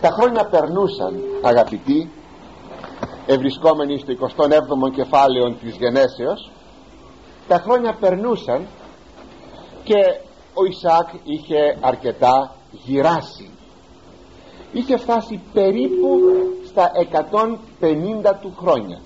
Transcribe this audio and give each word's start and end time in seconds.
τα 0.00 0.10
χρόνια 0.10 0.44
περνούσαν 0.44 1.20
αγαπητοί. 1.42 2.10
Ευρισκόμενοι 3.26 3.98
στο 3.98 4.12
27ο 4.20 4.90
κεφάλαιο 4.94 5.54
της 5.54 5.76
γενέσεως. 5.76 6.50
Τα 7.48 7.58
χρόνια 7.58 7.96
περνούσαν 8.00 8.66
και 9.84 10.20
ο 10.54 10.64
Ισάκ 10.64 11.08
είχε 11.24 11.78
αρκετά 11.80 12.54
γυράσει. 12.70 13.50
Είχε 14.72 14.96
φτάσει 14.96 15.40
περίπου 15.52 16.18
στα 16.66 16.90
150 17.80 18.34
του 18.40 18.54
χρόνια. 18.58 19.00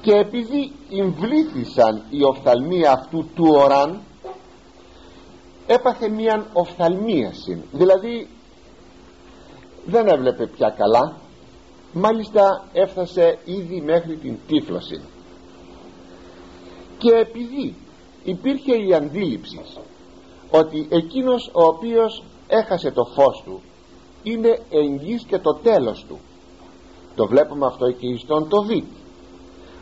Και 0.00 0.12
επειδή 0.12 0.72
εμβλήθησαν 1.00 2.02
οι 2.10 2.22
οφθαλμοί 2.22 2.86
αυτού 2.86 3.26
του 3.34 3.46
οράν 3.48 4.00
έπαθε 5.66 6.08
μίαν 6.08 6.46
οφθαλμίαση 6.52 7.62
δηλαδή 7.72 8.28
δεν 9.86 10.06
έβλεπε 10.06 10.46
πια 10.46 10.70
καλά. 10.70 11.16
Μάλιστα 11.92 12.64
έφτασε 12.72 13.38
ήδη 13.44 13.80
μέχρι 13.80 14.16
την 14.16 14.36
τύφλωση. 14.46 15.00
Και 16.98 17.10
επειδή 17.10 17.74
υπήρχε 18.24 18.76
η 18.76 18.94
αντίληψη 18.94 19.60
ότι 20.50 20.88
εκείνος 20.90 21.50
ο 21.52 21.62
οποίος 21.64 22.22
έχασε 22.48 22.90
το 22.90 23.04
φως 23.04 23.42
του 23.44 23.60
είναι 24.22 24.60
εγγύς 24.70 25.24
και 25.24 25.38
το 25.38 25.54
τέλος 25.54 26.04
του 26.08 26.18
το 27.14 27.26
βλέπουμε 27.26 27.66
αυτό 27.66 27.90
και 27.90 28.16
στον 28.16 28.48
το 28.48 28.62
δει 28.62 28.84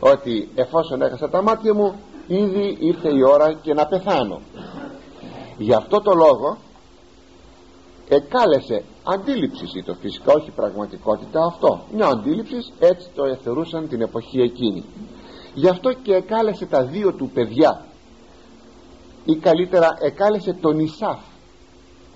ότι 0.01 0.49
εφόσον 0.55 1.03
έχασα 1.03 1.29
τα 1.29 1.43
μάτια 1.43 1.75
μου 1.75 1.95
ήδη 2.27 2.77
ήρθε 2.81 3.09
η 3.09 3.23
ώρα 3.23 3.53
και 3.53 3.75
να 3.75 3.87
πεθάνω. 3.87 4.41
Γι' 5.59 5.75
αυτό 5.75 6.01
το 6.01 6.13
λόγο 6.15 6.57
εκάλεσε 8.09 8.85
αντίληψης 9.13 9.85
το 9.85 9.95
φυσικά 9.95 10.33
όχι 10.33 10.51
πραγματικότητα 10.51 11.45
αυτό. 11.45 11.81
Μια 11.93 12.07
αντίληψης 12.07 12.73
έτσι 12.79 13.09
το 13.15 13.25
εθερούσαν 13.25 13.89
την 13.89 14.01
εποχή 14.01 14.41
εκείνη. 14.41 14.85
Γι' 15.55 15.69
αυτό 15.69 15.93
και 15.93 16.15
εκάλεσε 16.15 16.67
τα 16.67 16.85
δύο 16.85 17.13
του 17.13 17.31
παιδιά. 17.31 17.85
Ή 19.25 19.37
καλύτερα 19.37 19.97
εκάλεσε 20.01 20.53
τον 20.53 20.79
Ισάφ 20.79 21.19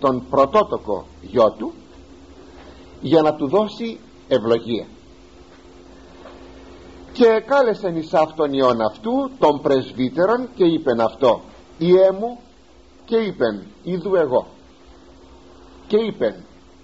τον 0.01 0.29
πρωτότοκο 0.31 1.07
γιο 1.21 1.51
του 1.59 1.73
για 3.01 3.23
να 3.23 3.35
του 3.35 3.49
δώσει 3.49 3.99
ευλογία. 4.29 4.87
Και 7.13 7.43
κάλεσαν 7.47 7.97
Ισάφ 7.97 8.35
τον 8.35 8.53
ιόν 8.53 8.81
αυτού 8.81 9.31
τον 9.39 9.61
πρεσβύτερον 9.61 10.49
και 10.55 10.65
είπεν 10.65 11.01
αυτό 11.01 11.41
«Ιέ 11.79 12.11
μου» 12.11 12.39
και 13.05 13.17
είπεν 13.17 13.63
«Ιδού 13.83 14.15
εγώ» 14.15 14.47
και 15.87 15.97
είπεν 15.97 16.35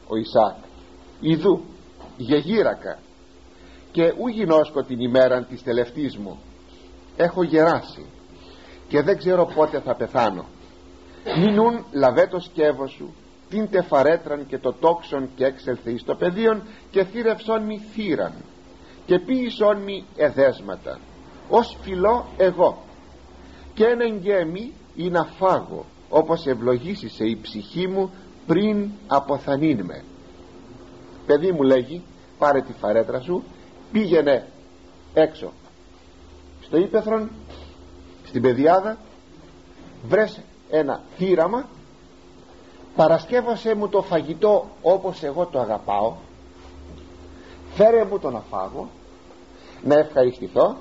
ο 0.08 0.16
Ισάκ. 0.16 0.56
«Ιδού 1.20 1.64
γεγύρακα 2.16 2.98
και 3.90 4.12
ου 4.18 4.28
γινώσκω 4.28 4.82
την 4.82 5.00
ημέραν 5.00 5.46
της 5.48 5.62
τελευτής 5.62 6.16
μου. 6.16 6.38
Έχω 7.16 7.42
γεράσει 7.42 8.06
και 8.88 9.02
δεν 9.02 9.18
ξέρω 9.18 9.44
πότε 9.54 9.80
θα 9.80 9.94
πεθάνω. 9.94 10.44
Μηνούν 11.38 11.84
λαβέ 11.92 12.26
το 12.26 12.40
σκεύο 12.40 12.86
σου 12.86 13.14
την 13.48 13.70
τεφαρέτραν 13.70 14.46
και 14.46 14.58
το 14.58 14.72
τόξον 14.72 15.28
και 15.34 15.44
έξελθε 15.44 15.90
εις 15.90 16.04
το 16.04 16.14
πεδίον 16.14 16.62
και 16.90 17.04
θύρευσον 17.04 17.62
μη 17.62 17.78
θύραν 17.92 18.32
και 19.06 19.18
ποιησόν 19.18 19.82
μη 19.82 20.04
εδέσματα. 20.16 20.98
Ως 21.48 21.76
φιλό 21.82 22.26
εγώ 22.36 22.82
και 23.74 23.84
έναν 23.84 24.16
γέμι 24.16 24.72
ή 24.94 25.08
να 25.08 25.24
φάγω 25.24 25.84
όπως 26.08 26.46
ευλογήσεις 26.46 27.18
η 27.18 27.38
ψυχή 27.42 27.86
μου 27.86 28.10
πριν 28.48 28.90
αποθανήν 29.06 29.84
με 29.84 30.04
παιδί 31.26 31.52
μου 31.52 31.62
λέγει 31.62 32.02
πάρε 32.38 32.60
τη 32.60 32.72
φαρέτρα 32.72 33.20
σου 33.20 33.42
πήγαινε 33.92 34.46
έξω. 35.14 35.52
Στο 36.60 36.76
ύπεθρον 36.76 37.30
στην 38.24 38.42
πεδιάδα 38.42 38.98
βρες 40.08 40.40
ένα 40.70 41.02
θύραμα 41.16 41.68
παρασκεύασέ 42.96 43.74
μου 43.74 43.88
το 43.88 44.02
φαγητό 44.02 44.68
όπως 44.82 45.22
εγώ 45.22 45.46
το 45.46 45.60
αγαπάω 45.60 46.14
φέρε 47.74 48.04
μου 48.04 48.18
το 48.18 48.30
να 48.30 48.40
φάγω 48.40 48.88
να 49.84 49.94
ευχαριστηθώ 49.94 50.76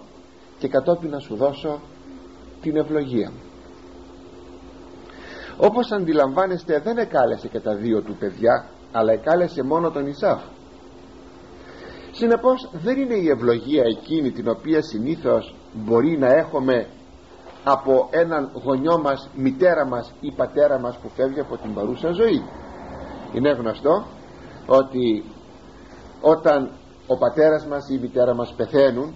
και 0.60 0.68
κατόπιν 0.68 1.10
να 1.10 1.20
σου 1.20 1.36
δώσω 1.36 1.80
την 2.62 2.78
ευλογία 2.78 3.30
μου 3.30 3.47
όπως 5.58 5.92
αντιλαμβάνεστε 5.92 6.80
δεν 6.80 6.98
εκάλεσε 6.98 7.48
και 7.48 7.60
τα 7.60 7.76
δύο 7.76 8.02
του 8.02 8.16
παιδιά 8.16 8.66
αλλά 8.92 9.12
εκάλεσε 9.12 9.64
μόνο 9.64 9.92
τον 9.92 10.08
Ισάφ. 10.08 10.42
Συνεπώς 12.12 12.70
δεν 12.72 12.98
είναι 12.98 13.16
η 13.16 13.30
ευλογία 13.30 13.84
εκείνη 13.84 14.32
την 14.32 14.50
οποία 14.50 14.82
συνήθως 14.82 15.56
μπορεί 15.74 16.18
να 16.18 16.28
έχουμε 16.28 16.88
από 17.64 18.08
έναν 18.12 18.52
γονιό 18.64 19.00
μας, 19.00 19.30
μητέρα 19.36 19.86
μας 19.86 20.14
ή 20.22 20.32
πατέρα 20.32 20.80
μας 20.80 20.98
που 20.98 21.10
φεύγει 21.16 21.40
από 21.40 21.58
την 21.58 21.74
παρούσα 21.74 22.12
ζωή. 22.12 22.44
Είναι 23.34 23.52
γνωστό 23.52 24.06
ότι 24.66 25.24
όταν 26.22 26.72
ο 27.08 27.18
πατέρας 27.18 27.66
μας 27.66 27.90
ή 27.90 27.94
η 27.98 28.00
μητέρα 28.02 28.34
μας 28.36 28.54
πεθαίνουν 28.58 29.14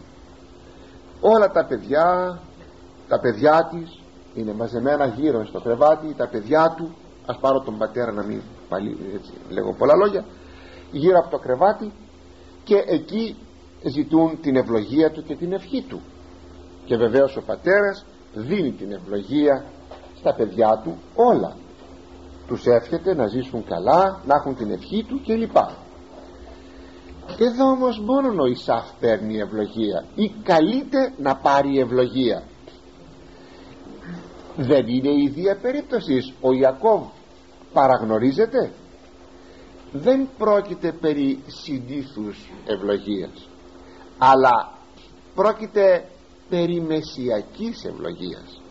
όλα 1.21 1.51
τα 1.51 1.65
παιδιά 1.65 2.39
τα 3.07 3.19
παιδιά 3.19 3.69
της 3.71 4.00
είναι 4.33 4.53
μαζεμένα 4.53 5.05
γύρω 5.05 5.45
στο 5.45 5.59
κρεβάτι 5.59 6.13
τα 6.17 6.27
παιδιά 6.27 6.73
του. 6.77 6.95
Ας 7.25 7.37
πάρω 7.39 7.59
τον 7.59 7.77
πατέρα 7.77 8.11
να 8.11 8.23
μην 8.23 8.41
πάλι 8.69 8.97
έτσι 9.13 9.31
λέγω 9.49 9.73
πολλά 9.73 9.95
λόγια. 9.95 10.25
Γύρω 10.91 11.17
από 11.19 11.29
το 11.29 11.37
κρεβάτι 11.37 11.91
και 12.63 12.83
εκεί 12.87 13.35
ζητούν 13.83 14.41
την 14.41 14.55
ευλογία 14.55 15.11
του 15.11 15.23
και 15.23 15.35
την 15.35 15.53
ευχή 15.53 15.81
του. 15.81 16.01
Και 16.85 16.95
βεβαίως 16.97 17.37
ο 17.37 17.41
πατέρας 17.41 18.05
δίνει 18.33 18.71
την 18.71 18.91
ευλογία 18.91 19.65
στα 20.17 20.33
παιδιά 20.33 20.81
του 20.83 20.97
όλα. 21.15 21.55
Τους 22.47 22.65
εύχεται 22.65 23.15
να 23.15 23.27
ζήσουν 23.27 23.63
καλά 23.65 24.21
να 24.25 24.35
έχουν 24.35 24.55
την 24.55 24.71
ευχή 24.71 25.03
του 25.03 25.21
κλπ. 25.25 25.55
Εδώ 27.39 27.65
όμως 27.69 27.99
μόνο 27.99 28.43
ο 28.43 28.45
Ισάφ 28.45 28.89
παίρνει 28.99 29.39
ευλογία 29.39 30.05
ή 30.15 30.31
καλείται 30.43 31.13
να 31.17 31.35
πάρει 31.35 31.79
ευλογία 31.79 32.43
δεν 34.55 34.87
είναι 34.87 35.09
η 35.09 35.23
ίδια 35.23 35.57
περίπτωσης. 35.61 36.33
Ο 36.41 36.53
Ιακώβ 36.53 37.03
παραγνωρίζεται. 37.73 38.71
Δεν 39.91 40.29
πρόκειται 40.37 40.91
περί 40.91 41.43
συνήθους 41.47 42.51
ευλογίας 42.65 43.49
αλλά 44.23 44.71
πρόκειται 45.35 46.05
περί 46.49 46.81
μεσιακής 46.81 47.83
ευλογίας. 47.85 48.61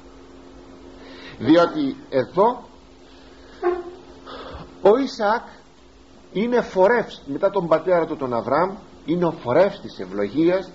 Διότι 1.38 1.96
εδώ 2.10 2.62
ο 4.82 4.96
Ισαάκ 4.96 5.46
είναι 6.32 6.60
φορεύς 6.60 7.22
μετά 7.26 7.50
τον 7.50 7.68
πατέρα 7.68 8.06
του 8.06 8.16
τον 8.16 8.34
Αβραάμ 8.34 8.76
είναι 9.04 9.24
ο 9.24 9.30
φορεύς 9.30 9.80
της 9.80 9.98
ευλογίας 9.98 10.70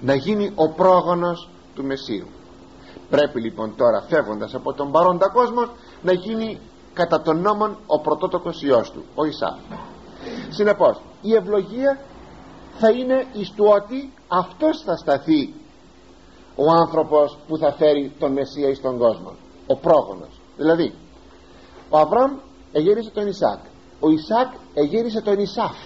να 0.00 0.14
γίνει 0.14 0.52
ο 0.54 0.72
πρόγονος 0.72 1.50
του 1.74 1.84
Μεσσίου 1.84 2.26
πρέπει 3.10 3.40
λοιπόν 3.40 3.74
τώρα 3.76 4.02
φεύγοντας 4.08 4.54
από 4.54 4.72
τον 4.72 4.92
παρόντα 4.92 5.28
κόσμος 5.28 5.70
να 6.02 6.12
γίνει 6.12 6.60
κατά 6.94 7.20
τον 7.20 7.40
νόμον 7.40 7.78
ο 7.86 8.00
πρωτότοκος 8.00 8.62
Υιός 8.62 8.90
του 8.90 9.04
ο 9.14 9.24
Ισαάκ 9.24 9.58
συνεπώς 10.48 11.00
η 11.22 11.34
ευλογία 11.34 12.00
θα 12.78 12.90
είναι 12.90 13.26
εις 13.32 13.50
του 13.50 13.64
ότι 13.68 14.12
αυτός 14.28 14.82
θα 14.82 14.96
σταθεί 14.96 15.54
ο 16.56 16.70
άνθρωπος 16.70 17.38
που 17.48 17.56
θα 17.58 17.72
φέρει 17.72 18.12
τον 18.18 18.32
Μεσσία 18.32 18.68
εις 18.68 18.80
τον 18.80 18.98
κόσμο 18.98 19.32
ο 19.66 19.76
πρόγονος. 19.76 20.40
Δηλαδή 20.56 20.94
ο 21.90 21.98
Αβραάμ 21.98 22.32
εγέννησε 22.72 23.10
τον 23.10 23.26
Ισάκ 23.26 23.58
ο 24.00 24.08
Ισάκ 24.10 24.52
εγέννησε 24.74 25.20
τον 25.20 25.38
Ισάφ. 25.38 25.76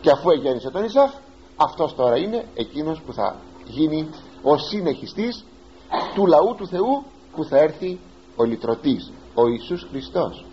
Και 0.00 0.10
αφού 0.10 0.30
εγέννησε 0.30 0.70
τον 0.70 0.84
Ισάφ 0.84 1.12
αυτός 1.56 1.94
τώρα 1.94 2.16
είναι 2.16 2.44
εκείνος 2.54 3.00
που 3.00 3.12
θα 3.12 3.36
γίνει 3.64 4.08
ο 4.42 4.56
συνεχιστής 4.58 5.44
του 6.14 6.26
λαού 6.26 6.54
του 6.54 6.66
Θεού 6.66 7.04
που 7.32 7.44
θα 7.44 7.58
έρθει 7.58 8.00
ο 8.36 8.44
λυτρωτής 8.44 9.12
ο 9.34 9.48
Ιησούς 9.48 9.86
Χριστός. 9.90 10.44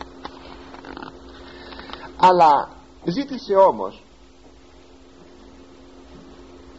Αλλά 2.17 2.69
ζήτησε 3.03 3.53
όμως 3.53 4.03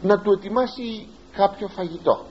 να 0.01 0.19
του 0.19 0.31
ετοιμάσει 0.31 1.07
κάποιο 1.31 1.67
φαγητό. 1.67 2.25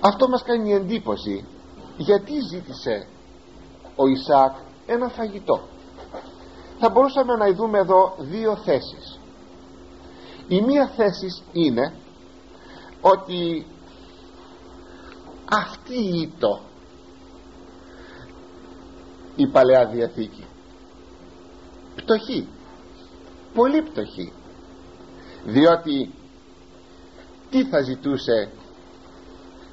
Αυτό 0.00 0.28
μας 0.28 0.42
κάνει 0.42 0.72
εντύπωση 0.72 1.44
γιατί 1.96 2.32
ζήτησε 2.40 3.08
ο 3.96 4.02
Ισaac 4.04 4.62
ένα 4.86 5.08
φαγητό. 5.08 5.60
Θα 6.78 6.90
μπορούσαμε 6.90 7.34
να 7.34 7.52
δούμε 7.52 7.78
εδώ 7.78 8.14
δύο 8.18 8.56
θέσεις 8.56 9.19
η 10.50 10.60
μία 10.62 10.92
θέση 10.96 11.42
είναι 11.52 11.94
ότι 13.00 13.66
αυτή 15.50 15.94
η 15.94 16.20
ήτο 16.20 16.60
η 19.36 19.46
Παλαιά 19.46 19.86
Διαθήκη 19.86 20.44
πτωχή 21.96 22.48
πολύ 23.54 23.82
πτωχή 23.82 24.32
διότι 25.44 26.14
τι 27.50 27.64
θα 27.64 27.80
ζητούσε 27.80 28.50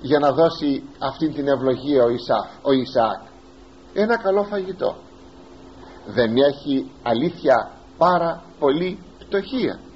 για 0.02 0.20
να 0.20 0.32
δώσει 0.32 0.84
αυτή 1.00 1.30
την 1.30 1.48
ευλογία 1.48 2.04
ο, 2.04 2.10
Ισάφ, 2.10 2.48
ο 2.62 2.72
Ισαάκ; 2.72 3.22
Ένα 3.94 4.18
καλό 4.18 4.44
φαγητό. 4.44 4.96
Δεν 6.06 6.36
έχει 6.38 6.92
αλήθεια 7.04 7.72
πάρα 7.98 8.44
πολύ 8.60 9.00
πτωχία. 9.20 9.74
ε, 9.74 9.87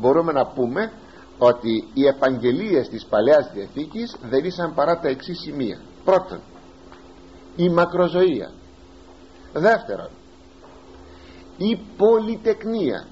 μπορούμε 0.00 0.32
να 0.32 0.46
πούμε 0.46 0.92
ότι 1.38 1.88
οι 1.94 2.06
επαγγελίες 2.06 2.88
της 2.88 3.04
Παλαιάς 3.04 3.50
Διαθήκης 3.52 4.16
δεν 4.22 4.44
ήσαν 4.44 4.74
παρά 4.74 4.98
τα 4.98 5.08
εξής 5.08 5.40
σημεία. 5.40 5.80
Πρώτον 6.04 6.40
η 7.56 7.68
μακροζωία. 7.68 8.52
Δεύτερον 9.52 10.08
η 11.56 11.78
πολυτεκνία 11.96 13.06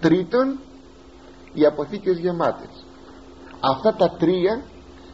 τρίτον 0.00 0.58
οι 1.54 1.66
αποθήκες 1.66 2.18
γεμάτες. 2.18 2.84
Αυτά 3.60 3.94
τα 3.94 4.10
τρία 4.10 4.62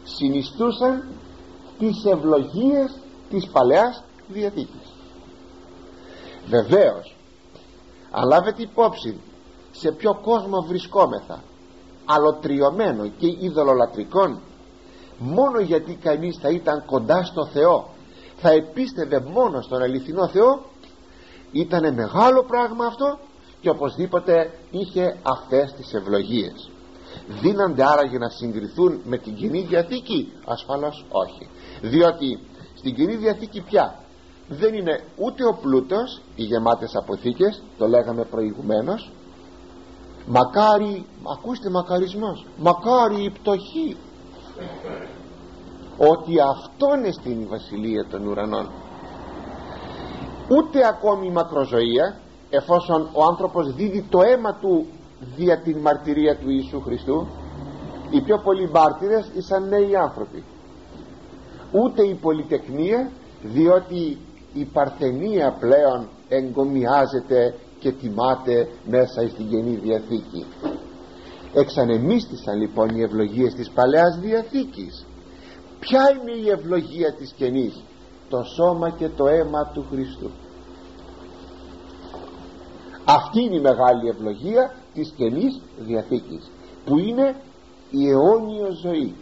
συνιστούσαν 0.03 1.07
τις 1.79 2.05
ευλογίες 2.05 2.99
της 3.29 3.47
Παλαιάς 3.47 4.03
Διαθήκης. 4.27 4.93
Βεβαίως 6.47 7.15
αν 8.11 8.27
λάβετε 8.27 8.61
υπόψη 8.61 9.19
σε 9.79 9.91
ποιο 9.91 10.19
κόσμο 10.23 10.61
βρισκόμεθα. 10.61 11.43
Αλωτριωμένο 12.05 13.07
και 13.07 13.27
ειδωλολατρικών. 13.39 14.39
Μόνο 15.17 15.59
γιατί 15.59 15.95
κανείς 15.95 16.37
θα 16.41 16.49
ήταν 16.49 16.85
κοντά 16.85 17.23
στο 17.23 17.45
Θεό. 17.45 17.89
Θα 18.37 18.49
επίστευε 18.49 19.19
μόνο 19.19 19.61
στον 19.61 19.81
αληθινό 19.81 20.27
Θεό. 20.27 20.61
Ήταν 21.51 21.93
μεγάλο 21.93 22.43
πράγμα 22.43 22.85
αυτό 22.85 23.19
και 23.61 23.69
οπωσδήποτε 23.69 24.51
είχε 24.71 25.17
αυτές 25.23 25.73
τις 25.73 25.93
ευλογίες. 25.93 26.69
Δίνανται 27.41 27.83
άραγε 27.83 28.17
να 28.17 28.29
συγκριθούν 28.29 29.01
με 29.05 29.17
την 29.17 29.35
Κοινή 29.35 29.61
Διαθήκη 29.61 30.33
ασφαλώς 30.45 31.05
όχι. 31.09 31.49
Διότι 31.81 32.39
στην 32.75 32.95
Κοινή 32.95 33.15
Διαθήκη 33.15 33.61
πια 33.61 33.99
δεν 34.47 34.73
είναι 34.73 35.03
ούτε 35.15 35.45
ο 35.45 35.57
πλούτος 35.61 36.21
οι 36.35 36.43
γεμάτες 36.43 36.95
αποθήκες 36.95 37.63
το 37.77 37.87
λέγαμε 37.87 38.23
προηγουμένως 38.23 39.11
μακάρι 40.25 41.05
ακούστε 41.37 41.69
μακαρισμός. 41.69 42.45
Μακάρι 42.57 43.23
η 43.23 43.29
πτωχή. 43.29 43.97
Ότι 45.97 46.33
αυτό 46.39 46.95
είναι 46.95 47.11
στην 47.11 47.47
Βασιλεία 47.47 48.05
των 48.09 48.27
Ουρανών. 48.27 48.69
Ούτε 50.49 50.87
ακόμη 50.87 51.27
η 51.27 51.31
μακροζωία 51.31 52.19
εφόσον 52.49 53.09
ο 53.13 53.23
άνθρωπος 53.23 53.73
δίδει 53.73 54.05
το 54.09 54.21
αίμα 54.21 54.53
του 54.53 54.85
δια 55.35 55.59
την 55.59 55.77
μαρτυρία 55.77 56.37
του 56.37 56.49
Ιησού 56.49 56.81
Χριστού 56.81 57.27
οι 58.09 58.21
πιο 58.21 58.37
πολλοί 58.37 58.69
μάρτυρες 58.69 59.31
ήσαν 59.35 59.67
νέοι 59.67 59.95
άνθρωποι. 59.95 60.43
Ούτε 61.71 62.07
η 62.07 62.13
πολυτεχνία 62.13 63.09
διότι 63.41 64.17
η 64.53 64.65
παρθενία 64.65 65.57
πλέον 65.59 66.07
εγκομιάζεται 66.29 67.55
και 67.79 67.91
τιμάται 67.91 68.67
μέσα 68.85 69.27
στην 69.27 69.49
Καινή 69.49 69.75
Διαθήκη. 69.75 70.45
Εξανεμίστησαν 71.53 72.59
λοιπόν 72.59 72.89
οι 72.89 73.01
ευλογίες 73.01 73.53
της 73.53 73.69
Παλαιάς 73.69 74.19
Διαθήκης. 74.19 75.05
Ποια 75.79 76.01
είναι 76.11 76.31
η 76.31 76.49
ευλογία 76.49 77.13
της 77.13 77.31
Καινής; 77.37 77.83
Το 78.29 78.43
σώμα 78.43 78.89
και 78.89 79.09
το 79.09 79.27
αίμα 79.27 79.71
του 79.73 79.85
Χριστού. 79.91 80.29
Αυτή 83.05 83.43
είναι 83.43 83.55
η 83.55 83.61
μεγάλη 83.61 84.09
ευλογία 84.09 84.75
της 84.93 85.13
Καινής 85.17 85.61
Διαθήκης 85.77 86.51
που 86.85 86.97
είναι 86.99 87.35
η 87.89 88.09
αιώνια 88.09 88.69
ζωή. 88.81 89.15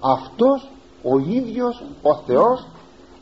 Αυτός 0.00 0.70
ο 1.02 1.18
ίδιος 1.18 1.84
ο 2.02 2.16
Θεός 2.26 2.66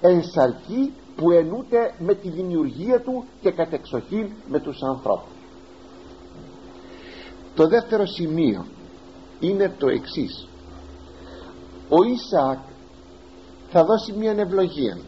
ενσαρκεί 0.01 0.93
που 1.19 1.31
ενούται 1.31 1.95
με 1.99 2.15
τη 2.15 2.29
δημιουργία 2.29 3.01
του 3.01 3.25
και 3.41 3.51
κατεξοχήν 3.51 4.31
με 4.49 4.61
τους 4.61 4.83
ανθρώπους. 4.83 5.33
Το 7.55 7.69
δεύτερο 7.69 8.07
σημείο 8.07 8.67
είναι 9.41 9.75
το 9.79 9.89
εξής. 9.89 10.49
Ο 11.89 12.03
Ισαάκ 12.03 12.59
θα 13.71 13.85
δώσει 13.85 14.13
μια 14.13 14.31
ευλογία. 14.31 14.99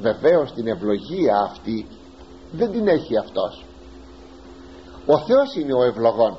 Βεβαίως 0.00 0.52
την 0.52 0.66
ευλογία 0.66 1.36
αυτή 1.36 1.86
δεν 2.52 2.70
την 2.70 2.88
έχει 2.88 3.18
αυτός. 3.18 3.64
Ο 5.06 5.18
Θεός 5.18 5.54
είναι 5.54 5.74
ο 5.74 5.82
ευλογών. 5.82 6.36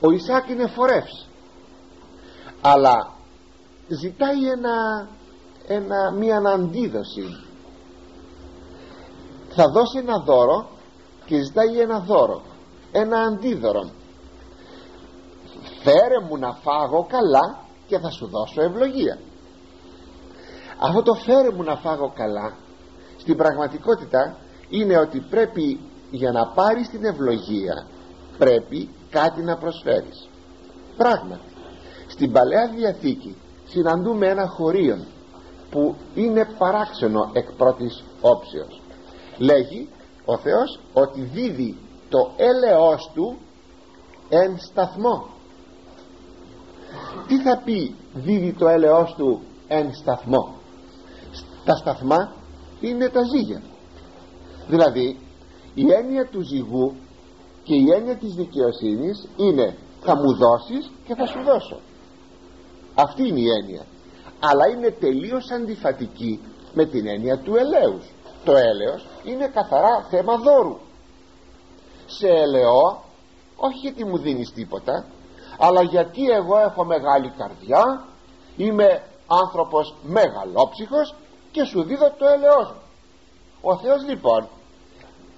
Ο 0.00 0.10
Ισαάκ 0.10 0.48
είναι 0.48 0.66
φορεύς. 0.66 1.28
Αλλά 2.60 3.12
ζητάει 3.88 4.50
ένα, 4.50 5.08
ένα, 5.66 6.10
μια 6.10 6.36
αντίδοση 6.38 7.42
θα 9.58 9.68
δώσει 9.68 9.98
ένα 9.98 10.18
δώρο 10.18 10.68
και 11.24 11.42
ζητάει 11.42 11.80
ένα 11.80 11.98
δώρο 11.98 12.42
ένα 12.92 13.18
αντίδωρο. 13.18 13.90
Φέρε 15.82 16.20
μου 16.28 16.36
να 16.36 16.52
φάγω 16.52 17.06
καλά 17.08 17.58
και 17.86 17.98
θα 17.98 18.10
σου 18.10 18.26
δώσω 18.26 18.62
ευλογία. 18.62 19.18
Αυτό 20.78 21.02
το 21.02 21.14
φέρε 21.14 21.50
μου 21.50 21.62
να 21.62 21.76
φάγω 21.76 22.12
καλά 22.14 22.52
στην 23.16 23.36
πραγματικότητα 23.36 24.36
είναι 24.68 24.98
ότι 24.98 25.20
πρέπει 25.20 25.80
για 26.10 26.32
να 26.32 26.46
πάρεις 26.46 26.88
την 26.88 27.04
ευλογία 27.04 27.86
πρέπει 28.38 28.88
κάτι 29.10 29.42
να 29.42 29.56
προσφέρεις. 29.56 30.28
Πράγματι 30.96 31.52
στην 32.06 32.32
Παλαιά 32.32 32.70
Διαθήκη 32.74 33.36
συναντούμε 33.68 34.26
ένα 34.26 34.48
χωρίο 34.48 34.98
που 35.70 35.94
είναι 36.14 36.48
παράξενο 36.58 37.30
εκ 37.32 37.52
πρώτης 37.52 38.04
όψεως 38.20 38.80
λέγει 39.38 39.88
ο 40.24 40.38
Θεός 40.38 40.80
ότι 40.92 41.20
δίδει 41.20 41.76
το 42.08 42.30
έλεος 42.36 43.10
του 43.14 43.38
εν 44.28 44.58
σταθμό. 44.58 45.28
Τι 47.26 47.40
θα 47.40 47.62
πει 47.64 47.94
δίδει 48.14 48.52
το 48.52 48.68
έλεος 48.68 49.14
του 49.16 49.42
εν 49.68 49.94
σταθμό; 49.94 50.54
Τα 51.64 51.76
σταθμά 51.76 52.32
είναι 52.80 53.08
τα 53.08 53.22
ζύγια. 53.22 53.62
Δηλαδή 54.68 55.18
η 55.74 55.92
έννοια 55.92 56.26
του 56.26 56.40
ζυγού 56.40 56.94
και 57.62 57.74
η 57.74 57.92
έννοια 57.96 58.16
της 58.16 58.34
δικαιοσύνης 58.34 59.28
είναι 59.36 59.76
θα 60.00 60.16
μου 60.16 60.34
δώσεις 60.34 60.90
και 61.06 61.14
θα 61.14 61.26
σου 61.26 61.42
δώσω 61.42 61.80
αυτή 63.02 63.28
είναι 63.28 63.40
η 63.40 63.50
έννοια. 63.60 63.84
Αλλά 64.38 64.68
είναι 64.68 64.90
τελείως 64.90 65.50
αντιφατική 65.50 66.40
με 66.74 66.84
την 66.86 67.06
έννοια 67.06 67.38
του 67.38 67.56
ελέους 67.56 68.04
το 68.48 68.56
έλεος 68.56 69.06
είναι 69.24 69.46
καθαρά 69.48 70.06
θέμα 70.10 70.36
δώρου. 70.36 70.76
Σε 72.06 72.28
ελαιό 72.28 73.02
όχι 73.56 73.78
γιατί 73.78 74.04
μου 74.04 74.18
δίνεις 74.18 74.52
τίποτα 74.52 75.04
αλλά 75.58 75.82
γιατί 75.82 76.30
εγώ 76.30 76.58
έχω 76.58 76.84
μεγάλη 76.84 77.32
καρδιά 77.38 78.04
είμαι 78.56 79.02
άνθρωπος 79.26 79.94
μεγαλόψυχος 80.02 81.14
και 81.52 81.64
σου 81.64 81.82
δίδω 81.82 82.10
το 82.18 82.26
έλεος 82.26 82.68
μου. 82.68 82.80
Ο 83.60 83.76
Θεός 83.76 84.02
λοιπόν 84.08 84.48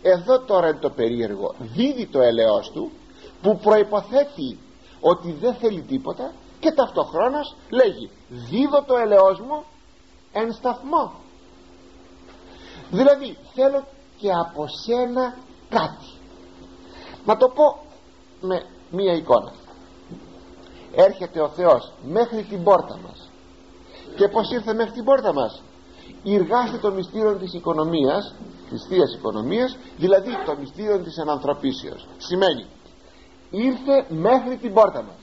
εδώ 0.03 0.41
τώρα 0.41 0.69
είναι 0.69 0.79
το 0.79 0.91
περίεργο. 0.91 1.55
Δίδει 1.59 2.07
το 2.07 2.21
έλεος 2.21 2.71
του 2.71 2.91
που 3.43 3.59
προϋποθέτει 3.59 4.59
ότι 5.01 5.33
δεν 5.33 5.55
θέλει 5.55 5.83
τίποτα 5.83 6.33
και 6.61 6.73
ταυτοχρόνως 6.73 7.57
λέγει 7.71 8.11
δίδω 8.29 8.83
το 8.83 8.97
έλεος 8.97 9.41
μου 9.41 9.65
εν 10.33 10.53
σταθμό 10.53 11.13
δηλαδή 12.91 13.37
θέλω 13.55 13.87
και 14.17 14.31
από 14.33 14.67
σένα 14.85 15.37
κάτι. 15.69 16.07
Να 17.25 17.37
το 17.37 17.49
πω 17.49 17.83
με 18.41 18.67
μία 18.91 19.13
εικόνα. 19.13 19.53
Έρχεται 20.95 21.41
ο 21.41 21.49
Θεός 21.49 21.93
μέχρι 22.03 22.43
την 22.43 22.63
πόρτα 22.63 22.99
μας. 23.03 23.31
Και 24.17 24.29
πως 24.29 24.51
ήρθε 24.51 24.75
μέχρι 24.75 24.93
την 24.93 25.05
πόρτα 25.05 25.33
μας; 25.33 25.63
Υργάστε 26.23 26.79
το 26.79 26.93
μυστήριο 26.93 27.37
της 27.37 27.55
οικονομίας 27.55 28.35
της 28.71 28.87
Θείας 28.89 29.15
Οικονομίας 29.15 29.77
δηλαδή 29.97 30.31
το 30.47 30.57
μυστήριο 30.61 30.99
της 30.99 31.19
ανανθρωπίσεως. 31.19 32.07
Σημαίνει 32.19 32.67
ήρθε 33.51 34.07
μέχρι 34.09 34.57
την 34.57 34.73
πόρτα 34.75 35.03
μας. 35.03 35.17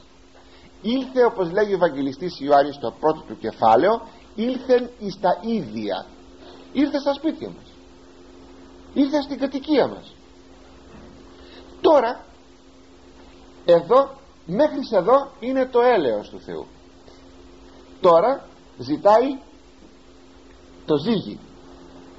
Ήλθε 0.82 1.26
όπως 1.26 1.52
λέγει 1.52 1.72
ο 1.72 1.76
Ευαγγελιστής 1.76 2.40
Ιωάννης 2.40 2.76
στο 2.76 2.94
πρώτο 3.00 3.22
του 3.28 3.38
κεφάλαιο 3.38 4.02
ήλθεν 4.36 4.90
εις 5.00 5.20
τα 5.20 5.38
ίδια 5.42 6.06
ήρθε 6.74 7.00
στα 7.00 7.14
σπίτια 7.14 7.48
μας. 7.48 7.72
Ήρθε 8.94 9.22
στην 9.22 9.40
κατοικία 9.40 9.88
μας. 9.88 10.16
Τώρα 11.82 12.26
εδώ 13.66 14.12
μέχρι 14.46 14.80
εδώ 14.92 15.32
είναι 15.40 15.66
το 15.66 15.82
έλεος 15.82 16.30
του 16.30 16.40
Θεού. 16.40 16.66
Τώρα 18.02 18.48
ζητάει 18.78 19.40
το 20.86 20.98
ζύγι 20.98 21.40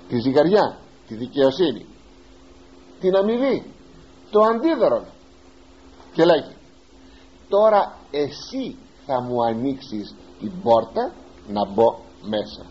τη 0.08 0.18
ζυγαριά 0.18 0.78
τη 1.06 1.14
δικαιοσύνη 1.14 1.86
την 3.00 3.16
αμοιβή 3.16 3.72
το 4.30 4.40
αντίδωρο. 4.40 5.04
Και 6.12 6.24
λέγει 6.24 6.56
τώρα 7.48 7.96
εσύ 8.10 8.76
θα 9.06 9.20
μου 9.20 9.44
ανοίξεις 9.44 10.14
την 10.40 10.52
πόρτα 10.62 11.12
να 11.48 11.66
μπω 11.66 11.98
μέσα 12.22 12.66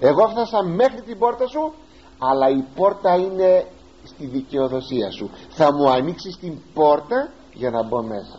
εγώ 0.00 0.28
φτάσα 0.28 0.62
μέχρι 0.62 1.00
την 1.00 1.18
πόρτα 1.18 1.46
σου 1.46 1.72
αλλά 2.18 2.48
η 2.48 2.64
πόρτα 2.74 3.14
είναι 3.16 3.66
στη 4.04 4.26
δικαιοδοσία 4.26 5.10
σου. 5.10 5.30
Θα 5.48 5.72
μου 5.72 5.90
ανοίξεις 5.90 6.36
την 6.36 6.58
πόρτα 6.74 7.32
για 7.52 7.70
να 7.70 7.82
μπω 7.82 8.02
μέσα. 8.02 8.38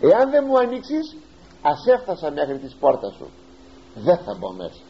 Εάν 0.00 0.30
δεν 0.30 0.44
μου 0.46 0.58
ανοίξεις 0.58 1.16
ας 1.62 1.86
έφτασα 1.86 2.30
μέχρι 2.30 2.58
της 2.58 2.74
πόρτα 2.80 3.10
σου. 3.10 3.30
Δεν 3.94 4.16
θα 4.16 4.36
μπω 4.38 4.52
μέσα. 4.52 4.82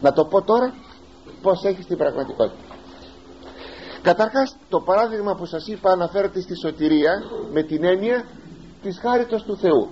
Να 0.00 0.12
το 0.12 0.24
πω 0.24 0.42
τώρα 0.42 0.74
πως 1.42 1.64
έχεις 1.64 1.86
την 1.86 1.96
πραγματικότητα. 1.96 2.76
Καταρχάς 4.02 4.56
το 4.68 4.80
παράδειγμα 4.80 5.34
που 5.34 5.46
σας 5.46 5.66
είπα 5.66 5.90
αναφέρεται 5.90 6.40
στη 6.40 6.56
σωτηρία 6.56 7.12
με 7.52 7.62
την 7.62 7.84
έννοια 7.84 8.24
της 8.82 8.98
χάριτος 8.98 9.42
του 9.42 9.56
Θεού 9.56 9.90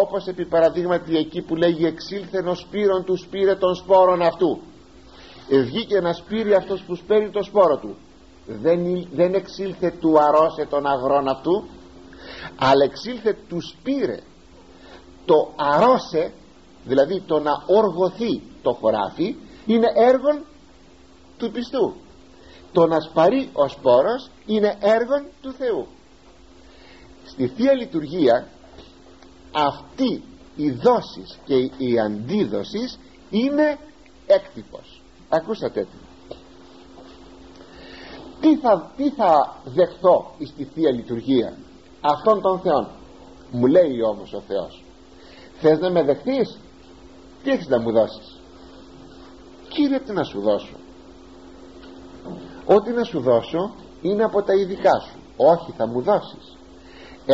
όπως 0.00 0.26
επί 0.26 0.44
παραδείγματι 0.46 1.16
εκεί 1.16 1.42
που 1.42 1.56
λέγει 1.56 1.86
εξήλθεν 1.86 2.48
ο 2.48 2.54
σπύρον 2.54 3.04
του 3.04 3.16
σπήρε 3.16 3.54
των 3.54 3.74
σπόρων 3.74 4.22
αυτού 4.22 4.60
βγήκε 5.56 6.00
να 6.00 6.12
σπείρει 6.12 6.54
αυτός 6.54 6.82
που 6.82 6.94
σπέρει 6.94 7.30
το 7.30 7.42
σπόρο 7.42 7.76
του. 7.76 7.96
Δεν, 8.46 9.08
δεν 9.12 9.34
εξήλθε 9.34 9.90
του 10.00 10.20
αρώσε 10.20 10.66
των 10.70 10.86
αγρών 10.86 11.28
αυτού 11.28 11.64
αλλά 12.58 12.84
εξήλθε 12.84 13.36
του 13.48 13.60
σπήρε. 13.60 14.18
Το 15.24 15.52
αρώσε 15.56 16.32
δηλαδή 16.84 17.20
το 17.20 17.38
να 17.38 17.52
οργωθεί 17.66 18.42
το 18.62 18.72
χωράφι 18.72 19.36
είναι 19.66 19.86
έργο 19.94 20.44
του 21.38 21.50
πιστού. 21.50 21.94
Το 22.72 22.86
να 22.86 23.00
σπαρεί 23.00 23.50
ο 23.52 23.68
σπόρος 23.68 24.30
είναι 24.46 24.76
έργο 24.80 25.26
του 25.42 25.52
Θεού. 25.52 25.86
Στη 27.24 27.46
Θεία 27.46 27.72
Λειτουργία 27.72 28.48
αυτή 29.52 30.22
η 30.56 30.70
δόσης 30.70 31.38
και 31.44 31.54
η 31.84 31.98
αντίδοσης 31.98 32.98
είναι 33.30 33.78
έκτυπος. 34.26 35.02
Ακούσατε. 35.28 35.86
Τι 38.40 38.56
θα, 38.56 38.92
τι 38.96 39.10
θα 39.10 39.56
δεχθώ 39.64 40.34
στη 40.46 40.64
Θεία 40.64 40.92
Λειτουργία 40.92 41.56
αυτών 42.00 42.40
των 42.40 42.60
Θεών; 42.60 42.88
Μου 43.50 43.66
λέει 43.66 44.02
όμως 44.02 44.32
ο 44.32 44.40
Θεός. 44.40 44.84
Θες 45.60 45.78
να 45.78 45.90
με 45.90 46.02
δεχτείς 46.02 46.58
τι 47.42 47.50
έχεις 47.50 47.68
να 47.68 47.80
μου 47.80 47.92
δώσεις; 47.92 48.40
Κύριε 49.68 50.00
τι 50.00 50.12
να 50.12 50.24
σου 50.24 50.40
δώσω; 50.40 50.76
Ό,τι 52.66 52.90
να 52.90 53.04
σου 53.04 53.20
δώσω 53.20 53.74
είναι 54.02 54.22
από 54.24 54.42
τα 54.42 54.54
ειδικά 54.54 55.00
σου. 55.00 55.18
Όχι 55.36 55.72
θα 55.76 55.86
μου 55.86 56.00
δώσεις 56.02 56.57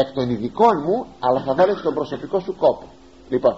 εκ 0.01 0.13
των 0.13 0.31
ειδικών 0.31 0.83
μου 0.87 1.07
αλλά 1.21 1.41
θα 1.41 1.55
βάλεις 1.55 1.83
τον 1.83 1.95
προσωπικό 1.95 2.41
σου 2.41 2.57
κόπο. 2.57 2.87
Λοιπόν 3.29 3.57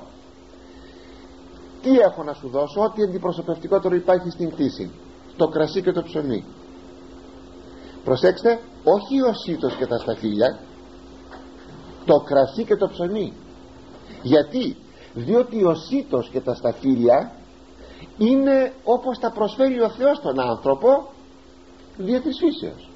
τι 1.82 1.98
έχω 1.98 2.22
να 2.22 2.32
σου 2.32 2.48
δώσω 2.48 2.80
ό,τι 2.80 3.02
αντιπροσωπευτικότερο 3.02 3.94
υπάρχει 3.94 4.30
στην 4.30 4.50
κτήση. 4.50 4.90
Το 5.36 5.48
κρασί 5.48 5.82
και 5.82 5.92
το 5.92 6.02
ψωμί. 6.02 6.44
Προσέξτε 8.04 8.60
όχι 8.84 9.22
ο 9.22 9.34
σύτος 9.34 9.74
και 9.74 9.86
τα 9.86 9.98
σταφύλια 9.98 10.58
το 12.04 12.20
κρασί 12.20 12.64
και 12.64 12.76
το 12.76 12.88
ψωμί. 12.88 13.32
Γιατί; 14.22 14.76
Διότι 15.14 15.64
ο 15.64 15.74
σύτος 15.74 16.28
και 16.28 16.40
τα 16.40 16.54
σταφύλια 16.54 17.32
είναι 18.18 18.72
όπως 18.84 19.18
τα 19.18 19.30
προσφέρει 19.30 19.80
ο 19.80 19.88
Θεός 19.88 20.16
στον 20.16 20.40
άνθρωπο 20.40 21.08
δια 21.96 22.20
της 22.20 22.38
φύσεως. 22.38 22.90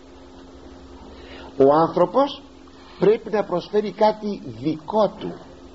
Ο 1.56 1.74
άνθρωπος 1.74 2.42
πρέπει 3.00 3.30
να 3.30 3.44
προσφέρει 3.44 3.92
κάτι 3.92 4.42
δικό 4.44 5.14
του. 5.18 5.32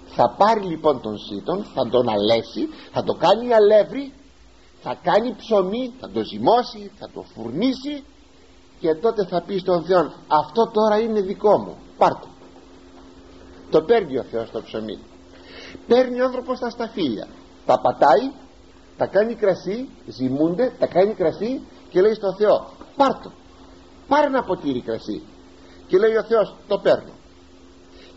Θα 0.08 0.36
πάρει 0.38 0.62
λοιπόν 0.62 1.02
τον 1.02 1.18
σύτον 1.18 1.66
θα 1.74 1.90
τον 1.90 2.10
αλέσει 2.10 2.70
θα 2.92 3.04
το 3.04 3.14
κάνει 3.14 3.54
αλεύρι 3.54 4.14
θα 4.82 4.98
κάνει 5.04 5.36
ψωμί 5.38 5.94
θα 6.00 6.10
το 6.10 6.24
ζυμώσει 6.24 6.92
θα 7.00 7.10
το 7.14 7.26
φουρνίσει 7.34 8.04
και 8.80 8.96
τότε 8.96 9.26
θα 9.26 9.42
πει 9.42 9.58
στον 9.58 9.84
Θεό 9.84 10.12
αυτό 10.28 10.70
τώρα 10.74 11.00
είναι 11.00 11.22
δικό 11.22 11.58
μου 11.58 11.76
πάρτο 11.98 12.28
το 13.70 13.82
παίρνει 13.82 14.18
ο 14.18 14.24
Θεός 14.32 14.52
το 14.52 14.62
ψωμί. 14.62 15.00
Παίρνει 15.88 16.22
ο 16.22 16.26
άνθρωπος 16.26 16.60
τα 16.60 16.70
σταφύλια. 16.70 17.28
Τα 17.66 17.80
πατάει 17.80 18.32
τα 18.98 19.06
κάνει 19.06 19.36
κρασί 19.36 19.90
ζυμούνται 20.08 20.74
τα 20.80 20.88
κάνει 20.88 21.14
κρασί 21.14 21.62
και 21.90 22.02
λέει 22.02 22.14
στον 22.14 22.36
Θεό 22.36 22.70
πάρτο 22.96 23.32
πάρε 24.08 24.28
ένα 24.28 24.44
ποτήρι 24.44 24.82
κρασί 24.82 25.22
και 25.96 26.02
λέει 26.02 26.16
ο 26.16 26.24
Θεός 26.24 26.56
το 26.68 26.78
παίρνω. 26.78 27.12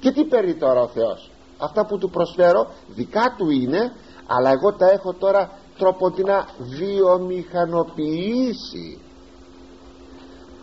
Και 0.00 0.12
τι 0.12 0.24
παίρνει 0.24 0.54
τώρα 0.54 0.80
ο 0.80 0.88
Θεός; 0.88 1.30
Αυτά 1.58 1.86
που 1.86 1.98
του 1.98 2.10
προσφέρω 2.10 2.70
δικά 2.88 3.34
του 3.36 3.50
είναι 3.50 3.92
αλλά 4.26 4.50
εγώ 4.50 4.72
τα 4.72 4.90
έχω 4.90 5.12
τώρα 5.12 5.50
τρόπο 5.78 6.08
να 6.08 6.46
βιομηχανοποιήσει. 6.58 9.00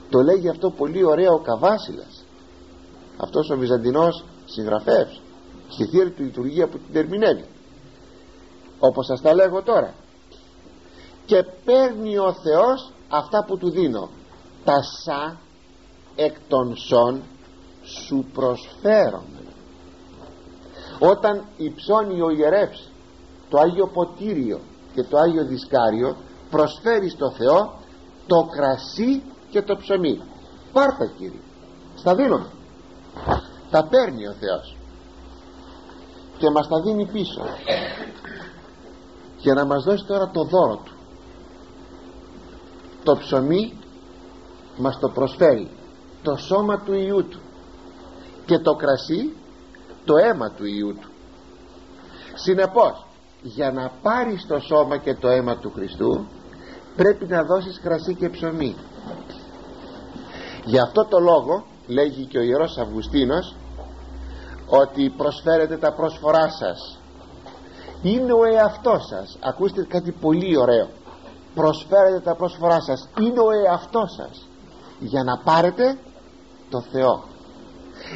Το 0.09 0.21
λέγει 0.21 0.49
αυτό 0.49 0.69
πολύ 0.69 1.03
ωραίο 1.03 1.33
ο 1.33 1.39
Καβάσιλας. 1.39 2.25
Αυτός 3.17 3.49
ο 3.49 3.57
Βυζαντινός 3.57 4.23
συγγραφέας 4.45 5.21
στη 5.67 5.85
θεία 5.85 6.11
του 6.11 6.23
λειτουργία 6.23 6.67
που 6.67 6.77
την 6.77 6.95
ερμηνεύει. 6.95 7.45
Όπως 8.79 9.05
σας 9.05 9.21
τα 9.21 9.33
λέγω 9.33 9.61
τώρα. 9.61 9.93
Και 11.25 11.43
παίρνει 11.65 12.17
ο 12.17 12.33
Θεός 12.33 12.91
αυτά 13.09 13.43
που 13.47 13.57
του 13.57 13.69
δίνω. 13.69 14.09
Τα 14.63 14.83
σα 15.03 15.44
εκ 16.15 16.35
των 16.47 16.75
σών 16.77 17.21
σου 17.83 18.25
προσφέρομαι. 18.33 19.43
Όταν 20.99 21.45
υψώνει 21.57 22.21
ο 22.21 22.29
ιερεύς 22.29 22.89
το 23.49 23.59
Άγιο 23.59 23.87
Ποτήριο 23.87 24.59
και 24.93 25.03
το 25.03 25.17
Άγιο 25.17 25.45
Δισκάριο 25.45 26.15
προσφέρει 26.49 27.09
στο 27.09 27.31
Θεό 27.31 27.73
το 28.27 28.47
κρασί 28.55 29.23
και 29.49 29.61
το 29.61 29.75
ψωμί. 29.75 30.21
Πάρτα 30.73 31.05
Κύριε 31.17 31.39
στα 31.95 32.15
δίνουμε 32.15 32.49
τα 33.71 33.87
παίρνει 33.87 34.27
ο 34.27 34.33
Θεός 34.39 34.75
και 36.37 36.49
μας 36.49 36.67
τα 36.67 36.81
δίνει 36.81 37.05
πίσω 37.05 37.41
για 39.37 39.53
να 39.53 39.65
μας 39.65 39.83
δώσει 39.83 40.05
τώρα 40.05 40.29
το 40.29 40.43
δώρο 40.43 40.75
του. 40.75 40.93
Το 43.03 43.17
ψωμί 43.17 43.79
μας 44.77 44.99
το 44.99 45.09
προσφέρει 45.09 45.69
το 46.25 46.35
σώμα 46.35 46.79
του 46.79 46.93
Ιού 46.93 47.27
του. 47.29 47.39
Και 48.45 48.57
το 48.59 48.73
κρασί 48.73 49.33
το 50.05 50.13
αίμα 50.17 50.51
του 50.51 50.65
Ιού 50.65 50.95
του. 51.01 51.09
Συνεπώς 52.33 53.05
για 53.41 53.71
να 53.71 53.91
πάρεις 54.01 54.45
το 54.47 54.59
σώμα 54.59 54.97
και 54.97 55.13
το 55.15 55.27
αίμα 55.27 55.57
του 55.57 55.71
Χριστού 55.75 56.25
πρέπει 56.95 57.25
να 57.25 57.43
δώσεις 57.43 57.79
κρασί 57.83 58.15
και 58.15 58.29
ψωμί. 58.29 58.75
Γι' 60.65 60.79
αυτό 60.79 61.05
το 61.05 61.19
λόγο 61.19 61.65
λέγει 61.87 62.25
και 62.25 62.37
ο 62.37 62.41
Ιερός 62.41 62.77
Αυγουστίνος 62.77 63.55
ότι 64.67 65.13
προσφέρετε 65.17 65.77
τα 65.77 65.93
πρόσφορά 65.93 66.49
σας. 66.49 66.99
Είναι 68.01 68.33
ο 68.33 68.43
εαυτός 68.45 69.07
σας. 69.07 69.37
Ακούστε 69.41 69.83
κάτι 69.83 70.11
πολύ 70.11 70.57
ωραίο. 70.57 70.87
Προσφέρετε 71.55 72.19
τα 72.19 72.35
πρόσφορά 72.35 72.81
σας. 72.81 73.09
Είναι 73.19 73.39
ο 73.39 73.51
εαυτός 73.65 74.13
σας. 74.13 74.47
Για 74.99 75.23
να 75.23 75.37
πάρετε 75.37 75.97
το 76.69 76.81
Θεό. 76.91 77.23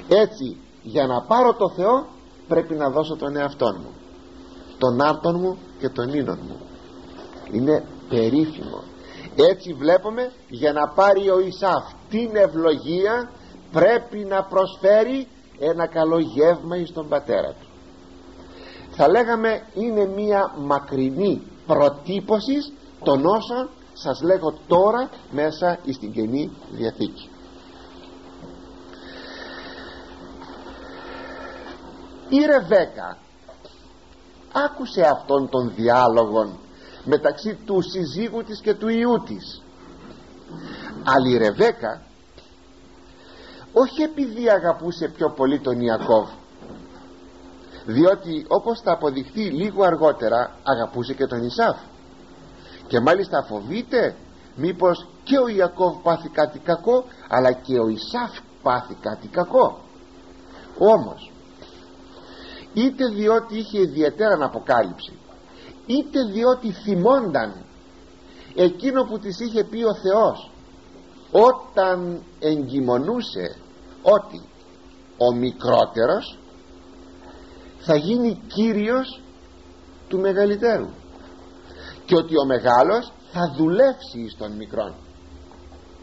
Έτσι 0.07 0.57
για 0.83 1.07
να 1.07 1.21
πάρω 1.21 1.53
το 1.53 1.69
Θεό 1.69 2.07
πρέπει 2.47 2.75
να 2.75 2.89
δώσω 2.89 3.15
τον 3.15 3.35
εαυτό 3.35 3.65
μου. 3.65 3.93
Τον 4.77 5.01
άρτον 5.01 5.39
μου 5.39 5.57
και 5.79 5.89
τον 5.89 6.13
ίνον 6.13 6.39
μου. 6.47 6.57
Είναι 7.51 7.83
περίφημο. 8.09 8.83
Έτσι 9.35 9.73
βλέπουμε 9.73 10.31
για 10.49 10.73
να 10.73 10.87
πάρει 10.87 11.29
ο 11.29 11.39
Ισάφ 11.39 11.83
την 12.09 12.35
ευλογία 12.35 13.31
πρέπει 13.71 14.17
να 14.17 14.43
προσφέρει 14.43 15.27
ένα 15.59 15.87
καλό 15.87 16.19
γεύμα 16.19 16.77
εις 16.77 16.93
τον 16.93 17.07
πατέρα 17.07 17.47
του. 17.47 17.67
Θα 18.91 19.09
λέγαμε 19.09 19.61
είναι 19.73 20.05
μία 20.05 20.53
μακρινή 20.57 21.41
προτύπωση 21.65 22.73
των 23.03 23.25
όσων 23.25 23.69
σας 23.93 24.21
λέγω 24.21 24.53
τώρα 24.67 25.09
μέσα 25.31 25.79
στην 25.93 26.11
Καινή 26.11 26.51
Διαθήκη 26.71 27.28
η 32.29 32.45
Ρεβέκα 32.45 33.17
άκουσε 34.51 35.01
αυτόν 35.01 35.49
τον 35.49 35.73
διάλογο 35.75 36.57
μεταξύ 37.03 37.57
του 37.65 37.81
συζύγου 37.81 38.43
της 38.43 38.59
και 38.59 38.73
του 38.73 38.87
ιού 38.87 39.23
της. 39.25 39.61
Αλλά 41.03 41.29
η 41.29 41.37
Ρεβέκα 41.37 42.01
όχι 43.73 44.01
επειδή 44.01 44.49
αγαπούσε 44.49 45.07
πιο 45.07 45.29
πολύ 45.29 45.59
τον 45.59 45.81
Ιακώβ 45.81 46.29
διότι 47.85 48.45
όπως 48.47 48.81
θα 48.81 48.91
αποδειχθεί 48.91 49.41
λίγο 49.41 49.83
αργότερα 49.83 50.51
αγαπούσε 50.63 51.13
και 51.13 51.25
τον 51.25 51.43
Ισάφ. 51.43 51.77
Και 52.87 52.99
μάλιστα 52.99 53.43
φοβείται 53.43 54.15
μήπως 54.55 55.07
και 55.23 55.37
ο 55.37 55.47
Ιακώβ 55.47 55.95
πάθει 56.03 56.29
κάτι 56.29 56.59
κακό 56.59 57.03
αλλά 57.29 57.51
και 57.51 57.79
ο 57.79 57.87
Ισάφ 57.87 58.39
πάθει 58.61 58.97
κάτι 59.01 59.27
κακό. 59.27 59.79
Όμως 60.77 61.31
είτε 62.73 63.05
διότι 63.15 63.57
είχε 63.57 63.81
ιδιαίτερα 63.81 64.45
αποκάλυψη 64.45 65.17
είτε 65.85 66.23
διότι 66.23 66.71
θυμόνταν 66.71 67.53
εκείνο 68.55 69.03
που 69.03 69.19
της 69.19 69.39
είχε 69.39 69.63
πει 69.63 69.83
ο 69.83 69.95
Θεός 69.95 70.51
όταν 71.31 72.23
εγκυμονούσε 72.39 73.55
ότι 74.01 74.41
ο 75.17 75.33
μικρότερος 75.33 76.37
θα 77.79 77.95
γίνει 77.95 78.41
κύριος 78.47 79.21
του 80.07 80.19
μεγαλύτερου 80.19 80.89
και 82.05 82.15
ότι 82.15 82.37
ο 82.37 82.45
μεγάλος 82.45 83.11
θα 83.31 83.53
δουλεύσει 83.57 84.29
στον 84.29 84.51
μικρόν. 84.51 84.93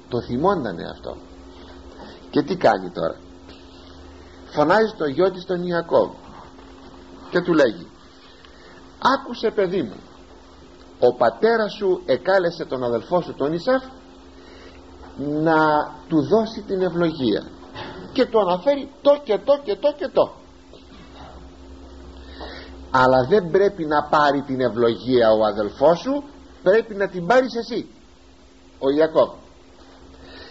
Το 0.08 0.20
θυμόντανε 0.22 0.82
αυτό. 0.90 1.16
Και 2.30 2.42
τι 2.42 2.56
κάνει 2.56 2.90
τώρα; 2.90 3.16
Φωνάζει 4.50 4.94
το 4.96 5.06
γιο 5.06 5.30
της 5.30 5.44
τον 5.44 5.62
Ιακώβ 5.62 6.10
και 7.30 7.40
του 7.40 7.54
λέγει 7.54 7.86
άκουσε 9.14 9.50
παιδί 9.50 9.82
μου 9.82 9.96
ο 11.00 11.14
πατέρας 11.14 11.74
σου 11.74 12.02
εκάλεσε 12.06 12.64
τον 12.64 12.84
αδελφό 12.84 13.20
σου 13.20 13.34
τον 13.34 13.52
Ισαφ 13.52 13.82
να 15.16 15.56
του 16.08 16.22
δώσει 16.22 16.62
την 16.62 16.82
ευλογία 16.82 17.46
και 18.12 18.26
του 18.26 18.40
αναφέρει 18.40 18.90
το 19.02 19.20
και 19.24 19.38
το 19.38 19.60
και 19.64 19.76
το 19.76 19.92
και 19.96 20.08
το 20.08 20.32
αλλά 22.90 23.24
δεν 23.24 23.50
πρέπει 23.50 23.84
να 23.84 24.02
πάρει 24.02 24.42
την 24.42 24.60
ευλογία 24.60 25.32
ο 25.32 25.44
αδελφός 25.44 25.98
σου 25.98 26.24
πρέπει 26.62 26.94
να 26.94 27.08
την 27.08 27.26
πάρεις 27.26 27.54
εσύ 27.54 27.88
ο 28.78 28.90
Ιακώβ. 28.90 29.30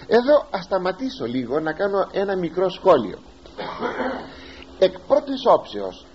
Εδώ 0.07 0.47
ας 0.51 0.63
σταματήσω 0.63 1.25
λίγο 1.25 1.59
να 1.59 1.73
κάνω 1.73 2.07
ένα 2.11 2.35
μικρό 2.35 2.69
σχόλιο. 2.69 3.17
Εκ 4.79 4.99
πρώτης 4.99 5.41
όψεως 5.45 6.05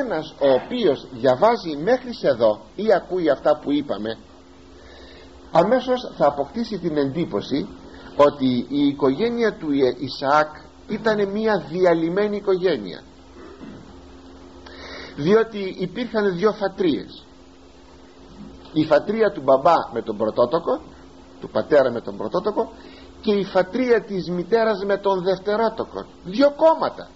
ένας 0.00 0.34
ο 0.40 0.52
οποίος 0.52 1.06
διαβάζει 1.12 1.76
μέχρι 1.76 2.10
εδώ 2.22 2.60
ή 2.76 2.92
ακούει 2.92 3.30
αυτά 3.30 3.58
που 3.62 3.72
είπαμε 3.72 4.18
αμέσως 5.52 6.12
θα 6.16 6.26
αποκτήσει 6.26 6.78
την 6.78 6.96
εντύπωση 6.96 7.68
ότι 8.16 8.66
η 8.68 8.86
οικογένεια 8.86 9.54
του 9.54 9.68
Ισαάκ 9.98 10.48
ήταν 10.88 11.28
μια 11.28 11.64
διαλυμένη 11.70 12.36
οικογένεια. 12.36 13.02
Διότι 15.16 15.76
υπήρχαν 15.78 16.36
δύο 16.36 16.52
φατρίες 16.52 17.24
η 18.72 18.84
φατρία 18.84 19.32
του 19.32 19.42
μπαμπά 19.42 19.76
με 19.92 20.02
τον 20.02 20.16
πρωτότοκο 20.16 20.80
του 21.40 21.48
πατέρα 21.48 21.90
με 21.90 22.00
τον 22.00 22.16
πρωτότοκο 22.16 22.72
και 23.20 23.32
η 23.32 23.44
φατρία 23.44 24.02
της 24.02 24.30
μητέρας 24.30 24.84
με 24.84 24.96
τον 24.98 25.22
δευτερότοκο 25.22 26.06
δύο 26.24 26.52
κόμματα 26.56 27.08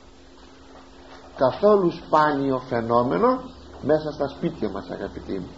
καθόλου 1.37 1.91
σπάνιο 1.91 2.59
φαινόμενο 2.59 3.43
μέσα 3.83 4.12
στα 4.12 4.29
σπίτια 4.29 4.69
μας 4.69 4.91
αγαπητοί 4.91 5.33
μου. 5.33 5.51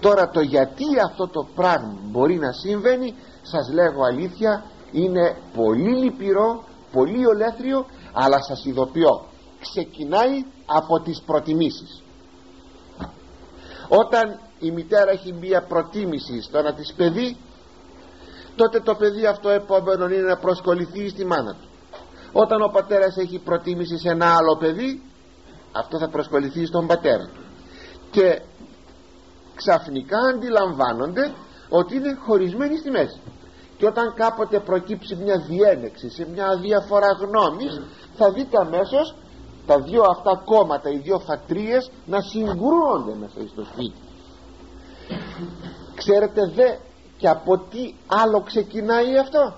Τώρα 0.00 0.28
το 0.28 0.40
γιατί 0.40 0.84
αυτό 1.04 1.28
το 1.28 1.46
πράγμα 1.54 1.98
μπορεί 2.02 2.36
να 2.36 2.52
συμβαίνει 2.52 3.14
σας 3.42 3.72
λέγω 3.72 4.04
αλήθεια 4.04 4.64
είναι 4.92 5.36
πολύ 5.54 5.96
λυπηρό 5.96 6.64
πολύ 6.92 7.26
ολέθριο 7.26 7.86
αλλά 8.12 8.42
σας 8.42 8.64
ειδοποιώ 8.64 9.24
ξεκινάει 9.60 10.44
από 10.66 11.00
τις 11.00 11.22
προτιμήσεις. 11.26 12.02
Όταν 13.88 14.40
η 14.58 14.70
μητέρα 14.70 15.10
έχει 15.10 15.32
μία 15.32 15.62
προτίμηση 15.62 16.42
στο 16.42 16.62
να 16.62 16.74
της 16.74 16.94
παιδί 16.96 17.36
τότε 18.56 18.80
το 18.80 18.94
παιδί 18.94 19.26
αυτό 19.26 19.48
επόμενο 19.48 20.04
είναι 20.04 20.22
να 20.22 20.36
προσκοληθεί 20.36 21.08
στη 21.08 21.24
μάνα 21.24 21.52
του 21.52 21.65
όταν 22.42 22.62
ο 22.62 22.70
πατέρας 22.72 23.16
έχει 23.16 23.38
προτίμηση 23.38 23.98
σε 23.98 24.08
ένα 24.08 24.36
άλλο 24.36 24.56
παιδί 24.56 25.02
αυτό 25.72 25.98
θα 25.98 26.08
προσκοληθεί 26.08 26.66
στον 26.66 26.86
πατέρα 26.86 27.24
του. 27.34 27.42
Και 28.10 28.40
ξαφνικά 29.54 30.18
αντιλαμβάνονται 30.34 31.32
ότι 31.68 31.96
είναι 31.96 32.18
χωρισμένοι 32.26 32.76
στη 32.76 32.90
μέση. 32.90 33.20
Και 33.76 33.86
όταν 33.86 34.14
κάποτε 34.14 34.58
προκύψει 34.60 35.14
μια 35.16 35.38
διένεξη 35.38 36.10
σε 36.10 36.26
μια 36.32 36.56
διαφορά 36.56 37.10
γνώμης 37.20 37.80
θα 38.16 38.30
δείτε 38.32 38.56
αμέσως 38.60 39.14
τα 39.66 39.80
δύο 39.80 40.02
αυτά 40.02 40.42
κόμματα 40.44 40.90
οι 40.90 40.98
δύο 40.98 41.18
φατρίες 41.18 41.90
να 42.06 42.20
συγκρούονται 42.20 43.14
μέσα 43.20 43.48
στο 43.52 43.64
σπίτι. 43.64 44.00
Ξέρετε 45.94 46.40
δε 46.54 46.74
και 47.16 47.28
από 47.28 47.58
τι 47.58 47.94
άλλο 48.06 48.40
ξεκινάει 48.40 49.18
αυτό; 49.18 49.54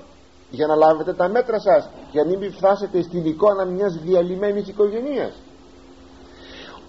Για 0.51 0.67
να 0.67 0.75
λάβετε 0.75 1.15
τα 1.15 1.29
μέτρα 1.29 1.61
σας 1.61 1.89
για 2.11 2.25
να 2.25 2.39
μην 2.39 2.53
φτάσετε 2.53 3.03
στην 3.03 3.25
εικόνα 3.25 3.65
μιας 3.65 3.95
διαλυμένης 3.95 4.69
οικογενείας 4.69 5.33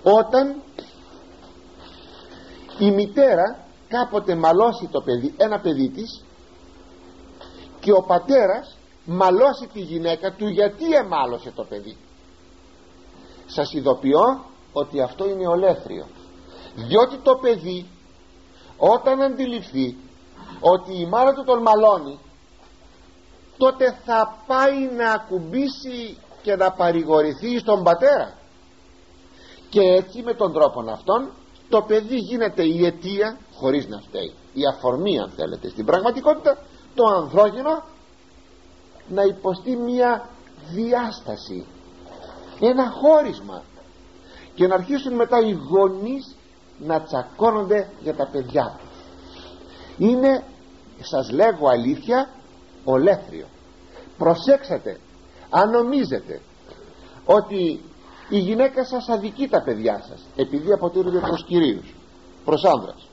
όταν 0.03 0.55
η 2.79 2.91
μητέρα 2.91 3.65
κάποτε 3.87 4.35
μαλώσει 4.35 4.87
το 4.91 5.01
παιδί 5.01 5.33
ένα 5.37 5.59
παιδί 5.59 5.89
της 5.89 6.23
και 7.79 7.91
ο 7.91 8.03
πατέρας 8.07 8.77
μαλώσει 9.05 9.67
τη 9.73 9.79
γυναίκα 9.79 10.31
του 10.31 10.47
γιατί 10.47 10.93
εμάλωσε 10.93 11.51
το 11.51 11.63
παιδί. 11.63 11.97
Σας 13.45 13.73
ειδοποιώ 13.73 14.45
ότι 14.73 15.01
αυτό 15.01 15.29
είναι 15.29 15.47
ολέθριο. 15.47 16.05
Διότι 16.75 17.17
το 17.17 17.35
παιδί 17.41 17.85
όταν 18.77 19.21
αντιληφθεί 19.21 19.97
ότι 20.59 20.99
η 20.99 21.05
μάνα 21.05 21.33
του 21.33 21.43
τον 21.43 21.61
μαλώνει 21.61 22.19
τότε 23.59 23.97
θα 24.05 24.37
πάει 24.47 24.89
να 24.97 25.11
ακουμπήσει 25.11 26.17
και 26.41 26.55
να 26.55 26.71
παρηγορηθεί 26.71 27.59
στον 27.59 27.83
πατέρα. 27.83 28.33
Και 29.69 29.81
έτσι 29.81 30.21
με 30.21 30.33
τον 30.33 30.53
τρόπο 30.53 30.91
αυτόν 30.91 31.29
το 31.69 31.81
παιδί 31.81 32.15
γίνεται 32.15 32.63
η 32.63 32.85
αιτία 32.85 33.37
χωρίς 33.53 33.87
να 33.87 33.99
φταίει. 33.99 34.33
Η 34.53 34.61
αφορμή 34.73 35.19
αν 35.19 35.31
θέλετε 35.35 35.69
στην 35.69 35.85
πραγματικότητα 35.85 36.57
το 36.95 37.05
ανδρόγυνο 37.05 37.83
να 39.07 39.23
υποστεί 39.23 39.75
μια 39.75 40.29
διάσταση 40.73 41.65
ένα 42.59 42.89
χώρισμα. 42.89 43.63
Και 44.55 44.67
να 44.67 44.75
αρχίσουν 44.75 45.13
μετά 45.13 45.39
οι 45.39 45.51
γονείς 45.51 46.35
να 46.79 47.01
τσακώνονται 47.01 47.89
για 47.99 48.15
τα 48.15 48.27
παιδιά 48.31 48.77
τους. 48.79 49.03
Είναι 49.97 50.43
σας 51.01 51.31
λέγω 51.31 51.67
αλήθεια 51.67 52.29
ολέθριο. 52.91 53.45
Προσέξατε 54.17 54.99
αν 55.49 55.69
νομίζετε 55.69 56.41
ότι 57.25 57.81
η 58.29 58.37
γυναίκα 58.37 58.85
σας 58.85 59.09
αδικεί 59.09 59.47
τα 59.47 59.61
παιδιά 59.61 60.03
σας 60.07 60.25
επειδή 60.35 60.71
αποτελούνται 60.71 61.19
προς 61.19 61.43
κυρίους 61.45 61.95
προς 62.45 62.63
άνδρας 62.63 63.07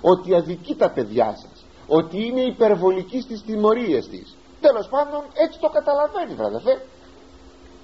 ότι 0.00 0.34
αδικεί 0.34 0.74
τα 0.74 0.90
παιδιά 0.90 1.36
σας 1.36 1.64
ότι 1.86 2.26
είναι 2.26 2.40
υπερβολική 2.40 3.20
στις 3.20 3.42
τιμωρίες 3.42 4.08
της 4.08 4.36
τέλος 4.60 4.88
πάντων 4.88 5.22
έτσι 5.34 5.58
το 5.60 5.68
καταλαβαίνει 5.68 6.34
βραδεφέ 6.34 6.80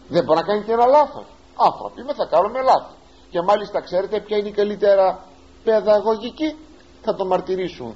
δεν 0.09 0.25
μπορεί 0.25 0.39
να 0.39 0.47
κάνει 0.47 0.63
και 0.65 0.73
ένα 0.73 0.87
λάθος. 0.87 1.25
Άνθρωποι 1.57 2.03
με 2.03 2.15
θα 2.15 2.27
κάνουμε 2.31 2.63
λάθος 2.63 2.97
και 3.31 3.43
μάλιστα 3.43 3.81
ξέρετε 3.81 4.21
ποια 4.21 4.37
είναι 4.37 4.49
η 4.49 4.53
καλύτερα 4.53 5.25
παιδαγωγική; 5.65 6.57
Θα 7.03 7.15
το 7.15 7.25
μαρτυρήσουν 7.27 7.95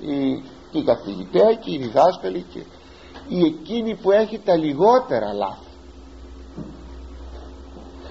οι, 0.00 0.44
οι 0.78 0.84
καθηγητές 0.84 1.58
και 1.60 1.72
οι 1.72 1.78
διδάσκαλοι 1.78 2.44
και 2.52 2.64
η 3.28 3.44
εκείνη 3.44 3.94
που 3.94 4.10
έχει 4.10 4.38
τα 4.38 4.56
λιγότερα 4.56 5.32
λάθη. 5.32 5.64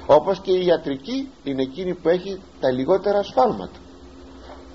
Όπως 0.06 0.40
και 0.40 0.52
η 0.52 0.66
ιατρική 0.66 1.32
είναι 1.44 1.62
εκείνη 1.62 1.94
που 1.94 2.10
έχει 2.10 2.42
τα 2.60 2.72
λιγότερα 2.72 3.24
σφάλματα 3.24 3.80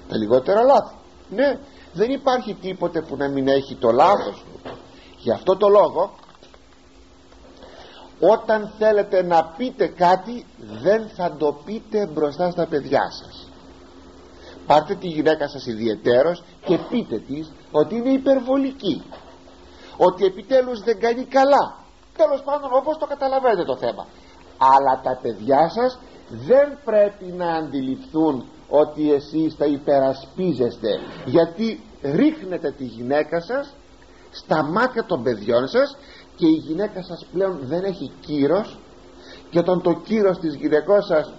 τα 0.08 0.16
λιγότερα 0.16 0.62
λάθη. 0.62 0.94
Ναι 1.30 1.58
δεν 1.92 2.10
υπάρχει 2.10 2.54
τίποτε 2.54 3.00
που 3.00 3.16
να 3.16 3.28
μην 3.28 3.48
έχει 3.48 3.74
το 3.74 3.90
λάθος 3.90 4.44
γι' 5.18 5.30
αυτό 5.30 5.56
το 5.56 5.68
λόγο 5.68 6.14
όταν 8.18 8.72
θέλετε 8.78 9.22
να 9.22 9.44
πείτε 9.56 9.86
κάτι 9.86 10.46
δεν 10.82 11.08
θα 11.08 11.36
το 11.38 11.60
πείτε 11.64 12.06
μπροστά 12.06 12.50
στα 12.50 12.66
παιδιά 12.66 13.10
σας. 13.10 13.48
Πάρτε 14.66 14.94
τη 14.94 15.06
γυναίκα 15.06 15.48
σας 15.48 15.66
ιδιαιτέρως 15.66 16.42
και 16.64 16.78
πείτε 16.90 17.18
της 17.18 17.52
ότι 17.80 17.94
είναι 17.94 18.12
υπερβολική. 18.12 19.02
Ότι 19.96 20.24
επιτέλους 20.24 20.80
δεν 20.80 21.00
κάνει 21.00 21.24
καλά. 21.24 21.64
Τέλος 22.16 22.42
πάντων 22.44 22.70
όπως 22.72 22.98
το 22.98 23.06
καταλαβαίνετε 23.06 23.64
το 23.64 23.76
θέμα. 23.76 24.06
Αλλά 24.58 25.00
τα 25.02 25.18
παιδιά 25.22 25.68
σας 25.68 25.98
δεν 26.28 26.78
πρέπει 26.84 27.24
να 27.24 27.48
αντιληφθούν 27.54 28.44
ότι 28.68 29.12
εσείς 29.12 29.56
τα 29.56 29.66
υπερασπίζεστε. 29.66 30.88
Γιατί 31.24 31.82
ρίχνετε 32.02 32.70
τη 32.70 32.84
γυναίκα 32.84 33.40
σας 33.40 33.74
στα 34.30 34.62
μάτια 34.62 35.04
των 35.04 35.22
παιδιών 35.22 35.68
σας 35.68 35.96
και 36.36 36.46
η 36.46 36.58
γυναίκα 36.66 37.02
σας 37.02 37.26
πλέον 37.32 37.58
δεν 37.62 37.84
έχει 37.84 38.12
κύρος. 38.20 38.78
Και 39.50 39.58
όταν 39.58 39.82
το 39.82 39.92
κύρος 39.92 40.38
της 40.38 40.54
γυναικός 40.54 41.06
σας 41.06 41.32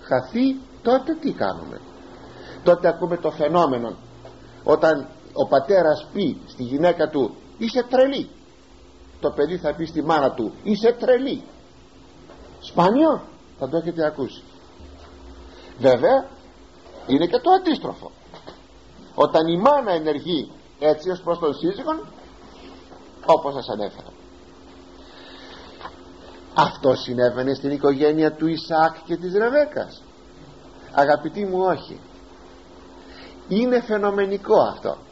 χαθεί 0.00 0.56
τότε 0.82 1.14
τι 1.20 1.32
κάνουμε. 1.32 1.80
Τότε 2.62 2.88
ακούμε 2.88 3.16
το 3.16 3.30
φαινόμενο. 3.30 3.92
Όταν 4.64 5.08
ο 5.34 5.46
πατέρας 5.46 6.06
πει 6.12 6.36
στη 6.46 6.62
γυναίκα 6.62 7.08
του 7.08 7.34
είσαι 7.58 7.82
τρελή 7.90 8.28
το 9.20 9.30
παιδί 9.30 9.56
θα 9.56 9.74
πει 9.74 9.84
στη 9.84 10.02
μάνα 10.02 10.30
του 10.30 10.52
είσαι 10.62 10.92
τρελή 10.92 11.42
σπάνιο; 12.60 13.22
Θα 13.58 13.68
το 13.68 13.76
έχετε 13.76 14.06
ακούσει. 14.06 14.42
Βέβαια 15.78 16.26
είναι 17.06 17.26
και 17.26 17.38
το 17.38 17.50
αντίστροφο. 17.50 18.10
Όταν 19.14 19.46
η 19.46 19.56
μάνα 19.56 19.92
ενεργεί 19.92 20.50
έτσι 20.78 21.10
ως 21.10 21.20
προς 21.20 21.38
τον 21.38 21.54
σύζυγον 21.54 22.06
όπως 23.26 23.54
σας 23.54 23.68
ανέφερα. 23.68 24.12
Αυτό 26.54 26.94
συνέβαινε 26.94 27.54
στην 27.54 27.70
οικογένεια 27.70 28.32
του 28.32 28.46
Ισαάκ 28.46 28.96
και 29.04 29.16
της 29.16 29.32
Ρεβέκας. 29.34 30.02
Αγαπητοί 30.92 31.44
μου 31.44 31.58
όχι. 31.60 32.00
Είναι 33.48 33.82
φαινομενικό 33.82 34.60
αυτό. 34.60 34.90
ε, 34.90 35.03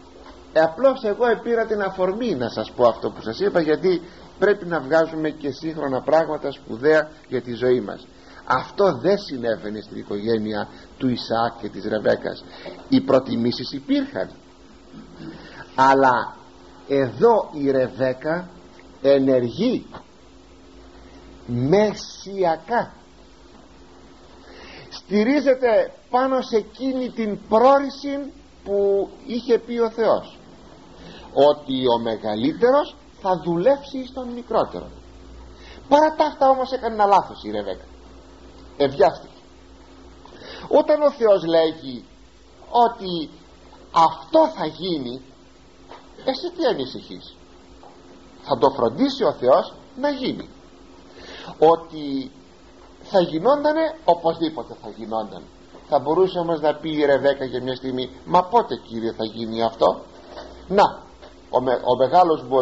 απλώς 0.60 1.04
εγώ 1.04 1.26
επήρα 1.26 1.66
την 1.66 1.82
αφορμή 1.82 2.34
να 2.34 2.48
σας 2.48 2.70
πω 2.70 2.86
αυτό 2.86 3.10
που 3.10 3.22
σας 3.22 3.40
είπα 3.40 3.60
γιατί 3.60 4.02
πρέπει 4.38 4.66
να 4.66 4.80
βγάζουμε 4.80 5.30
και 5.30 5.50
σύγχρονα 5.50 6.00
πράγματα 6.00 6.50
σπουδαία 6.50 7.10
για 7.28 7.42
τη 7.42 7.54
ζωή 7.54 7.80
μας. 7.80 8.06
Αυτό 8.44 8.92
δεν 8.92 9.18
συνέβαινε 9.18 9.80
στην 9.80 9.98
οικογένεια 9.98 10.68
του 10.98 11.08
Ισαάκ 11.08 11.60
και 11.60 11.68
της 11.68 11.84
Ρεβέκας. 11.84 12.44
Οι 12.88 13.00
προτιμήσεις 13.00 13.72
υπήρχαν. 13.72 14.30
Αλλά 15.74 16.36
εδώ 16.88 17.50
η 17.52 17.70
Ρεβέκα 17.70 18.48
ενεργεί 19.02 19.86
μεσιακά. 21.46 22.92
Στηρίζεται 24.90 25.92
πάνω 26.10 26.40
σε 26.40 26.56
εκείνη 26.56 27.10
την 27.10 27.38
πρόρηση 27.48 28.32
που 28.64 29.08
είχε 29.26 29.58
πει 29.58 29.78
ο 29.78 29.90
Θεός 29.90 30.36
ότι 31.32 31.88
ο 31.94 31.98
μεγαλύτερος 31.98 32.96
θα 33.20 33.40
δουλέψει 33.44 34.06
στον 34.06 34.28
μικρότερο. 34.28 34.86
Παρά 35.88 36.14
τα 36.14 36.24
αυτά 36.24 36.48
όμως 36.48 36.72
έκανε 36.72 36.94
ένα 36.94 37.06
λάθος 37.06 37.42
η 37.42 37.50
Ρεβέκα. 37.50 37.84
Ευιάστηκε 38.76 39.32
όταν 40.68 41.02
ο 41.02 41.10
Θεός 41.10 41.44
λέγει 41.44 42.04
ότι 42.70 43.30
αυτό 43.92 44.48
θα 44.56 44.66
γίνει 44.66 45.22
εσύ 46.24 46.50
τι 46.56 46.64
ανησυχείς; 46.64 47.36
Θα 48.42 48.58
το 48.58 48.70
φροντίσει 48.70 49.24
ο 49.24 49.32
Θεός 49.32 49.72
να 49.96 50.10
γίνει. 50.10 50.48
Ότι 51.58 52.30
θα 53.02 53.20
γινόντανε 53.20 53.94
οπωσδήποτε 54.04 54.76
θα 54.82 54.88
γινόνταν 54.96 55.42
θα 55.88 55.98
μπορούσε 55.98 56.38
όμως 56.38 56.60
να 56.60 56.74
πει 56.74 56.90
η 56.90 57.04
Ρεβέκα 57.04 57.44
για 57.44 57.62
μια 57.62 57.74
στιγμή 57.74 58.10
μα 58.24 58.44
πότε 58.44 58.76
κύριε 58.76 59.12
θα 59.12 59.24
γίνει 59.24 59.62
αυτό; 59.62 60.00
Να 60.68 61.02
ο, 61.56 61.60
με, 61.60 61.72
ο 61.72 61.96
μεγάλος 61.96 62.42
μου 62.42 62.58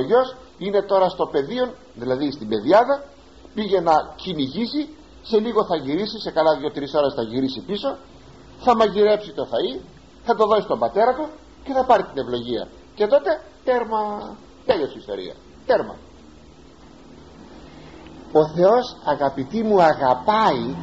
είναι 0.58 0.82
τώρα 0.82 1.08
στο 1.08 1.26
πεδίο 1.26 1.74
δηλαδή 1.94 2.30
στην 2.30 2.48
πεδιάδα 2.48 3.04
πήγε 3.54 3.80
να 3.80 3.92
κυνηγήσει 4.16 4.88
σε 5.22 5.38
λίγο 5.38 5.64
θα 5.64 5.76
γυρίσει 5.76 6.18
σε 6.20 6.30
καλά 6.30 6.56
δύο-τρεις 6.56 6.94
ώρες 6.94 7.14
θα 7.14 7.22
γυρίσει 7.22 7.60
πίσω 7.60 7.96
θα 8.58 8.76
μαγειρέψει 8.76 9.32
το 9.32 9.46
φαΐ 9.50 9.80
θα 10.24 10.34
το 10.34 10.46
δώσει 10.46 10.62
στον 10.62 10.78
πατέρα 10.78 11.14
του 11.14 11.26
και 11.64 11.72
θα 11.72 11.84
πάρει 11.84 12.02
την 12.02 12.18
ευλογία. 12.22 12.68
Και 12.94 13.06
τότε 13.06 13.40
τέρμα 13.64 14.00
τέλειωσε 14.66 14.92
η 14.94 14.98
ιστορία. 14.98 15.34
Τέρμα. 15.66 15.94
Ο 18.32 18.46
Θεός 18.46 18.96
αγαπητοί 19.04 19.62
μου 19.62 19.82
αγαπάει 19.82 20.76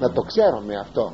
να 0.00 0.12
το 0.12 0.22
ξέρουμε 0.22 0.76
αυτό 0.76 1.12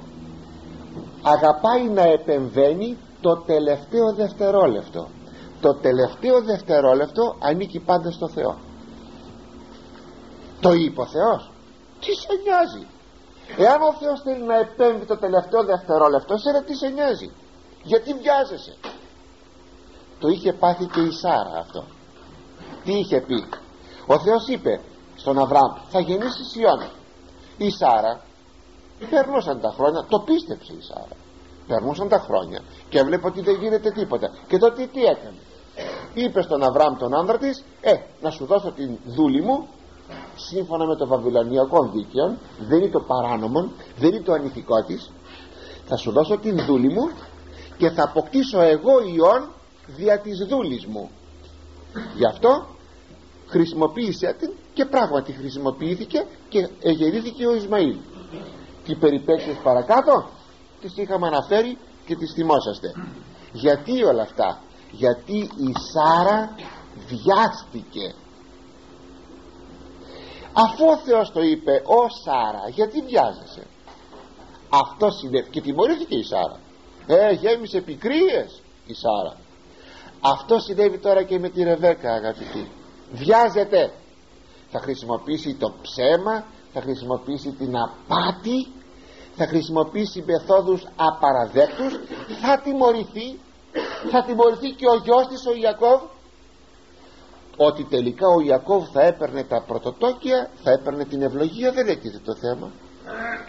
αγαπάει 1.23 1.89
να 1.89 2.03
επεμβαίνει 2.03 2.99
το 3.21 3.37
τελευταίο 3.37 4.13
δευτερόλεπτο 4.13 5.09
το 5.65 5.75
τελευταίο 5.75 6.43
δευτερόλεπτο 6.43 7.37
ανήκει 7.39 7.79
πάντα 7.79 8.11
στο 8.11 8.29
Θεό. 8.29 8.55
Το 10.61 10.73
είπε 10.73 11.01
ο 11.01 11.07
Θεός. 11.07 11.51
Τι 12.01 12.11
σε 12.23 12.33
νοιάζει; 12.45 12.87
Εάν 13.65 13.81
ο 13.83 13.93
Θεός 14.01 14.21
θέλει 14.25 14.45
να 14.53 14.57
επέμβει 14.59 15.05
το 15.07 15.17
τελευταίο 15.17 15.65
δευτερόλεπτο 15.65 16.37
σε 16.37 16.63
τι 16.67 16.75
σε 16.75 16.89
νοιάζει; 16.89 17.31
Γιατί 17.83 18.15
βιάζεσαι; 18.15 18.75
Το 20.21 20.29
είχε 20.29 20.53
πάθει 20.53 20.87
και 20.87 21.01
η 21.01 21.11
Σάρα 21.11 21.59
αυτό. 21.59 21.85
Τι 22.85 22.93
είχε 22.99 23.21
πει; 23.21 23.45
Ο 24.07 24.19
Θεός 24.19 24.47
είπε 24.49 24.81
στον 25.17 25.39
Αβραάμ 25.39 25.73
θα 25.91 26.01
γεννήσεις 26.01 26.55
Ιώνα 26.55 26.91
η 27.57 27.71
Σάρα 27.71 28.21
περνούσαν 29.11 29.61
τα 29.61 29.71
χρόνια 29.77 30.07
το 30.09 30.19
πίστεψε 30.19 30.73
η 30.73 30.83
Σάρα. 30.83 31.17
Περνούσαν 31.67 32.09
τα 32.09 32.19
χρόνια 32.19 32.61
και 32.89 32.99
έβλεπε 32.99 33.27
ότι 33.27 33.41
δεν 33.41 33.55
γίνεται 33.55 33.91
τίποτα. 33.91 34.31
Και 34.49 34.59
τότε 34.59 34.87
τι 34.87 35.05
έκανε; 35.05 35.39
Είπες 36.15 36.45
στον 36.45 36.63
Αβραάμ 36.63 36.97
τον 36.97 37.15
άνδρα 37.15 37.39
της 37.39 37.65
ε 37.81 37.93
να 38.21 38.31
σου 38.31 38.45
δώσω 38.45 38.73
την 38.73 38.91
δούλη 39.05 39.43
μου 39.43 39.69
σύμφωνα 40.37 40.87
με 40.87 40.97
το 40.97 41.07
βαβυλωνιακό 41.07 41.91
δίκαιο 41.95 42.37
δεν 42.59 42.79
είναι 42.79 42.91
το 42.91 43.01
παράνομο 43.01 43.71
δεν 43.99 44.09
είναι 44.09 44.25
το 44.25 44.33
ανηθικό 44.33 44.85
της 44.85 45.11
θα 45.87 45.97
σου 45.97 46.11
δώσω 46.13 46.39
την 46.39 46.65
δούλη 46.65 46.89
μου 46.89 47.11
και 47.77 47.91
θα 47.91 48.03
αποκτήσω 48.03 48.61
εγώ 48.61 49.01
ιόν 49.15 49.49
δια 49.87 50.19
της 50.19 50.47
δούλης 50.49 50.87
μου 50.87 51.11
γι' 52.17 52.27
αυτό 52.27 52.67
χρησιμοποίησε 53.47 54.37
την 54.39 54.51
και 54.75 54.85
πράγματι 54.85 55.33
χρησιμοποιήθηκε 55.33 56.27
και 56.49 56.69
εγερήθηκε 56.83 57.47
ο 57.47 57.55
Ισμαήλ. 57.55 57.97
Τι 58.85 58.95
περιπέτειες 58.95 59.57
παρακάτω 59.63 60.29
τις 60.81 60.97
είχαμε 60.97 61.27
αναφέρει 61.27 61.79
και 62.07 62.17
τις 62.17 62.33
θυμόσαστε. 62.33 62.95
Γιατί 63.53 64.05
όλα 64.05 64.23
αυτά; 64.23 64.61
Γιατί 64.93 65.37
η 65.39 65.73
Σάρα 65.93 66.55
βιάστηκε. 67.07 68.15
Αφού 70.53 70.85
ο 70.87 70.97
Θεός 70.97 71.31
το 71.33 71.41
είπε 71.41 71.83
ο 71.85 72.09
Σάρα 72.25 72.69
γιατί 72.69 73.03
βιάζεσαι; 73.03 73.67
Αυτό 74.69 75.11
συνέβη 75.11 75.51
και 75.51 75.61
τιμωρήθηκε 75.61 76.15
η 76.15 76.23
Σάρα. 76.23 76.61
Ε 77.07 77.33
γέμισε 77.33 77.81
πικρίες 77.81 78.61
η 78.87 78.95
Σάρα 78.95 79.37
αυτό 80.25 80.59
συνέβη 80.59 80.99
τώρα 80.99 81.23
και 81.23 81.39
με 81.39 81.49
τη 81.49 81.63
Ρεβέκα 81.63 82.13
αγαπητοί. 82.13 82.71
Βιάζεται. 83.13 83.93
Θα 84.71 84.81
χρησιμοποιήσει 84.81 85.55
το 85.55 85.75
ψέμα 85.83 86.45
θα 86.73 86.81
χρησιμοποιήσει 86.81 87.51
την 87.51 87.77
απάτη 87.77 88.67
θα 89.37 89.47
χρησιμοποιήσει 89.47 90.25
μεθόδους 90.27 90.87
απαραδέκτους 90.97 91.93
θα 92.43 92.61
τιμωρηθεί 92.65 93.39
θα 94.11 94.25
τιμωρηθεί 94.25 94.71
και 94.71 94.87
ο 94.87 94.95
γιος 94.95 95.27
της 95.27 95.47
ο 95.47 95.55
Ιακώβ 95.55 96.01
ότι 97.57 97.85
τελικά 97.85 98.27
ο 98.29 98.41
Ιακώβ 98.41 98.89
θα 98.93 99.03
έπαιρνε 99.03 99.45
τα 99.45 99.63
πρωτοτόκια 99.67 100.51
θα 100.63 100.71
έπαιρνε 100.71 101.05
την 101.05 101.23
ευλογία 101.23 101.73
δεν 101.73 101.89
έκειται 101.89 102.19
το 102.25 102.35
θέμα. 102.35 102.71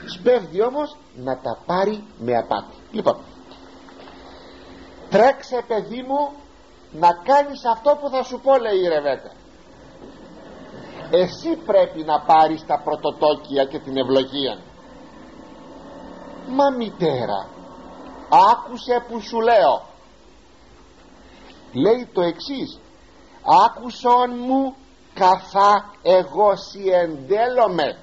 Σπέβδει 0.06 0.62
όμως 0.62 0.98
να 1.16 1.38
τα 1.38 1.58
πάρει 1.66 2.04
με 2.18 2.38
απάτη. 2.38 2.76
Λοιπόν 2.92 3.18
τρέξε 5.10 5.64
παιδί 5.68 6.02
μου 6.08 6.32
να 6.92 7.10
κάνεις 7.24 7.66
αυτό 7.66 7.98
που 8.02 8.10
θα 8.10 8.24
σου 8.24 8.40
πω 8.40 8.58
λέει 8.58 8.78
η 8.78 8.88
Ρεβέκα 8.88 9.32
εσύ 11.22 11.56
πρέπει 11.66 12.04
να 12.04 12.22
πάρεις 12.22 12.66
τα 12.66 12.82
πρωτοτόκια 12.84 13.64
και 13.66 13.80
την 13.80 13.98
ευλογία. 13.98 14.58
Μα 16.48 16.70
μητέρα 16.78 17.48
άκουσε 18.52 19.06
που 19.08 19.20
σου 19.20 19.40
λέω 19.40 19.82
λέει 21.74 22.10
το 22.14 22.22
εξής. 22.22 22.80
Άκουσον 23.66 24.30
μου 24.48 24.76
καθά 25.14 25.92
εγώ 26.02 26.56
συεντέλομαι 26.56 27.98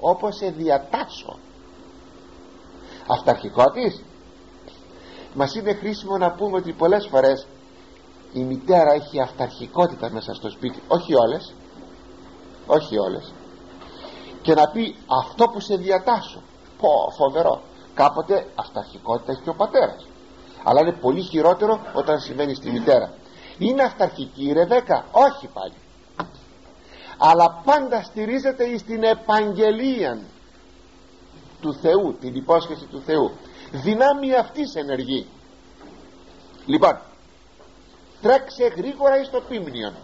όπως 0.00 0.36
σε 0.36 0.50
διατάσω 0.50 1.38
αυταρχικό 3.06 3.64
της 3.64 4.02
μας 5.34 5.54
είναι 5.54 5.74
χρήσιμο 5.74 6.16
να 6.16 6.30
πούμε 6.30 6.56
ότι 6.56 6.72
πολλές 6.72 7.06
φορές 7.10 7.46
η 8.32 8.40
μητέρα 8.40 8.92
έχει 8.92 9.20
αυταρχικότητα 9.20 10.10
μέσα 10.10 10.34
στο 10.34 10.50
σπίτι. 10.50 10.82
Όχι 10.88 11.14
όλες. 11.14 11.54
Όχι 12.66 12.98
όλες. 12.98 13.32
Και 14.42 14.54
να 14.54 14.68
πει 14.70 14.96
αυτό 15.22 15.44
που 15.44 15.60
σε 15.60 15.76
διατάσσω 15.76 16.42
πω 16.80 16.88
φοβερό. 17.16 17.62
Κάποτε 17.94 18.46
αυταρχικότητα 18.54 19.32
έχει 19.32 19.42
και 19.42 19.50
ο 19.50 19.54
πατέρας 19.54 20.06
αλλά 20.68 20.80
είναι 20.80 20.92
πολύ 20.92 21.22
χειρότερο 21.22 21.80
όταν 21.92 22.20
συμβαίνει 22.20 22.54
στη 22.54 22.70
μητέρα. 22.70 23.12
Είναι 23.58 23.82
αυταρχική 23.82 24.44
η 24.48 24.52
Ρεβέκα 24.52 25.04
όχι 25.10 25.46
πάλι. 25.46 25.74
Αλλά 27.18 27.62
πάντα 27.64 28.02
στηρίζεται 28.02 28.78
στην 28.78 29.02
επαγγελία 29.02 30.18
του 31.60 31.74
Θεού 31.74 32.16
την 32.20 32.34
υπόσχεση 32.34 32.84
του 32.84 33.02
Θεού. 33.06 33.30
Δυνάμει 33.70 34.34
αυτής 34.34 34.74
ενεργεί. 34.74 35.26
Λοιπόν 36.66 36.98
τρέξε 38.20 38.66
γρήγορα 38.76 39.20
εις 39.20 39.30
το 39.30 39.40
πίμνιον. 39.48 39.94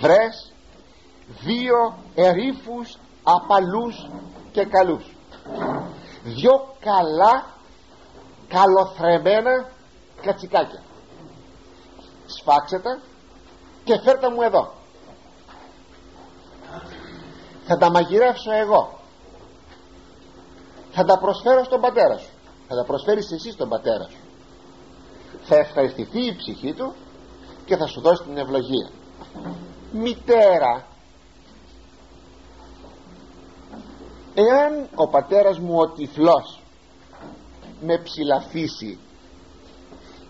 Βρες 0.00 0.52
δύο 1.44 1.98
ερήφους 2.14 2.98
απαλούς 3.22 4.08
και 4.52 4.64
καλούς. 4.64 5.04
Δυο 6.24 6.74
καλά 6.80 7.53
καλοθρεμένα 8.54 9.68
κατσικάκια. 10.22 10.82
Σφάξε 12.26 12.78
τα 12.78 13.00
και 13.84 13.98
φέρτα 13.98 14.30
μου 14.30 14.42
εδώ. 14.42 14.72
Θα 17.66 17.76
τα 17.76 17.90
μαγειρεύσω 17.90 18.52
εγώ. 18.52 18.98
Θα 20.90 21.04
τα 21.04 21.18
προσφέρω 21.18 21.64
στον 21.64 21.80
πατέρα 21.80 22.18
σου. 22.18 22.30
Θα 22.68 22.74
τα 22.74 22.84
προσφέρεις 22.84 23.32
εσύ 23.32 23.50
στον 23.50 23.68
πατέρα 23.68 24.04
σου. 24.04 24.20
Θα 25.42 25.56
ευχαριστηθεί 25.56 26.26
η 26.26 26.36
ψυχή 26.36 26.72
του 26.72 26.94
και 27.64 27.76
θα 27.76 27.86
σου 27.86 28.00
δώσει 28.00 28.22
την 28.22 28.36
ευλογία. 28.36 28.90
Μητέρα 29.92 30.86
εάν 34.34 34.88
ο 34.94 35.08
πατέρας 35.08 35.58
μου 35.58 35.78
ο 35.78 35.88
τυφλός 35.88 36.63
με 37.80 37.98
ψηλαφίσει 37.98 38.98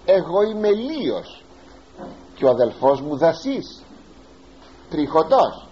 εγώ 0.04 0.42
είμαι 0.42 0.70
λίος 0.70 1.44
και 2.34 2.44
ο 2.44 2.48
αδελφός 2.48 3.00
μου 3.00 3.16
δασής 3.16 3.82
τριχωτός 4.90 5.68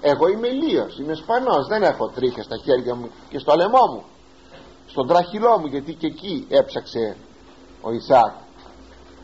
εγώ 0.00 0.28
είμαι 0.28 0.48
λίος, 0.48 0.98
είμαι 0.98 1.14
σπανός 1.14 1.66
δεν 1.66 1.82
έχω 1.82 2.08
τρίχες 2.08 2.44
στα 2.44 2.56
χέρια 2.56 2.94
μου 2.94 3.10
και 3.28 3.38
στο 3.38 3.54
λαιμό 3.56 3.86
μου 3.92 4.04
στον 4.86 5.06
τράχυλό 5.06 5.58
μου 5.58 5.66
γιατί 5.66 5.94
και 5.94 6.06
εκεί 6.06 6.46
έψαξε 6.48 7.16
ο 7.80 7.92
Ισάκ. 7.92 8.34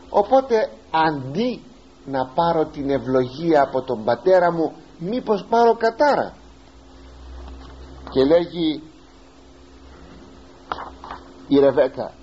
Οπότε 0.09 0.69
αντί 0.91 1.63
να 2.05 2.25
πάρω 2.25 2.65
την 2.65 2.89
ευλογία 2.89 3.61
από 3.61 3.81
τον 3.81 4.03
πατέρα 4.03 4.51
μου 4.51 4.73
μήπως 4.99 5.45
πάρω 5.49 5.75
κατάρα. 5.75 6.33
Και 8.09 8.23
λέγει 8.23 8.83
η 11.47 11.59
Ρεβέκα 11.59 12.13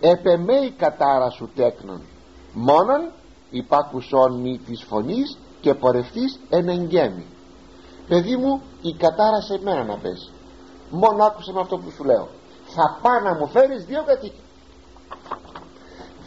επεμέ 0.00 0.56
η 0.56 0.70
κατάρα 0.70 1.30
σου 1.30 1.50
τέκνον 1.54 2.02
μόνον 2.52 3.12
υπάκουσον 3.50 4.40
μη 4.40 4.58
της 4.58 4.82
φωνής 4.82 5.38
και 5.60 5.74
πορευτής 5.74 6.38
εν 6.50 6.88
παιδί 8.08 8.36
μου 8.36 8.62
η 8.82 8.94
κατάρα 8.94 9.40
σε 9.40 9.60
μένα 9.62 9.84
να 9.84 9.96
πέσει 9.96 10.30
μόνο 10.90 11.24
άκουσε 11.24 11.52
με 11.52 11.60
αυτό 11.60 11.78
που 11.78 11.90
σου 11.90 12.04
λέω. 12.04 12.28
Θα 12.66 12.98
πάω 13.02 13.20
να 13.20 13.34
μου 13.34 13.48
φέρεις 13.48 13.84
δύο 13.84 14.04
κατοίκια 14.06 14.44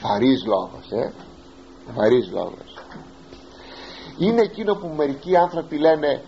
βαρύς 0.01 0.45
λόγος 0.45 0.91
ε. 0.91 1.13
Βαρύς 1.95 2.31
λόγος. 2.31 2.73
Είναι 4.17 4.41
εκείνο 4.41 4.75
που 4.75 4.87
μερικοί 4.95 5.37
άνθρωποι 5.37 5.77
λένε 5.77 6.21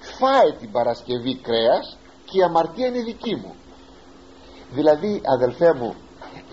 φάε 0.00 0.52
την 0.58 0.70
Παρασκευή 0.70 1.36
κρέας 1.36 1.96
και 2.24 2.38
η 2.38 2.42
αμαρτία 2.42 2.86
είναι 2.86 3.02
δική 3.02 3.34
μου 3.34 3.54
δηλαδή 4.70 5.20
αδελφέ 5.36 5.74
μου 5.74 5.94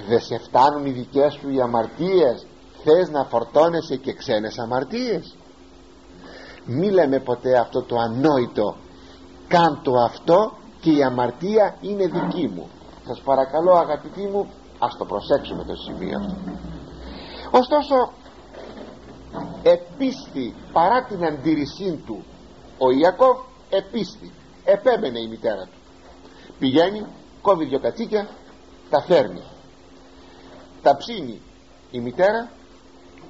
δεν 0.07 0.19
σε 0.19 0.37
φτάνουν 0.37 0.85
οι 0.85 0.91
δικές 0.91 1.33
σου 1.33 1.49
οι 1.49 1.61
αμαρτίες. 1.61 2.45
Θες 2.83 3.09
να 3.09 3.23
φορτώνεσαι 3.23 3.95
και 3.95 4.13
ξένες 4.13 4.57
αμαρτίες. 4.57 5.35
Μη 6.65 6.91
λέμε 6.91 7.19
ποτέ 7.19 7.57
αυτό 7.57 7.81
το 7.81 7.95
ανόητο. 7.95 8.75
Κάντο 9.47 9.99
αυτό 10.03 10.51
και 10.81 10.91
η 10.91 11.03
αμαρτία 11.03 11.77
είναι 11.81 12.07
δική 12.07 12.47
μου. 12.47 12.69
Σας 13.07 13.21
παρακαλώ 13.21 13.73
αγαπητοί 13.73 14.21
μου 14.21 14.49
ας 14.79 14.97
το 14.97 15.05
προσέξουμε 15.05 15.63
το 15.63 15.75
σημείο 15.75 16.17
αυτό. 16.17 16.35
Ωστόσο 17.51 18.11
επίστη 19.63 20.55
παρά 20.73 21.03
την 21.03 21.25
αντίρρησή 21.25 22.03
του 22.05 22.23
ο 22.77 22.91
Ιακώβ 22.91 23.37
επίστη. 23.69 24.31
Επέμενε 24.63 25.19
η 25.19 25.27
μητέρα 25.27 25.63
του. 25.63 25.79
Πηγαίνει 26.59 27.05
κόβει 27.45 27.65
δυο 27.65 27.79
κατσίκια 27.79 28.27
τα 28.89 29.01
φέρνει. 29.01 29.43
Τα 30.81 30.95
ψήνει 30.97 31.41
η 31.91 31.99
μητέρα 31.99 32.51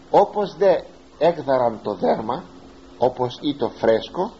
όπως 0.10 0.56
δε 0.58 0.73
έκδαραν 1.17 1.80
το 1.84 1.93
δέρμα 1.93 2.43
όπως 2.97 3.38
ή 3.41 3.56
το 3.56 3.69
φρέσκο 3.69 4.32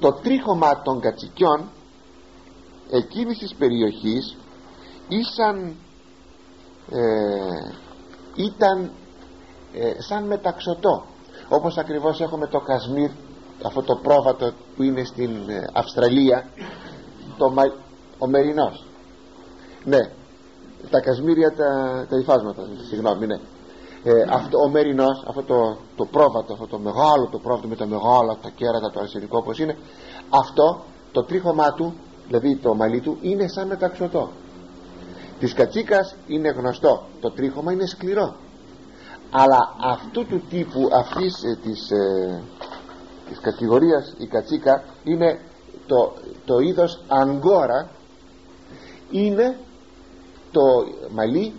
το 0.00 0.12
τρίχωμα 0.12 0.82
των 0.82 1.00
κατσικιών 1.00 1.70
εκείνης 2.90 3.38
της 3.38 3.54
περιοχής 3.54 4.36
ήσαν 5.08 5.76
ε, 6.90 7.72
ήταν 8.34 8.90
ε, 9.74 10.02
σαν 10.02 10.26
μεταξωτό 10.26 11.04
όπως 11.48 11.76
ακριβώς 11.76 12.20
έχουμε 12.20 12.46
το 12.46 12.60
Κασμίρ 12.60 13.10
αυτό 13.64 13.82
το 13.82 13.96
πρόβατο 13.96 14.52
που 14.76 14.82
είναι 14.82 15.04
στην 15.04 15.48
ε, 15.48 15.64
Αυστραλία 15.72 16.48
το, 17.38 17.54
ο 18.18 18.26
Μερινός. 18.26 18.84
Ναι. 19.84 20.10
Τα 20.90 21.00
Κασμίρια 21.00 21.52
τα, 21.52 22.06
τα 22.10 22.18
υφάσματα 22.18 22.68
συγγνώμη 22.88 23.26
ναι. 23.26 23.38
Ε, 24.04 24.12
αυτό, 24.30 24.58
ο 24.58 24.68
Μερινός 24.68 25.24
αυτό 25.28 25.42
το, 25.42 25.76
το 25.96 26.04
πρόβατο 26.04 26.52
αυτό 26.52 26.66
το 26.66 26.78
μεγάλο 26.78 27.28
το 27.30 27.38
πρόβατο 27.38 27.68
με 27.68 27.76
τα 27.76 27.86
μεγάλα 27.86 28.36
τα 28.42 28.50
κέρατα 28.54 28.90
το 28.90 29.00
αρσενικό 29.00 29.38
όπως 29.38 29.58
είναι 29.58 29.76
αυτό 30.30 30.80
το 31.12 31.22
τρίχωμά 31.22 31.72
του 31.72 31.94
δηλαδή 32.26 32.56
το 32.56 32.74
μαλλί 32.74 33.00
του 33.00 33.18
είναι 33.20 33.48
σαν 33.48 33.66
μεταξωτό 33.66 34.30
της 35.38 35.54
κατσίκας 35.54 36.14
είναι 36.26 36.48
γνωστό 36.48 37.02
το 37.20 37.30
τρίχωμα 37.30 37.72
είναι 37.72 37.86
σκληρό. 37.86 38.34
Αλλά 39.30 39.76
αυτού 39.80 40.26
του 40.26 40.42
τύπου 40.50 40.88
αυτής 40.92 41.42
ε, 41.42 41.58
της, 41.62 41.90
ε, 41.90 42.42
της 43.28 43.40
κατηγορίας 43.40 44.14
η 44.18 44.26
κατσίκα 44.26 44.84
είναι 45.04 45.40
το, 45.86 46.12
το 46.44 46.58
είδος 46.58 47.00
αγκόρα 47.08 47.90
είναι 49.10 49.58
το 50.52 50.62
μαλλί 51.10 51.54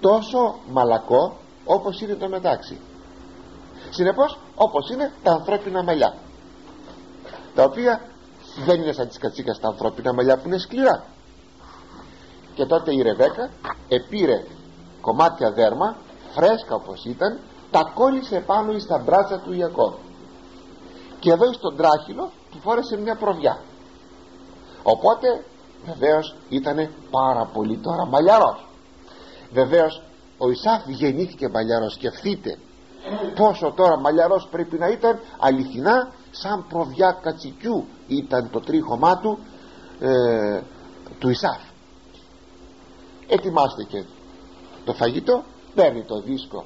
τόσο 0.00 0.58
μαλακό 0.70 1.36
όπως 1.64 2.00
είναι 2.00 2.14
το 2.14 2.28
μετάξι. 2.28 2.78
Συνεπώς 3.90 4.38
όπως 4.54 4.90
είναι 4.90 5.12
τα 5.22 5.32
ανθρώπινα 5.32 5.82
μαλλιά. 5.82 6.14
Τα 7.54 7.62
οποία 7.64 8.00
δεν 8.64 8.82
είναι 8.82 8.92
σαν 8.92 9.08
τις 9.08 9.18
κατσίκας 9.18 9.60
τα 9.60 9.68
ανθρώπινα 9.68 10.12
μαλλιά 10.12 10.36
που 10.36 10.46
είναι 10.46 10.58
σκληρά. 10.58 11.04
Και 12.54 12.64
τότε 12.64 12.92
η 12.94 13.02
Ρεβέκα 13.02 13.50
επήρε 13.88 14.44
κομμάτια 15.00 15.52
δέρμα 15.52 15.96
φρέσκα 16.34 16.74
όπως 16.74 17.04
ήταν 17.04 17.38
τα 17.70 17.92
κόλλησε 17.94 18.42
πάνω 18.46 18.78
στα 18.78 18.98
μπράτσα 18.98 19.38
του 19.38 19.52
Ιακώβ. 19.52 19.94
Και 21.18 21.30
εδώ 21.30 21.52
στον 21.52 21.76
τράχυλο 21.76 22.30
του 22.50 22.58
φόρεσε 22.60 22.96
μια 22.96 23.16
προβιά. 23.16 23.58
Οπότε 24.82 25.44
βεβαίως 25.86 26.34
ήταν 26.48 26.90
πάρα 27.10 27.44
πολύ 27.52 27.76
τώρα 27.76 28.06
μαλλιαρός. 28.06 28.66
Βεβαίως 29.52 30.02
ο 30.38 30.50
Ισάφ 30.50 30.86
γεννήθηκε 30.86 31.48
μαλλιαρός. 31.48 31.92
Σκεφτείτε 31.92 32.58
πόσο 33.34 33.72
τώρα 33.76 33.98
μαλλιαρός 33.98 34.48
πρέπει 34.50 34.78
να 34.78 34.88
ήταν 34.88 35.20
αληθινά 35.38 36.12
σαν 36.30 36.66
προβιά 36.68 37.18
κατσικιού 37.22 37.84
ήταν 38.06 38.50
το 38.50 38.60
τρίχωμά 38.60 39.18
του 39.18 39.38
ε, 40.00 40.60
του 41.18 41.28
Ισάφ. 41.28 41.60
Ετοιμάστε 43.28 43.84
και 43.84 44.04
το 44.84 44.92
φαγητό 44.92 45.44
παίρνει 45.74 46.02
το 46.02 46.20
δίσκο. 46.20 46.64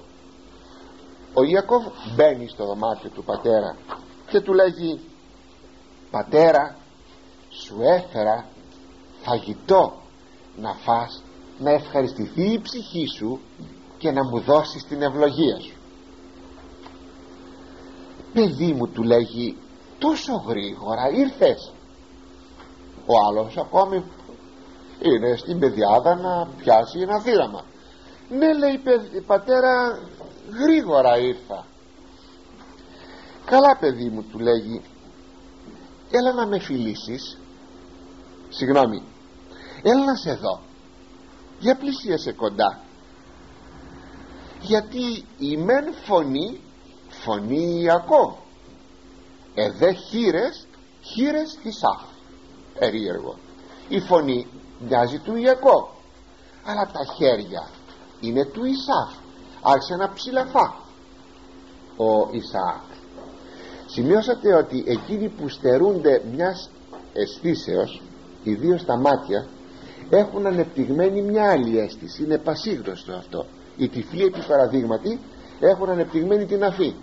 Ο 1.34 1.42
Ιακώβ 1.42 1.84
μπαίνει 2.14 2.48
στο 2.48 2.64
δωμάτιο 2.64 3.10
του 3.10 3.24
πατέρα 3.24 3.76
και 4.30 4.40
του 4.40 4.52
λέγει 4.52 5.00
πατέρα 6.10 6.76
σου 7.48 7.76
έφερα 7.82 8.46
φαγητό 9.28 10.02
να 10.56 10.74
φας 10.74 11.22
να 11.58 11.70
ευχαριστηθεί 11.70 12.52
η 12.52 12.60
ψυχή 12.60 13.06
σου 13.16 13.40
και 13.98 14.10
να 14.10 14.24
μου 14.24 14.40
δώσεις 14.40 14.84
την 14.84 15.02
ευλογία 15.02 15.60
σου. 15.60 15.76
Παιδί 18.32 18.72
μου 18.72 18.88
του 18.88 19.02
λέγει 19.02 19.56
τόσο 19.98 20.44
γρήγορα 20.46 21.10
ήρθες 21.10 21.72
ο 23.06 23.14
άλλος 23.28 23.56
ακόμη 23.56 24.04
είναι 25.02 25.36
στην 25.36 25.58
παιδιάδα 25.58 26.14
να 26.14 26.46
πιάσει 26.56 27.00
ένα 27.00 27.20
θύραμα 27.20 27.64
ναι 28.28 28.52
λέει 28.54 28.80
πατέρα 29.26 29.98
γρήγορα 30.62 31.18
ήρθα 31.18 31.66
καλά 33.44 33.76
παιδί 33.80 34.08
μου 34.08 34.22
του 34.22 34.38
λέγει 34.38 34.82
έλα 36.10 36.32
να 36.32 36.46
με 36.46 36.58
φιλήσεις 36.58 37.38
συγγνώμη 38.48 39.02
έλα 39.82 40.04
να 40.04 40.14
σε 40.14 40.34
δω 40.34 40.60
για 41.58 41.76
πλησίασε 41.76 42.32
κοντά. 42.32 42.80
Γιατί 44.60 45.24
η 45.38 45.56
μεν 45.56 45.94
φωνή 46.04 46.60
φωνή 47.08 47.80
Ιακώ 47.80 48.38
εδέ 49.54 49.92
χείρες 49.92 50.66
χείρες 51.00 51.58
Ισάφ 51.62 52.02
περίεργο. 52.78 53.38
Η 53.88 54.00
φωνή 54.00 54.46
μοιάζει 54.78 55.18
του 55.18 55.36
Ιακώ 55.36 55.96
αλλά 56.64 56.86
τα 56.92 57.14
χέρια 57.16 57.68
είναι 58.20 58.44
του 58.44 58.64
Ισάφ 58.64 59.12
άρχισε 59.62 59.94
να 59.94 60.12
ψηλαφά. 60.12 60.74
Ο 61.96 62.28
Ισαάκ 62.30 62.82
σημειώσατε 63.86 64.54
ότι 64.54 64.84
εκείνοι 64.86 65.28
που 65.28 65.48
στερούνται 65.48 66.22
μιας 66.32 66.70
αισθήσεως 67.12 68.02
ιδίως 68.42 68.84
τα 68.84 68.96
μάτια 68.96 69.46
έχουν 70.10 70.46
ανεπτυγμένη 70.46 71.22
μια 71.22 71.50
άλλη 71.50 71.78
αίσθηση. 71.78 72.22
Είναι 72.24 72.38
πασίγνωστο 72.38 73.12
αυτό. 73.12 73.46
Οι 73.76 73.88
τυφλοί 73.88 74.24
επί 74.24 74.40
παραδείγματι 74.48 75.20
έχουν 75.60 75.90
ανεπτυγμένη 75.90 76.44
την 76.46 76.64
αφή. 76.64 76.94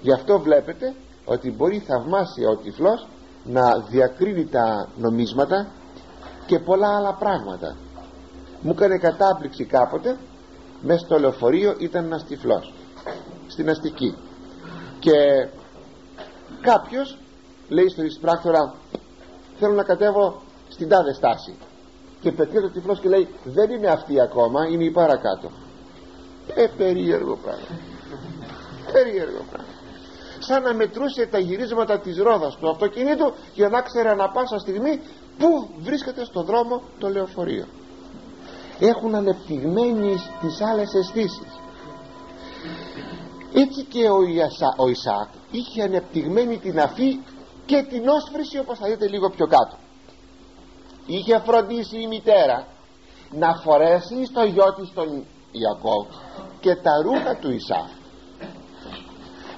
Γι' 0.00 0.12
αυτό 0.12 0.38
βλέπετε 0.38 0.94
ότι 1.24 1.50
μπορεί 1.50 1.78
θαυμάσια 1.78 2.48
ο 2.48 2.56
τυφλός 2.56 3.06
να 3.44 3.78
διακρίνει 3.78 4.46
τα 4.46 4.88
νομίσματα 4.96 5.66
και 6.46 6.58
πολλά 6.58 6.96
άλλα 6.96 7.14
πράγματα. 7.14 7.76
Μου 8.60 8.70
έκανε 8.70 8.98
κατάπληξη 8.98 9.64
κάποτε 9.64 10.16
μέσα 10.82 11.04
στο 11.04 11.18
λεωφορείο 11.18 11.74
ήταν 11.78 12.04
ένας 12.04 12.24
τυφλός 12.24 12.72
στην 13.46 13.68
αστική. 13.70 14.16
Και 14.98 15.12
κάποιος 16.60 17.18
λέει 17.68 17.88
στον 17.88 18.04
εισπράκτορα 18.04 18.74
θέλω 19.58 19.74
να 19.74 19.82
κατέβω 19.82 20.42
στην 20.68 20.88
τάδε 20.88 21.12
στάση 21.12 21.56
και 22.22 22.32
πετύχει 22.32 22.64
ο 22.64 22.70
τυφλός 22.70 23.00
και 23.00 23.08
λέει 23.08 23.28
δεν 23.44 23.70
είναι 23.70 23.88
αυτή 23.88 24.20
ακόμα 24.20 24.66
είναι 24.66 24.84
η 24.84 24.90
παρακάτω 24.90 25.50
ε 26.54 26.66
περίεργο 26.76 27.36
πράγμα. 27.36 27.78
Περίεργο 28.92 29.44
πράγμα. 29.50 29.72
Σαν 30.38 30.62
να 30.62 30.74
μετρούσε 30.74 31.26
τα 31.26 31.38
γυρίσματα 31.38 31.98
της 31.98 32.16
ρόδας 32.18 32.56
του 32.56 32.70
αυτοκινήτου 32.70 33.32
για 33.54 33.68
να 33.68 33.80
ξέρει 33.80 34.08
ανα 34.08 34.30
πάσα 34.30 34.58
στιγμή 34.58 35.00
πού 35.38 35.68
βρίσκεται 35.78 36.24
στο 36.24 36.42
δρόμο 36.42 36.82
το 36.98 37.08
λεωφορείο. 37.08 37.66
Έχουν 38.80 39.14
ανεπτυγμένοι 39.14 40.14
τις 40.40 40.60
άλλες 40.60 40.94
αισθήσεις. 40.94 41.60
έτσι 43.54 43.84
και 43.84 44.08
ο, 44.08 44.22
Ιασά, 44.22 44.74
ο 44.76 44.88
Ισάκ 44.88 45.28
είχε 45.50 45.82
ανεπτυγμένη 45.82 46.58
την 46.58 46.80
αφή 46.80 47.20
και 47.66 47.86
την 47.88 48.08
όσφρηση 48.08 48.58
όπως 48.58 48.78
θα 48.78 48.88
δείτε 48.88 49.08
λίγο 49.08 49.30
πιο 49.30 49.46
κάτω 49.46 49.76
είχε 51.06 51.38
φροντίσει 51.38 52.00
η 52.00 52.06
μητέρα 52.06 52.66
να 53.30 53.54
φορέσει 53.54 54.24
στο 54.24 54.44
γιο 54.44 54.74
της 54.74 54.92
τον 54.94 55.24
Ιακώβ 55.52 56.06
και 56.60 56.74
τα 56.74 57.02
ρούχα 57.02 57.36
του 57.36 57.50
Ισάκ 57.50 57.88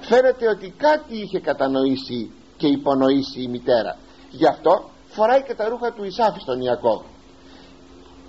φαίνεται 0.01 0.47
ότι 0.47 0.73
κάτι 0.77 1.21
είχε 1.21 1.39
κατανοήσει 1.39 2.31
και 2.57 2.67
υπονοήσει 2.67 3.41
η 3.41 3.47
μητέρα. 3.47 3.97
Γι' 4.31 4.47
αυτό 4.47 4.89
φοράει 5.07 5.43
και 5.43 5.53
τα 5.53 5.69
ρούχα 5.69 5.93
του 5.93 6.03
Ισάφ 6.03 6.41
στον 6.41 6.61
Ιακώβ. 6.61 7.01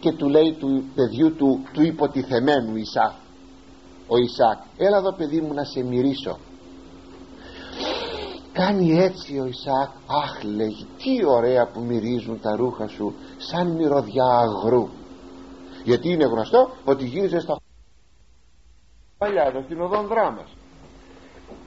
Και 0.00 0.12
του 0.12 0.28
λέει 0.28 0.52
του 0.52 0.84
παιδιού 0.94 1.34
του 1.34 1.64
του 1.72 1.82
υποτιθεμένου 1.82 2.76
Ισάφ 2.76 3.12
ο 4.08 4.16
Ισάκ 4.16 4.58
έλα 4.76 4.96
εδώ 4.96 5.12
παιδί 5.12 5.40
μου 5.40 5.54
να 5.54 5.64
σε 5.64 5.82
μυρίσω 5.82 6.38
κάνει 8.60 8.98
έτσι 8.98 9.38
ο 9.38 9.46
Ισάκ. 9.46 9.90
Αχ 10.22 10.42
λέγει 10.42 10.86
τι 10.96 11.26
ωραία 11.26 11.66
που 11.72 11.80
μυρίζουν 11.80 12.40
τα 12.40 12.56
ρούχα 12.56 12.88
σου 12.88 13.14
σαν 13.36 13.66
μυρωδιά 13.76 14.24
αγρού. 14.24 14.88
Γιατί 15.84 16.08
είναι 16.12 16.24
γνωστό 16.24 16.70
ότι 16.84 17.04
γίνεσαι 17.04 17.40
στα 17.40 17.56
παλιά 19.18 19.42
εδώ 19.42 19.62
στην 19.62 19.80
οδόν 19.80 20.06
δράμας 20.06 20.56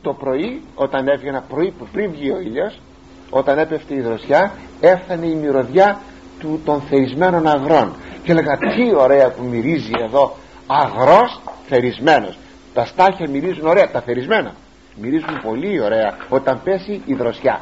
το 0.01 0.13
πρωί 0.13 0.63
όταν 0.75 1.07
έβγαινα 1.07 1.41
πρωί 1.41 1.73
πριν 1.91 2.11
βγει 2.11 2.31
ο 2.31 2.39
ήλιος 2.39 2.79
όταν 3.29 3.57
έπεφτε 3.57 3.93
η 3.95 4.01
δροσιά 4.01 4.53
έφτανε 4.79 5.25
η 5.25 5.35
μυρωδιά 5.35 5.99
του 6.39 6.61
των 6.65 6.81
θερισμένων 6.81 7.47
αγρών. 7.47 7.95
Και 8.23 8.31
έλεγα 8.31 8.57
τι 8.57 8.95
ωραία 8.95 9.31
που 9.31 9.43
μυρίζει 9.43 9.91
εδώ 10.05 10.35
αγρός 10.67 11.41
θερισμένος. 11.67 12.37
Τα 12.73 12.85
στάχια 12.85 13.29
μυρίζουν 13.29 13.67
ωραία 13.67 13.91
τα 13.91 14.01
θερισμένα 14.01 14.53
μυρίζουν 15.01 15.41
πολύ 15.41 15.81
ωραία 15.81 16.17
όταν 16.29 16.61
πέσει 16.63 17.01
η 17.05 17.13
δροσιά. 17.13 17.61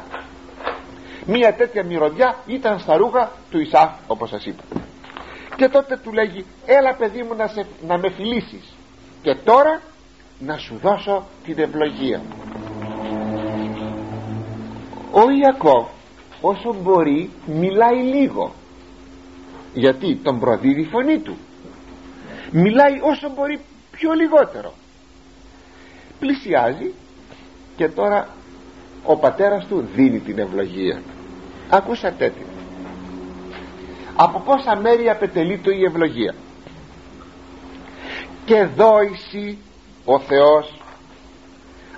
Μία 1.26 1.54
τέτοια 1.54 1.84
μυρωδιά 1.84 2.36
ήταν 2.46 2.78
στα 2.78 2.96
ρούχα 2.96 3.32
του 3.50 3.60
Ισάφ 3.60 3.90
όπως 4.06 4.28
σας 4.28 4.44
είπα. 4.44 4.62
Και 5.56 5.68
τότε 5.68 5.96
του 5.96 6.12
λέγει 6.12 6.44
έλα 6.66 6.94
παιδί 6.94 7.22
μου 7.22 7.34
να, 7.34 7.46
σε, 7.46 7.66
να 7.86 7.98
με 7.98 8.10
φιλήσεις. 8.10 8.74
Και 9.22 9.34
τώρα 9.34 9.80
να 10.38 10.56
σου 10.56 10.78
δώσω 10.82 11.26
την 11.44 11.58
ευλογία 11.58 12.20
ο 15.12 15.30
Ιακώβ 15.30 15.86
όσο 16.40 16.74
μπορεί 16.82 17.30
μιλάει 17.46 18.02
λίγο. 18.02 18.54
Γιατί 19.74 20.16
τον 20.16 20.40
προδίδει 20.40 20.80
η 20.80 20.84
φωνή 20.84 21.18
του. 21.18 21.36
Μιλάει 22.50 23.00
όσο 23.02 23.30
μπορεί 23.34 23.60
πιο 23.90 24.12
λιγότερο. 24.12 24.72
Πλησιάζει 26.18 26.94
και 27.78 27.88
τώρα 27.88 28.28
ο 29.04 29.16
πατέρας 29.16 29.66
του 29.66 29.88
δίνει 29.94 30.18
την 30.18 30.38
ευλογία 30.38 31.02
ακούσατε 31.70 32.28
τι 32.28 32.42
από 34.20 34.40
πόσα 34.40 34.76
μέρη 34.76 35.08
απετελεί 35.10 35.58
το 35.58 35.70
η 35.70 35.84
ευλογία; 35.84 36.34
Και 38.44 38.64
δόηση 38.64 39.58
ο 40.04 40.18
Θεός 40.18 40.80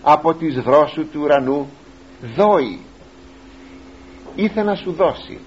από 0.02 0.34
τις 0.34 0.54
δρόσου 0.54 1.08
του 1.10 1.20
ουρανού. 1.22 1.68
Δόει 2.36 2.80
ήθελε 4.34 4.70
να 4.70 4.74
σου 4.74 4.92
δώσει. 4.92 5.38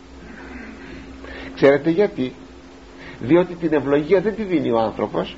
Ξέρετε 1.55 1.89
γιατί; 1.89 2.33
Διότι 3.19 3.55
την 3.55 3.73
ευλογία 3.73 4.21
δεν 4.21 4.35
τη 4.35 4.43
δίνει 4.43 4.71
ο 4.71 4.79
άνθρωπος. 4.79 5.35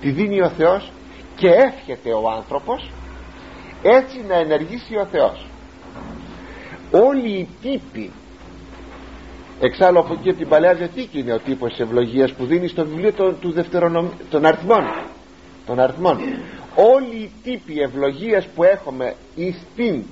Τη 0.00 0.10
δίνει 0.10 0.40
ο 0.40 0.48
Θεός 0.48 0.92
και 1.36 1.48
εύχεται 1.48 2.12
ο 2.12 2.30
άνθρωπος 2.30 2.90
έτσι 3.82 4.24
να 4.28 4.34
ενεργήσει 4.34 4.96
ο 4.96 5.06
Θεός. 5.10 5.46
Όλοι 6.90 7.28
οι 7.28 7.48
τύποι 7.62 8.10
εξάλλου 9.60 9.98
από 9.98 10.12
εκεί 10.12 10.32
την 10.32 10.48
Παλαιά 10.48 10.74
Διαθήκη 10.74 11.18
είναι 11.18 11.32
ο 11.32 11.38
τύπος 11.38 11.70
της 11.70 11.80
ευλογίας 11.80 12.32
που 12.32 12.44
δίνει 12.44 12.68
στο 12.68 12.86
βιβλίο 12.86 13.12
του, 13.12 13.36
του 13.40 13.54
των 14.30 14.44
αριθμών. 14.44 14.84
Των 15.66 15.80
αριθμών. 15.80 16.18
Όλοι 16.74 17.16
οι 17.16 17.30
τύποι 17.42 17.80
ευλογίας 17.80 18.46
που 18.54 18.62
έχουμε 18.62 19.14
στην 19.36 20.02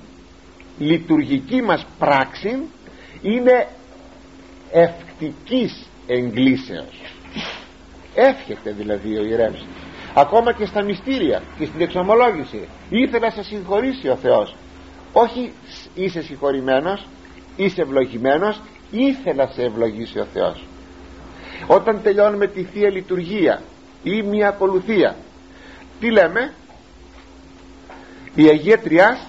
λειτουργική 0.77 1.61
μας 1.61 1.85
πράξη 1.99 2.57
είναι 3.21 3.67
ευκτικής 4.71 5.85
εγκλήσεως. 6.07 7.01
Εύχεται 8.15 8.71
δηλαδή 8.71 9.17
ο 9.17 9.23
ιερεύς 9.23 9.65
ακόμα 10.13 10.53
και 10.53 10.65
στα 10.65 10.81
μυστήρια 10.81 11.41
και 11.57 11.65
στην 11.65 11.81
εξομολόγηση. 11.81 12.67
Ήθελε 12.89 13.25
να 13.25 13.31
σε 13.31 13.43
συγχωρήσει 13.43 14.07
ο 14.07 14.15
Θεός. 14.15 14.55
Όχι 15.13 15.53
είσαι 15.95 16.21
συγχωρημένος 16.21 17.07
είσαι 17.55 17.81
ευλογημένος 17.81 18.61
ήθελε 18.91 19.43
να 19.43 19.51
σε 19.51 19.61
ευλογήσει 19.61 20.19
ο 20.19 20.27
Θεός. 20.33 20.63
Όταν 21.67 22.01
τελειώνουμε 22.03 22.47
τη 22.47 22.63
Θεία 22.63 22.89
Λειτουργία 22.89 23.61
ή 24.03 24.21
μια 24.21 24.47
ακολουθία 24.47 25.15
τι 25.99 26.11
λέμε; 26.11 26.53
Η 28.35 28.47
Αγία 28.47 28.79
Τριάς 28.79 29.27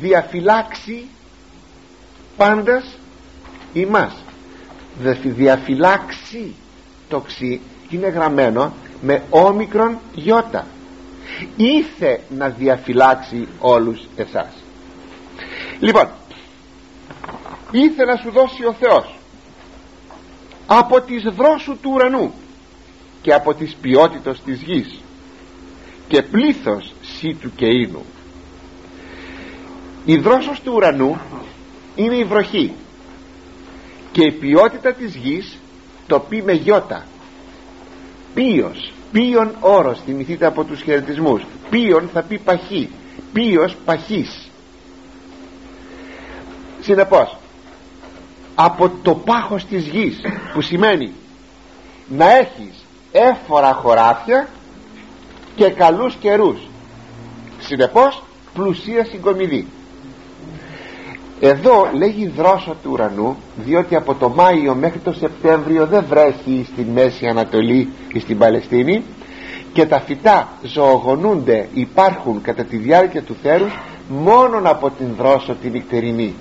διαφυλάξει 0.00 1.06
πάντας 2.36 2.98
ημάς. 3.72 4.14
Διαφυλάξει 5.22 6.54
το 7.08 7.20
ξύ 7.20 7.60
είναι 7.90 8.08
γραμμένο 8.08 8.72
με 9.00 9.22
όμικρον 9.30 9.98
γιώτα. 10.14 10.66
Ήθε 11.56 12.20
να 12.28 12.48
διαφυλάξει 12.48 13.48
όλους 13.58 14.00
εσάς. 14.16 14.52
Λοιπόν 15.80 16.08
ήθε 17.70 18.04
να 18.04 18.16
σου 18.16 18.30
δώσει 18.30 18.64
ο 18.64 18.72
Θεός 18.72 19.14
από 20.66 21.00
τις 21.00 21.22
δρόσου 21.22 21.78
του 21.82 21.90
ουρανού 21.94 22.32
και 23.22 23.32
από 23.32 23.54
τις 23.54 23.76
ποιότητες 23.80 24.40
της 24.44 24.62
γης 24.62 25.00
και 26.08 26.22
πλήθος 26.22 26.92
σύ 27.02 27.34
του 27.34 27.52
και 27.56 27.66
ίνου. 27.66 28.04
Η 30.04 30.16
δρόσος 30.16 30.60
του 30.60 30.72
ουρανού 30.74 31.20
είναι 31.94 32.16
η 32.16 32.24
βροχή 32.24 32.72
και 34.12 34.24
η 34.24 34.32
ποιότητα 34.32 34.92
της 34.92 35.14
γης 35.14 35.58
το 36.06 36.20
πει 36.20 36.42
με 36.42 36.52
γιώτα. 36.52 37.06
Ποιος 38.34 38.92
ποιον 39.12 39.54
όρος 39.60 40.00
θυμηθείτε 40.04 40.46
από 40.46 40.64
τους 40.64 40.82
χαιρετισμούς; 40.82 41.42
Ποιον 41.70 42.10
θα 42.12 42.22
πει 42.22 42.38
παχύ; 42.38 42.90
Ποιος 43.32 43.76
παχής 43.84 44.50
συνεπώς 46.80 47.36
από 48.54 48.90
το 49.02 49.14
πάχος 49.14 49.64
της 49.64 49.86
γης 49.86 50.20
που 50.54 50.60
σημαίνει 50.60 51.12
να 52.08 52.36
έχεις 52.36 52.84
έφορα 53.12 53.72
χωράφια 53.72 54.48
και 55.56 55.70
καλούς 55.70 56.14
καιρούς. 56.14 56.58
Συνεπώς 57.60 58.22
πλουσία 58.54 59.04
συγκομιδή 59.04 59.66
εδώ 61.40 61.88
λέγει 61.92 62.32
δρόσο 62.36 62.76
του 62.82 62.90
ουρανού 62.92 63.36
διότι 63.56 63.96
από 63.96 64.14
το 64.14 64.28
Μάιο 64.28 64.74
μέχρι 64.74 64.98
το 64.98 65.12
Σεπτέμβριο 65.12 65.86
δεν 65.86 66.04
βρέχει 66.08 66.66
στη 66.72 66.86
Μέση 66.94 67.26
Ανατολή 67.26 67.88
ή 68.12 68.18
στην 68.20 68.38
Παλαιστίνη 68.38 69.04
και 69.72 69.86
τα 69.86 70.00
φυτά 70.00 70.48
ζωογονούνται 70.62 71.68
υπάρχουν 71.72 72.42
κατά 72.42 72.64
τη 72.64 72.76
διάρκεια 72.76 73.22
του 73.22 73.36
θέρους 73.42 73.78
μόνον 74.08 74.66
από 74.66 74.90
την 74.90 75.06
δρόσο 75.18 75.54
την 75.62 75.72
νυχτερινή. 75.72 76.34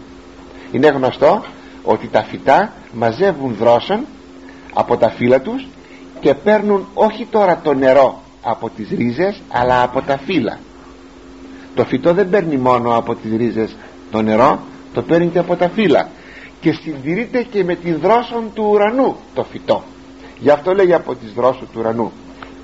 Είναι 0.71 0.87
γνωστό 0.87 1.43
ότι 1.83 2.07
τα 2.07 2.23
φυτά 2.23 2.73
μαζεύουν 2.93 3.55
δρόσον 3.59 4.05
από 4.73 4.97
τα 4.97 5.09
φύλλα 5.09 5.41
τους 5.41 5.67
και 6.19 6.33
παίρνουν 6.33 6.87
όχι 6.93 7.25
τώρα 7.25 7.59
το 7.63 7.73
νερό 7.73 8.21
από 8.41 8.69
τις 8.69 8.89
ρίζες 8.89 9.41
αλλά 9.49 9.83
από 9.83 10.01
τα 10.01 10.17
φύλλα. 10.17 10.59
Το 11.75 11.85
φυτό 11.85 12.13
δεν 12.13 12.29
παίρνει 12.29 12.57
μόνο 12.57 12.97
από 12.97 13.15
τις 13.15 13.31
ρίζες 13.37 13.75
το 14.11 14.21
νερό 14.21 14.59
το 14.95 15.01
παίρνει 15.01 15.27
και 15.27 15.39
από 15.39 15.55
τα 15.55 15.69
φύλλα 15.69 16.09
και 16.61 16.71
συντηρείται 16.71 17.43
και 17.43 17.63
με 17.63 17.75
τη 17.75 17.91
δρόσον 17.93 18.51
του 18.53 18.63
ουρανού 18.71 19.15
το 19.33 19.43
φυτό. 19.43 19.83
Γι' 20.39 20.49
αυτό 20.49 20.73
λέει 20.73 20.93
από 20.93 21.15
τις 21.15 21.31
δρόσους 21.33 21.67
του 21.71 21.79
ουρανού. 21.79 22.11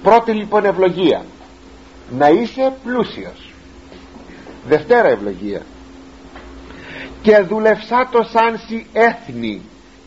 Πρώτη 0.03 0.31
λοιπόν 0.31 0.65
ευλογία 0.65 1.25
να 2.17 2.29
είσαι 2.29 2.73
πλούσιος. 2.83 3.53
Δευτέρα 4.67 5.07
ευλογία 5.07 5.61
και 7.21 7.37
δουλευσά 7.37 8.09
το 8.11 8.23
σαν 8.31 8.59
σι 8.67 8.85
έθνη 8.93 9.61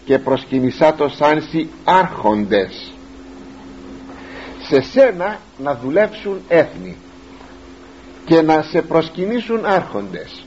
και 0.05 0.19
προσκυνησά 0.19 0.95
το 0.95 1.09
σαν 1.09 1.43
σι 1.51 1.69
άρχοντες. 1.85 2.93
Σε 4.69 4.81
σένα 4.81 5.39
να 5.59 5.75
δουλέψουν 5.75 6.41
έθνη 6.49 6.97
και 8.25 8.43
να 8.43 8.63
σε 8.63 8.83
προσκυνήσουν 8.83 9.65
άρχοντες 9.65 10.44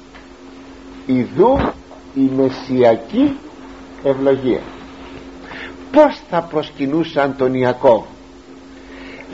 ιδού 1.08 1.60
η 2.14 2.32
μεσιακή 2.36 3.38
ευλογία. 4.04 4.62
Πως 5.92 6.22
θα 6.30 6.42
προσκυνούσαν 6.42 7.36
τον 7.38 7.54
Ιακώβ 7.54 8.04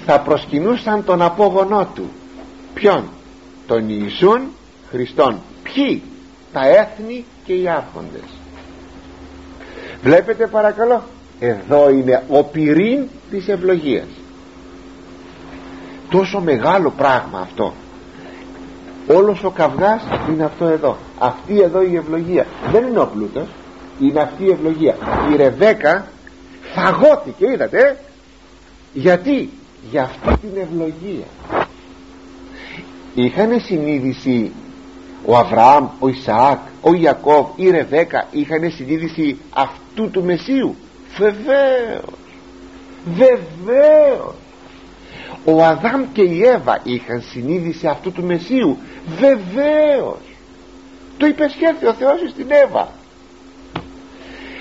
θα 0.05 0.19
προσκυνούσαν 0.19 1.03
τον 1.03 1.21
απόγονό 1.21 1.87
του. 1.95 2.09
Ποιον; 2.73 3.03
Τον 3.67 3.89
Ιησούν 3.89 4.41
Χριστόν. 4.89 5.39
Ποιοι; 5.63 6.01
Τα 6.53 6.67
έθνη 6.67 7.25
και 7.45 7.53
οι 7.53 7.67
άρχοντες. 7.67 8.29
Βλέπετε 10.01 10.47
παρακαλώ 10.47 11.03
εδώ 11.39 11.89
είναι 11.89 12.23
ο 12.29 12.43
πυρήν 12.43 13.07
της 13.29 13.47
ευλογίας. 13.47 14.07
Τόσο 16.09 16.39
μεγάλο 16.39 16.93
πράγμα 16.97 17.39
αυτό 17.39 17.73
όλος 19.07 19.43
ο 19.43 19.49
καυγάς 19.49 20.03
είναι 20.29 20.43
αυτό 20.43 20.65
εδώ. 20.65 20.97
Αυτή 21.19 21.61
εδώ 21.61 21.81
η 21.81 21.95
ευλογία. 21.95 22.45
Δεν 22.71 22.87
είναι 22.87 22.99
ο 22.99 23.07
πλούτος. 23.07 23.47
Είναι 23.99 24.19
αυτή 24.19 24.43
η 24.43 24.51
ευλογία. 24.51 24.95
Η 25.33 25.35
Ρεβέκα 25.35 26.07
φαγώθηκε 26.73 27.45
είδατε. 27.51 27.97
Γιατί; 28.93 29.49
Για 29.91 30.03
αυτή 30.03 30.47
την 30.47 30.61
ευλογία. 30.61 31.25
Είχαν 33.15 33.59
συνείδηση 33.59 34.51
ο 35.25 35.37
Αβραάμ, 35.37 35.87
ο 35.99 36.07
Ισαάκ, 36.07 36.59
ο 36.81 36.93
Ιακώβ, 36.93 37.45
η 37.55 37.69
Ρεβέκα 37.69 38.27
είχαν 38.31 38.71
συνείδηση 38.71 39.37
αυτού 39.49 40.09
του 40.09 40.23
Μεσίου 40.23 40.75
βεβαίως. 41.17 42.19
Βεβαίως. 43.05 44.33
Ο 45.45 45.63
Αδάμ 45.63 46.03
και 46.13 46.21
η 46.21 46.43
Εύα 46.43 46.79
είχαν 46.83 47.23
συνείδηση 47.31 47.87
αυτού 47.87 48.11
του 48.11 48.23
Μεσίου 48.23 48.77
βεβαίως. 49.05 50.21
Το 51.17 51.25
υπεσχέθη 51.25 51.85
ο 51.85 51.93
Θεός 51.93 52.19
στην 52.29 52.47
Εύα. 52.49 52.91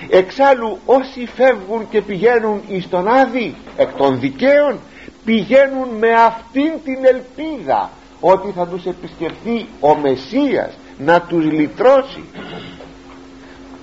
Εξάλλου 0.09 0.79
όσοι 0.87 1.27
φεύγουν 1.35 1.89
και 1.89 2.03
πηγαίνουν 2.03 2.63
εις 2.69 2.89
τον 2.89 3.09
Άδη 3.09 3.55
εκ 3.77 3.93
των 3.93 4.21
δικαίων 4.21 4.79
πηγαίνουν 5.25 5.89
με 5.89 6.13
αυτήν 6.13 6.73
την 6.85 7.05
ελπίδα 7.05 7.91
ότι 8.21 8.51
θα 8.51 8.67
τους 8.67 8.85
επισκεφθεί 8.85 9.67
ο 9.81 9.97
Μεσσίας 9.97 10.79
να 10.99 11.21
τους 11.21 11.45
λυτρώσει. 11.45 12.25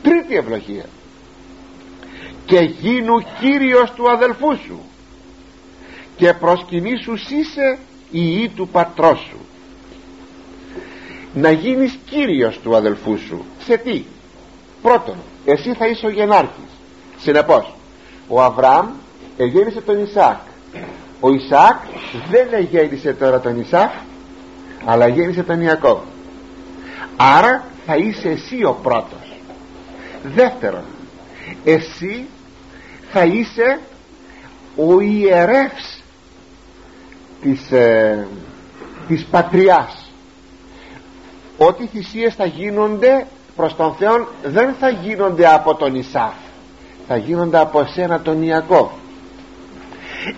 Τρίτη 0.04 0.36
ευλογία. 0.36 0.86
Και 2.46 2.60
γίνου 2.60 3.16
Κύριος 3.40 3.92
του 3.92 4.12
αδελφού 4.12 4.56
σου 4.66 4.80
και 6.16 6.34
προσκυνήσου 6.34 7.14
είσαι 7.14 7.78
η 8.12 8.42
ή 8.42 8.50
του 8.50 8.68
πατρός 8.68 9.20
σου 9.30 9.38
να 11.34 11.52
γίνεις 11.52 11.98
Κύριος 12.10 12.60
του 12.64 12.76
αδελφού 12.76 13.18
σου. 13.18 13.46
Σε 13.66 13.78
τι; 13.78 14.04
Πρώτον 14.82 15.16
εσύ 15.46 15.74
θα 15.74 15.88
είσαι 15.88 16.06
ο 16.06 16.10
γενάρχης. 16.10 16.70
Συνεπώς 17.18 17.74
ο 18.28 18.42
Αβραάμ 18.42 18.88
εγέννησε 19.38 19.82
τον 19.82 20.04
Ισάκ 20.04 20.38
ο 21.20 21.30
Ισάκ 21.30 21.76
δεν 22.30 22.48
εγέννησε 22.52 23.14
τώρα 23.14 23.40
τον 23.40 23.60
Ισάκ 23.60 23.92
αλλά 24.86 25.08
γέννησε 25.08 25.44
τον 25.44 25.62
Ιακώβ. 25.62 26.00
Άρα 27.16 27.64
θα 27.86 27.96
είσαι 27.96 28.30
εσύ 28.30 28.64
ο 28.64 28.80
πρώτος. 28.84 29.40
Δεύτερον 30.24 30.84
εσύ 31.64 32.26
θα 33.12 33.24
είσαι 33.24 33.80
ο 34.76 35.00
ιερεύς 35.00 36.02
της, 37.42 37.72
ε, 37.72 38.28
της 39.08 39.26
πατριάς 39.26 40.09
ό,τι 41.60 41.86
θυσίες 41.86 42.36
θα 42.36 42.46
γίνονται 42.46 43.26
προς 43.56 43.76
τον 43.76 43.94
Θεό 43.94 44.28
δεν 44.44 44.74
θα 44.80 44.90
γίνονται 44.90 45.48
από 45.48 45.76
τον 45.76 45.96
Ισάφ. 45.96 46.34
Θα 47.08 47.18
γίνονται 47.18 47.60
από 47.60 47.80
εσένα 47.80 48.22
τον 48.22 48.44
Ιακώβ. 48.44 48.90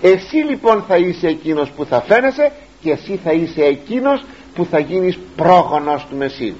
Εσύ 0.01 0.35
λοιπόν 0.35 0.83
θα 0.87 0.97
είσαι 0.97 1.27
εκείνος 1.27 1.69
που 1.69 1.85
θα 1.85 2.01
φαίνεσαι 2.01 2.51
και 2.81 2.91
εσύ 2.91 3.19
θα 3.23 3.31
είσαι 3.31 3.63
εκείνος 3.63 4.23
που 4.55 4.65
θα 4.71 4.79
γίνεις 4.79 5.19
πρόγονος 5.35 6.05
του 6.09 6.15
Μεσίου 6.15 6.55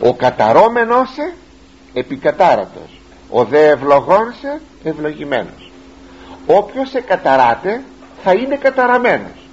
ο 0.00 0.14
καταρώμενος 0.14 1.08
σε 1.08 1.32
επικατάρατος. 1.94 3.00
Ο 3.30 3.44
δε 3.44 3.68
ευλογών 3.68 4.34
σε 4.40 4.60
ευλογημένος. 4.84 5.70
Όποιος 6.46 6.88
σε 6.88 7.00
καταράτε 7.00 7.82
θα 8.22 8.32
είναι 8.32 8.56
καταραμένος. 8.56 9.48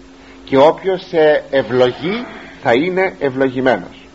Και 0.45 0.57
όποιος 0.57 1.05
σε 1.07 1.43
ευλογεί 1.49 2.25
θα 2.68 2.76
είναι 2.76 3.15
ευλογημένος. 3.20 4.07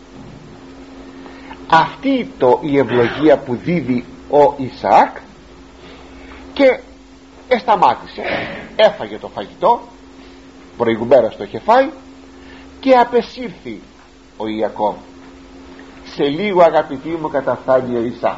Αυτή 1.67 2.31
το 2.37 2.59
η 2.61 2.77
ευλογία 2.77 3.37
που 3.37 3.55
δίδει 3.55 4.05
ο 4.29 4.55
Ισαάκ 4.57 5.17
και 6.53 6.79
εσταμάτησε. 7.47 8.21
Έφαγε 8.75 9.17
το 9.17 9.27
φαγητό 9.27 9.81
προηγουμένως 10.77 11.37
το 11.37 11.43
είχε 11.43 11.59
φάει 11.59 11.89
και 12.79 12.95
απεσύρθη 12.95 13.81
ο 14.37 14.47
Ιακώβ. 14.47 14.95
Σε 16.15 16.23
λίγο 16.23 16.61
αγαπητοί 16.61 17.09
μου 17.09 17.29
καταφτάνει 17.29 17.97
ο 17.97 18.03
Ισαάκ. 18.03 18.37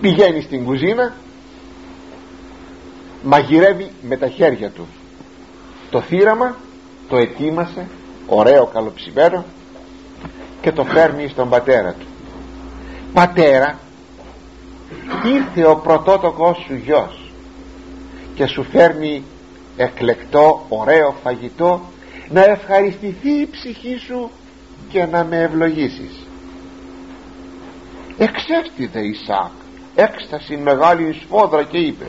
Πηγαίνει 0.00 0.40
στην 0.40 0.64
κουζίνα 0.64 1.14
μαγειρεύει 3.22 3.90
με 4.02 4.16
τα 4.16 4.28
χέρια 4.28 4.70
του 4.70 4.86
το 5.90 6.00
θύραμα 6.00 6.56
το 7.08 7.16
ετοίμασε 7.16 7.88
ωραίο 8.26 8.66
καλοψημένο 8.66 9.44
και 10.60 10.72
το 10.72 10.84
φέρνει 10.84 11.28
στον 11.28 11.48
πατέρα 11.48 11.92
του. 11.92 12.06
Πατέρα 13.12 13.78
ήρθε 15.24 15.66
ο 15.66 15.76
πρωτότοκος 15.76 16.64
σου 16.66 16.74
γιος 16.74 17.30
και 18.34 18.46
σου 18.46 18.62
φέρνει 18.62 19.22
εκλεκτό 19.76 20.66
ωραίο 20.68 21.14
φαγητό 21.22 21.80
να 22.28 22.44
ευχαριστηθεί 22.44 23.30
η 23.30 23.48
ψυχή 23.50 23.98
σου 23.98 24.30
και 24.88 25.04
να 25.04 25.24
με 25.24 25.40
ευλογήσεις 25.40 26.26
εξέφτηδε 28.18 29.00
Ισάκ 29.00 29.50
έκσταση 29.94 30.56
μεγάλη 30.56 31.12
σφόδρα 31.12 31.62
και 31.62 31.78
είπε 31.78 32.06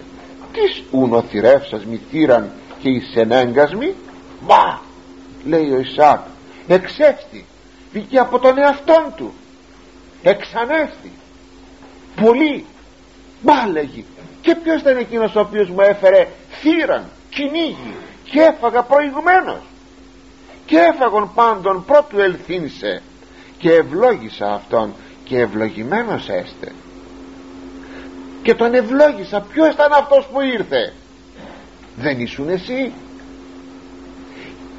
τις 0.53 0.83
ούνο 0.91 1.21
θηρεύσας 1.21 1.85
μη 1.85 1.99
θύραν 2.09 2.51
και 2.79 2.89
εις 2.89 3.15
ενέγκασμοι 3.15 3.95
μα 4.41 4.81
λέει 5.45 5.71
ο 5.71 5.79
Ισάκ 5.79 6.19
εξέφτη 6.67 7.45
βγήκε 7.91 8.19
από 8.19 8.39
τον 8.39 8.57
εαυτόν 8.57 9.13
του 9.15 9.33
εξανέστη 10.23 11.11
πολύ 12.21 12.65
μα 13.41 13.67
λέγει 13.67 14.05
και 14.41 14.55
ποιος 14.55 14.81
ήταν 14.81 14.97
εκείνος 14.97 15.35
ο 15.35 15.39
οποίος 15.39 15.69
μου 15.69 15.81
έφερε 15.81 16.27
θύραν 16.61 17.09
κυνήγι 17.29 17.95
και 18.23 18.39
έφαγα 18.41 18.81
προηγουμένως 18.83 19.61
και 20.65 20.77
έφαγον 20.77 21.31
πάντων 21.33 21.85
πρώτου 21.85 22.19
ελθύνσε 22.19 23.01
και 23.57 23.73
ευλόγησα 23.73 24.53
αυτόν 24.53 24.93
και 25.23 25.39
ευλογημένος 25.39 26.29
έστε. 26.29 26.71
Και 28.41 28.55
τον 28.55 28.73
ευλόγησα 28.73 29.41
ποιος 29.41 29.73
ήταν 29.73 29.93
αυτός 29.93 30.27
που 30.31 30.41
ήρθε 30.41 30.93
δεν 31.97 32.19
ήσουν 32.19 32.49
εσύ. 32.49 32.91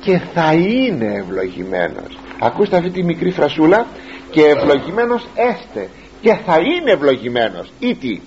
Και 0.00 0.18
θα 0.18 0.52
είναι 0.52 1.14
ευλογημένος. 1.14 2.18
Ακούστε 2.40 2.76
αυτή 2.76 2.90
τη 2.90 3.02
μικρή 3.02 3.30
φρασούλα. 3.30 3.86
Και 4.30 4.44
ευλογημένος 4.44 5.26
έστε. 5.34 5.88
Και 6.20 6.34
θα 6.34 6.58
είναι 6.58 6.90
ευλογημένος. 6.92 7.72
Ή 7.78 7.94
τι 7.94 8.20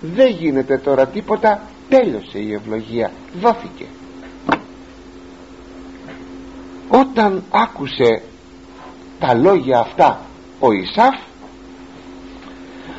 δεν 0.00 0.30
γίνεται 0.30 0.78
τώρα 0.78 1.06
τίποτα. 1.06 1.62
Τέλειωσε 1.88 2.38
η 2.38 2.52
ευλογία. 2.52 3.10
Δόθηκε. 3.40 3.84
Όταν 6.88 7.42
άκουσε 7.50 8.22
τα 9.18 9.34
λόγια 9.34 9.78
αυτά 9.78 10.20
ο 10.60 10.72
Ισάφ 10.72 11.14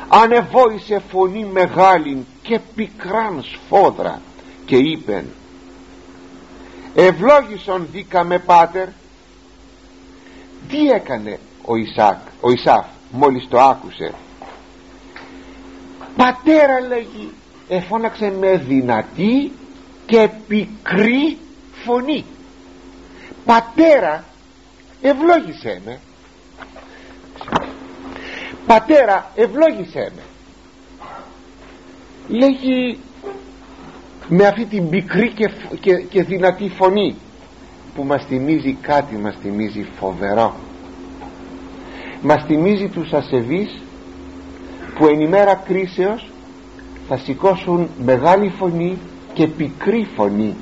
ανεβόησε 0.08 1.02
φωνή 1.10 1.44
μεγάλη 1.52 2.26
και 2.42 2.60
πικράν 2.74 3.42
σφόδρα 3.42 4.20
και 4.72 4.78
είπεν 4.78 5.26
ευλόγησον 6.94 7.88
δίκαμε 7.92 8.38
πάτερ 8.38 8.88
τι 10.68 10.88
έκανε 10.88 11.38
ο 11.64 11.76
Ισάκ 11.76 12.18
ο 12.40 12.50
Ισάφ 12.50 12.86
μόλις 13.10 13.48
το 13.48 13.60
άκουσε. 13.60 14.14
Πατέρα 16.16 16.80
λέγει 16.80 17.32
εφώναξε 17.68 18.30
με 18.30 18.56
δυνατή 18.56 19.52
και 20.06 20.28
πικρή 20.48 21.38
φωνή. 21.84 22.24
Πατέρα 23.44 24.24
ευλόγησέ 25.00 25.82
με 25.84 26.00
πατέρα 28.66 29.30
ευλόγησέ 29.34 30.12
με 30.16 30.22
λέγει 32.28 32.98
με 34.34 34.46
αυτή 34.46 34.64
την 34.64 34.88
πικρή 34.88 35.32
και, 35.32 35.50
και, 35.80 35.94
και 35.94 36.22
δυνατή 36.22 36.68
φωνή 36.68 37.16
που 37.94 38.04
μας 38.04 38.24
θυμίζει 38.24 38.76
κάτι 38.80 39.16
μας 39.16 39.36
θυμίζει 39.42 39.86
φοβερό. 39.98 40.54
Μας 42.22 42.44
θυμίζει 42.44 42.88
τους 42.88 43.12
ασεβείς 43.12 43.82
που 44.98 45.06
εν 45.06 45.20
ημέρα 45.20 45.54
κρίσεως 45.54 46.30
θα 47.08 47.16
σηκώσουν 47.16 47.88
μεγάλη 48.04 48.48
φωνή 48.58 48.98
και 49.32 49.46
πικρή 49.46 50.08
φωνή 50.16 50.54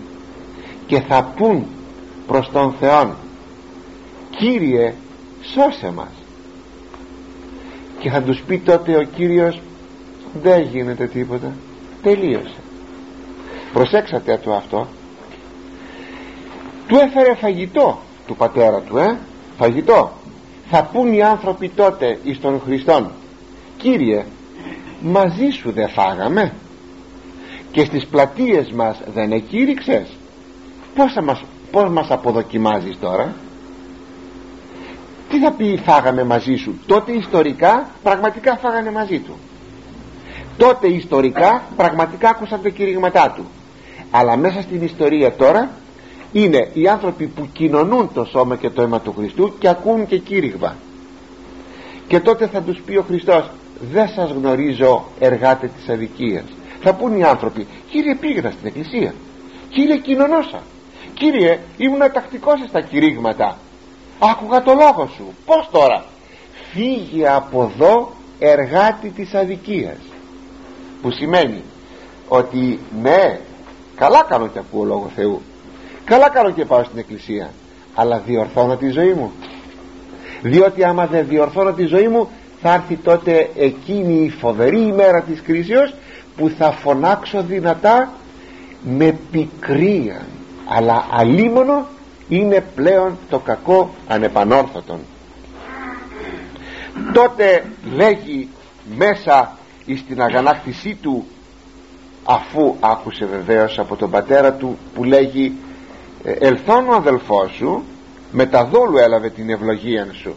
και 0.86 1.00
θα 1.00 1.32
πούν 1.36 1.66
προς 2.26 2.50
τον 2.50 2.74
Θεό 2.80 3.14
Κύριε 4.30 4.94
σώσε 5.42 5.92
μας 5.94 6.12
και 7.98 8.10
θα 8.10 8.22
τους 8.22 8.40
πει 8.46 8.58
τότε 8.58 8.96
ο 8.96 9.02
Κύριος 9.02 9.60
δεν 10.42 10.62
γίνεται 10.62 11.06
τίποτα 11.06 11.52
τελείωσε 12.02 12.59
προσέξατε 13.72 14.40
το 14.44 14.54
αυτό. 14.54 14.86
Του 16.86 16.96
έφερε 16.96 17.34
φαγητό 17.34 17.98
του 18.26 18.36
πατέρα 18.36 18.80
του 18.80 18.98
ε. 18.98 19.18
Φαγητό. 19.58 20.12
Θα 20.70 20.84
πούν 20.84 21.12
οι 21.12 21.22
άνθρωποι 21.22 21.68
τότε 21.68 22.18
εις 22.22 22.40
τον 22.40 22.60
Χριστόν 22.64 23.10
Κύριε 23.76 24.24
μαζί 25.00 25.50
σου 25.50 25.72
δεν 25.72 25.88
φάγαμε 25.88 26.52
και 27.70 27.84
στις 27.84 28.06
πλατείες 28.06 28.70
μας 28.70 29.00
δεν 29.14 29.32
εκήρυξες. 29.32 30.08
Πως, 30.94 31.16
μας, 31.22 31.42
πως 31.70 31.90
μας 31.90 32.10
αποδοκιμάζεις 32.10 32.98
τώρα; 33.00 33.34
Τι 35.28 35.38
θα 35.38 35.52
πει 35.52 35.80
φάγαμε 35.84 36.24
μαζί 36.24 36.54
σου 36.54 36.78
τότε 36.86 37.12
ιστορικά 37.12 37.90
πραγματικά 38.02 38.56
φάγανε 38.56 38.90
μαζί 38.90 39.18
του. 39.18 39.36
Τότε 40.56 40.88
ιστορικά 40.88 41.62
πραγματικά 41.76 42.28
άκουσαν 42.28 42.62
τα 42.62 42.68
κηρύγματά 42.68 43.32
του 43.36 43.44
αλλά 44.10 44.36
μέσα 44.36 44.62
στην 44.62 44.82
ιστορία 44.82 45.32
τώρα 45.32 45.70
είναι 46.32 46.70
οι 46.72 46.88
άνθρωποι 46.88 47.26
που 47.26 47.48
κοινωνούν 47.52 48.10
το 48.14 48.24
σώμα 48.24 48.56
και 48.56 48.70
το 48.70 48.82
αίμα 48.82 49.00
του 49.00 49.14
Χριστού 49.16 49.58
και 49.58 49.68
ακούν 49.68 50.06
και 50.06 50.18
κήρυγμα. 50.18 50.76
Και 52.06 52.20
τότε 52.20 52.46
θα 52.46 52.60
τους 52.60 52.80
πει 52.80 52.96
ο 52.96 53.04
Χριστός 53.08 53.50
δεν 53.92 54.08
σας 54.08 54.30
γνωρίζω 54.30 55.04
εργάτε 55.18 55.70
της 55.76 55.88
αδικίας 55.88 56.44
θα 56.82 56.94
πούν 56.94 57.16
οι 57.16 57.24
άνθρωποι 57.24 57.66
κύριε 57.90 58.14
πήγαινα 58.14 58.50
στην 58.50 58.66
εκκλησία. 58.66 59.14
Κύριε 59.68 59.96
κοινωνώσα 59.96 60.62
κύριε 61.14 61.58
ήμουν 61.76 61.98
τακτικός 61.98 62.58
στα 62.68 62.80
κηρύγματα. 62.80 63.58
Άκουγα 64.18 64.62
το 64.62 64.72
λόγο 64.72 65.10
σου. 65.16 65.24
Πως 65.46 65.68
τώρα; 65.72 66.04
Φύγε 66.72 67.28
από 67.28 67.70
εδώ 67.72 68.12
εργάτη 68.38 69.08
της 69.08 69.34
αδικίας 69.34 69.98
που 71.02 71.10
σημαίνει 71.10 71.62
ότι 72.28 72.78
ναι 73.02 73.40
καλά 74.00 74.24
κάνω 74.28 74.46
και 74.46 74.58
ακούω 74.58 74.84
λόγο 74.84 75.10
Θεού. 75.14 75.40
Καλά 76.04 76.28
κάνω 76.30 76.50
και 76.50 76.64
πάω 76.64 76.84
στην 76.84 76.98
εκκλησία. 76.98 77.50
Αλλά 77.94 78.18
διορθώνω 78.18 78.76
τη 78.76 78.88
ζωή 78.88 79.12
μου. 79.12 79.32
Διότι 80.42 80.84
άμα 80.84 81.06
δεν 81.06 81.26
διορθώνω 81.28 81.72
τη 81.72 81.84
ζωή 81.84 82.08
μου 82.08 82.28
θα 82.62 82.74
έρθει 82.74 82.96
τότε 82.96 83.50
εκείνη 83.56 84.24
η 84.24 84.30
φοβερή 84.30 84.80
ημέρα 84.80 85.22
της 85.22 85.42
κρίσεως 85.42 85.94
που 86.36 86.52
θα 86.58 86.72
φωνάξω 86.72 87.42
δυνατά 87.42 88.12
με 88.82 89.18
πικρία. 89.30 90.26
Αλλά 90.68 91.06
αλίμονο 91.10 91.86
είναι 92.28 92.64
πλέον 92.74 93.18
το 93.30 93.38
κακό 93.38 93.90
ανεπανόρθωτον. 94.08 94.98
Τότε 97.12 97.64
λέγει 97.94 98.48
μέσα 98.96 99.56
στην 99.96 100.22
αγανάκτησή 100.22 100.98
του 101.02 101.26
αφού 102.24 102.76
άκουσε 102.80 103.24
βεβαίως 103.24 103.78
από 103.78 103.96
τον 103.96 104.10
πατέρα 104.10 104.52
του 104.52 104.78
που 104.94 105.04
λέγει 105.04 105.56
«Ε, 106.24 106.32
ελθόν 106.32 106.88
ο 106.88 106.94
αδελφός 106.94 107.52
σου 107.52 107.84
με 108.32 108.46
τα 108.46 108.64
δόλου 108.64 108.98
έλαβε 108.98 109.30
την 109.30 109.50
ευλογία 109.50 110.06
σου 110.12 110.34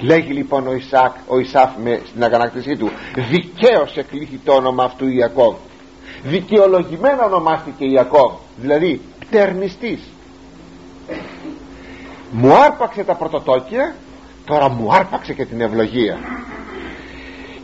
λέγει 0.00 0.32
λοιπόν 0.32 0.66
ο, 0.66 0.72
Ισάκ, 0.72 1.12
ο 1.26 1.38
Ισάφ 1.38 1.70
με, 1.82 2.00
στην 2.06 2.24
αγανάκτησή 2.24 2.76
του 2.76 2.90
δικαίως 3.14 3.96
εκλήθη 3.96 4.40
το 4.44 4.52
όνομα 4.52 4.84
αυτού 4.84 5.08
Ιακώβ 5.08 5.54
δικαιολογημένα 6.22 7.24
ονομάστηκε 7.24 7.84
Ιακώβ 7.84 8.32
δηλαδή 8.56 9.00
πτερνιστής. 9.18 10.00
Μου 12.30 12.54
άρπαξε 12.54 13.04
τα 13.04 13.14
πρωτοτόκια 13.14 13.94
τώρα 14.44 14.68
μου 14.68 14.94
άρπαξε 14.94 15.32
και 15.32 15.44
την 15.44 15.60
ευλογία 15.60 16.18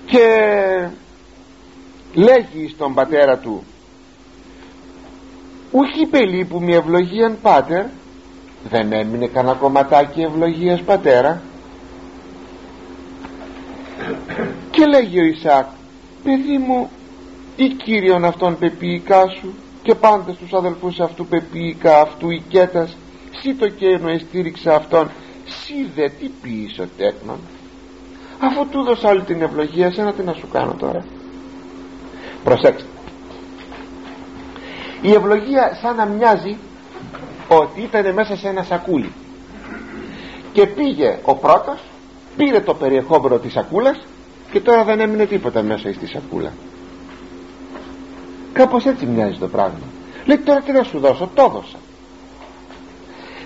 και 0.07 0.29
λέγει 2.15 2.69
στον 2.69 2.95
πατέρα 2.95 3.39
του 3.39 3.65
ούχι 5.71 6.07
πελί 6.07 6.45
που 6.45 6.61
μη 6.63 6.75
ευλογίαν 6.75 7.39
πάτερ 7.43 7.85
δεν 8.71 8.93
έμεινε 8.93 9.27
κανένα 9.27 9.55
κομματάκι 9.55 10.21
ευλογίας 10.21 10.81
πατέρα 10.81 11.43
και 14.71 14.87
λέγει 14.87 15.21
ο 15.21 15.25
Ισάκ 15.25 15.67
παιδί 16.25 16.59
μου 16.59 16.91
ή 17.57 17.69
Κύριον 17.69 18.25
αυτόν 18.25 18.59
πεποιικά 18.59 19.29
σου 19.41 19.55
και 19.83 19.95
πάντα 19.95 20.33
στους 20.33 20.53
αδελφούς 20.53 21.01
αυτού 21.01 21.27
πεποιικά 21.27 22.01
αυτού 22.01 22.31
οικέτας 22.31 22.97
σύ 23.41 23.55
το 23.55 23.69
κένο 23.69 24.09
εστήριξε 24.09 24.73
αυτόν 24.73 25.11
σύ 25.45 25.91
δε 25.95 26.09
τι 26.09 26.29
ποιείς 26.43 26.79
ο 26.79 26.89
τέκνον. 26.97 27.39
Αφού 28.39 28.67
του 28.67 28.83
δώσα 28.83 29.09
όλη 29.09 29.23
την 29.23 29.43
ευλογία 29.43 29.93
σένα 29.93 30.13
τι 30.13 30.23
να 30.23 30.33
σου 30.33 30.49
κάνω 30.53 30.75
τώρα 30.79 31.05
προσέξτε. 32.45 32.89
Η 35.03 35.13
ευλογία 35.13 35.79
σαν 35.83 35.97
να 35.97 36.05
μοιάζει 36.05 36.57
ότι 37.49 37.81
ήταν 37.81 38.15
μέσα 38.15 38.37
σε 38.37 38.49
ένα 38.49 38.63
σακούλι. 38.63 39.13
Και 40.53 40.67
πήγε 40.67 41.19
ο 41.23 41.35
πρώτος 41.35 41.81
πήρε 42.37 42.61
το 42.61 42.75
περιεχόμενο 42.75 43.39
της 43.39 43.53
σακούλας 43.53 44.07
και 44.51 44.61
τώρα 44.61 44.85
δεν 44.85 45.01
έμεινε 45.01 45.27
τίποτα 45.27 45.63
μέσα 45.63 45.93
στη 45.93 46.07
σακούλα. 46.07 46.53
Κάπως 48.53 48.87
έτσι 48.87 49.07
μοιάζει 49.07 49.39
το 49.39 49.49
πράγμα. 49.49 49.87
Λέει 50.25 50.39
τώρα 50.39 50.61
τι 50.61 50.73
να 50.73 50.83
σου 50.83 50.99
δώσω 50.99 51.31
το 51.35 51.43
έδωσα. 51.43 51.77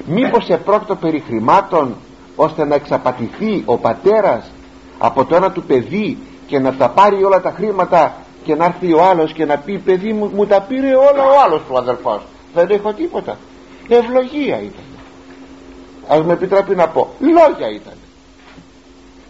Μήπως 0.06 0.48
επρόκειτο 0.48 0.96
περί 0.96 1.22
χρημάτων 1.26 1.96
ώστε 2.36 2.64
να 2.64 2.74
εξαπατηθεί 2.74 3.62
ο 3.64 3.76
πατέρας 3.76 4.50
από 4.98 5.24
το 5.24 5.36
ένα 5.36 5.52
του 5.52 5.62
παιδί 5.62 6.18
και 6.46 6.58
να 6.58 6.74
τα 6.74 6.88
πάρει 6.88 7.24
όλα 7.24 7.40
τα 7.40 7.50
χρήματα 7.50 8.16
και 8.48 8.54
να 8.54 8.64
έρθει 8.64 8.92
ο 8.92 9.04
άλλος 9.04 9.32
και 9.32 9.44
να 9.44 9.58
πει 9.58 9.78
παιδί 9.78 10.12
μου 10.12 10.30
μου 10.34 10.46
τα 10.46 10.60
πήρε 10.60 10.96
όλα 10.96 11.22
ο 11.22 11.40
άλλος 11.44 11.62
του 11.68 11.78
αδελφός 11.78 12.22
δεν 12.54 12.70
έχω 12.70 12.92
τίποτα 12.92 13.36
ευλογία 13.88 14.60
ήταν. 14.60 14.84
Ας 16.08 16.22
με 16.22 16.32
επιτρέπει 16.32 16.74
να 16.74 16.88
πω 16.88 17.08
λόγια 17.18 17.68
ήταν. 17.74 17.92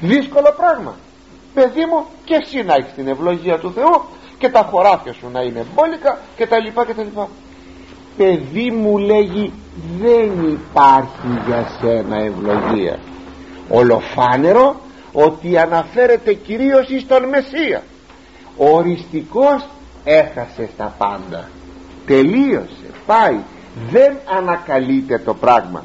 Δύσκολο 0.00 0.54
πράγμα. 0.56 0.94
Παιδί 1.54 1.84
μου 1.90 2.04
και 2.24 2.34
εσύ 2.34 2.62
να 2.62 2.74
έχεις 2.74 2.92
την 2.94 3.08
ευλογία 3.08 3.58
του 3.58 3.72
Θεού 3.72 4.02
και 4.38 4.48
τα 4.48 4.68
χωράφια 4.70 5.12
σου 5.12 5.30
να 5.32 5.40
είναι 5.40 5.66
μπόλικα 5.74 6.18
και 6.36 6.46
τα 6.46 6.58
λοιπά 6.58 6.86
και 6.86 6.94
τα 6.94 7.02
λοιπά 7.02 7.28
παιδί 8.16 8.70
μου 8.70 8.98
λέγει 8.98 9.52
δεν 10.00 10.48
υπάρχει 10.48 11.42
για 11.46 11.68
σένα 11.80 12.16
ευλογία. 12.16 12.98
Ολοφάνερο 13.68 14.76
ότι 15.12 15.58
αναφέρεται 15.58 16.32
κυρίως 16.32 16.88
εις 16.88 17.06
τον 17.06 17.28
Μεσσία 17.28 17.82
ο 17.82 17.97
οριστικός 18.58 19.68
έχασε 20.04 20.68
τα 20.76 20.94
πάντα. 20.98 21.48
Τελείωσε 22.06 22.90
πάει. 23.06 23.38
Δεν 23.90 24.16
ανακαλείται 24.38 25.18
το 25.18 25.34
πράγμα. 25.34 25.84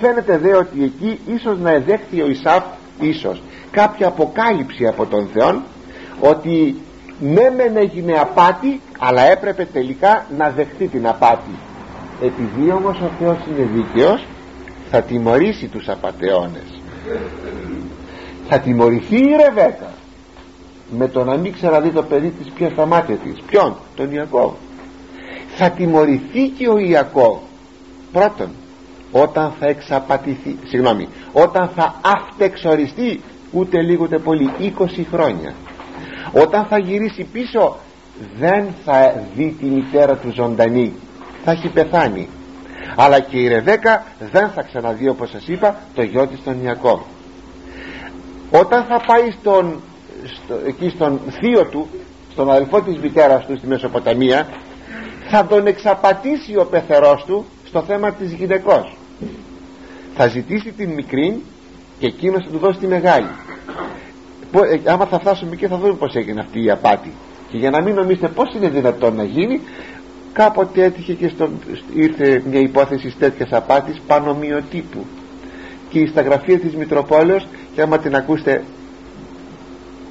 Φαίνεται 0.00 0.38
δε 0.38 0.56
ότι 0.56 0.84
εκεί 0.84 1.20
ίσως 1.26 1.58
να 1.58 1.70
εδέχθη 1.70 2.22
ο 2.22 2.26
Ισάφ 2.26 2.64
ίσως 3.00 3.42
κάποια 3.70 4.06
αποκάλυψη 4.06 4.86
από 4.86 5.06
τον 5.06 5.28
Θεό 5.32 5.62
ότι 6.20 6.76
ναι 7.20 7.50
μεν 7.56 7.76
έγινε 7.76 8.18
απάτη 8.18 8.80
αλλά 8.98 9.22
έπρεπε 9.22 9.68
τελικά 9.72 10.26
να 10.36 10.50
δεχτεί 10.50 10.86
την 10.86 11.06
απάτη. 11.06 11.54
Επειδή 12.22 12.70
όμως 12.70 13.00
ο 13.00 13.10
Θεός 13.18 13.36
είναι 13.50 13.68
δίκαιος 13.74 14.26
θα 14.90 15.02
τιμωρήσει 15.02 15.66
τους 15.66 15.88
απατεώνες. 15.88 16.80
Θα 18.48 18.58
τιμωρηθεί 18.58 19.16
η 19.16 19.36
Ρεβέκα 19.36 19.90
με 20.90 21.08
το 21.08 21.24
να 21.24 21.36
μην 21.36 21.52
ξαναδεί 21.52 21.90
το 21.90 22.02
παιδί 22.02 22.28
της 22.28 22.52
πια 22.54 22.70
στα 22.70 22.86
μάτια 22.86 23.16
της; 23.16 23.34
Ποιον; 23.46 23.76
Τον 23.96 24.12
Ιακώβ. 24.12 24.52
Θα 25.56 25.70
τιμωρηθεί 25.70 26.48
και 26.48 26.68
ο 26.68 26.78
Ιακώβ. 26.78 27.38
Πρώτον 28.12 28.48
όταν 29.12 29.52
θα 29.60 29.66
εξαπατηθεί 29.66 30.56
συγγνώμη 30.66 31.08
όταν 31.32 31.70
θα 31.74 31.94
αυτεξοριστεί 32.00 33.20
ούτε 33.50 33.82
λίγο 33.82 34.04
ούτε 34.04 34.18
πολύ 34.18 34.50
20 34.78 34.86
χρόνια. 35.12 35.54
Όταν 36.32 36.64
θα 36.64 36.78
γυρίσει 36.78 37.24
πίσω 37.32 37.76
δεν 38.38 38.66
θα 38.84 39.24
δει 39.36 39.56
τη 39.60 39.66
μητέρα 39.66 40.16
του 40.16 40.32
ζωντανή. 40.34 40.92
Θα 41.44 41.50
έχει 41.50 41.68
πεθάνει. 41.68 42.28
Αλλά 42.96 43.20
και 43.20 43.38
η 43.38 43.48
Ρεβέκα 43.48 44.04
δεν 44.32 44.48
θα 44.48 44.62
ξαναδεί 44.62 45.08
όπως 45.08 45.30
σας 45.30 45.48
είπα 45.48 45.78
το 45.94 46.02
γιο 46.02 46.26
της 46.26 46.42
τον 46.44 46.62
Ιακώβ. 46.62 47.00
Όταν 48.50 48.84
θα 48.84 49.00
πάει 49.06 49.30
στον, 49.40 49.80
στο, 50.24 50.54
εκεί 50.66 50.88
στον 50.88 51.20
θείο 51.30 51.64
του 51.64 51.88
στον 52.32 52.50
αδελφό 52.50 52.82
της 52.82 52.98
μητέρας 52.98 53.46
του 53.46 53.56
στη 53.56 53.66
Μεσοποταμία 53.66 54.48
θα 55.28 55.46
τον 55.46 55.66
εξαπατήσει 55.66 56.56
ο 56.56 56.64
πεθερός 56.64 57.24
του 57.24 57.44
στο 57.66 57.82
θέμα 57.82 58.12
της 58.12 58.32
γυναικός. 58.32 58.96
Θα 60.16 60.26
ζητήσει 60.26 60.72
την 60.72 60.90
μικρή 60.90 61.42
και 61.98 62.06
εκείνο 62.06 62.40
θα 62.40 62.48
του 62.50 62.58
δώσει 62.58 62.78
τη 62.78 62.86
μεγάλη. 62.86 63.28
Ε, 64.52 64.90
άμα 64.90 65.06
θα 65.06 65.18
φτάσουμε 65.18 65.56
και 65.56 65.68
θα 65.68 65.76
δούμε 65.76 65.94
πως 65.94 66.14
έγινε 66.14 66.40
αυτή 66.40 66.64
η 66.64 66.70
απάτη. 66.70 67.12
Και 67.50 67.56
για 67.56 67.70
να 67.70 67.82
μην 67.82 67.94
νομίζετε 67.94 68.28
πως 68.28 68.54
είναι 68.54 68.68
δυνατόν 68.68 69.14
να 69.14 69.24
γίνει 69.24 69.60
κάποτε 70.32 70.84
έτυχε 70.84 71.12
και 71.12 71.28
στον, 71.28 71.58
ήρθε 71.94 72.42
μια 72.50 72.60
υπόθεση 72.60 73.14
τέτοιας 73.18 73.52
απάτης 73.52 74.00
πανομοιοτύπου 74.06 75.06
και 75.90 75.98
η 75.98 76.06
στα 76.06 76.22
γραφεία 76.22 76.58
της 76.58 76.74
Μητροπόλεως 76.74 77.46
και 77.74 77.82
άμα 77.82 77.98
την 77.98 78.14
ακούσετε 78.14 78.64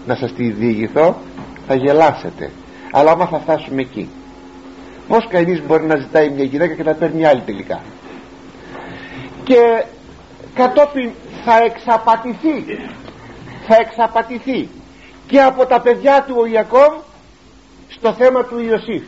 να 0.05 0.15
σας 0.15 0.33
τη 0.33 0.49
διηγηθώ 0.51 1.17
θα 1.67 1.75
γελάσετε. 1.75 2.51
Αλλά 2.91 3.11
άμα 3.11 3.25
θα 3.25 3.39
φτάσουμε 3.39 3.81
εκεί 3.81 4.09
πως 5.07 5.27
κανείς 5.27 5.65
μπορεί 5.65 5.85
να 5.85 5.95
ζητάει 5.95 6.29
μια 6.29 6.43
γυναίκα 6.43 6.73
και 6.73 6.83
να 6.83 6.93
παίρνει 6.93 7.25
άλλη 7.25 7.41
τελικά; 7.41 7.81
Και 9.43 9.83
κατόπιν 10.53 11.09
θα 11.45 11.63
εξαπατηθεί 11.63 12.65
θα 13.67 13.75
εξαπατηθεί 13.79 14.69
και 15.27 15.41
από 15.41 15.65
τα 15.65 15.79
παιδιά 15.81 16.23
του 16.27 16.35
ο 16.39 16.45
Ιακώβ 16.45 16.93
στο 17.87 18.13
θέμα 18.13 18.43
του 18.43 18.59
Ιωσήφ. 18.59 19.03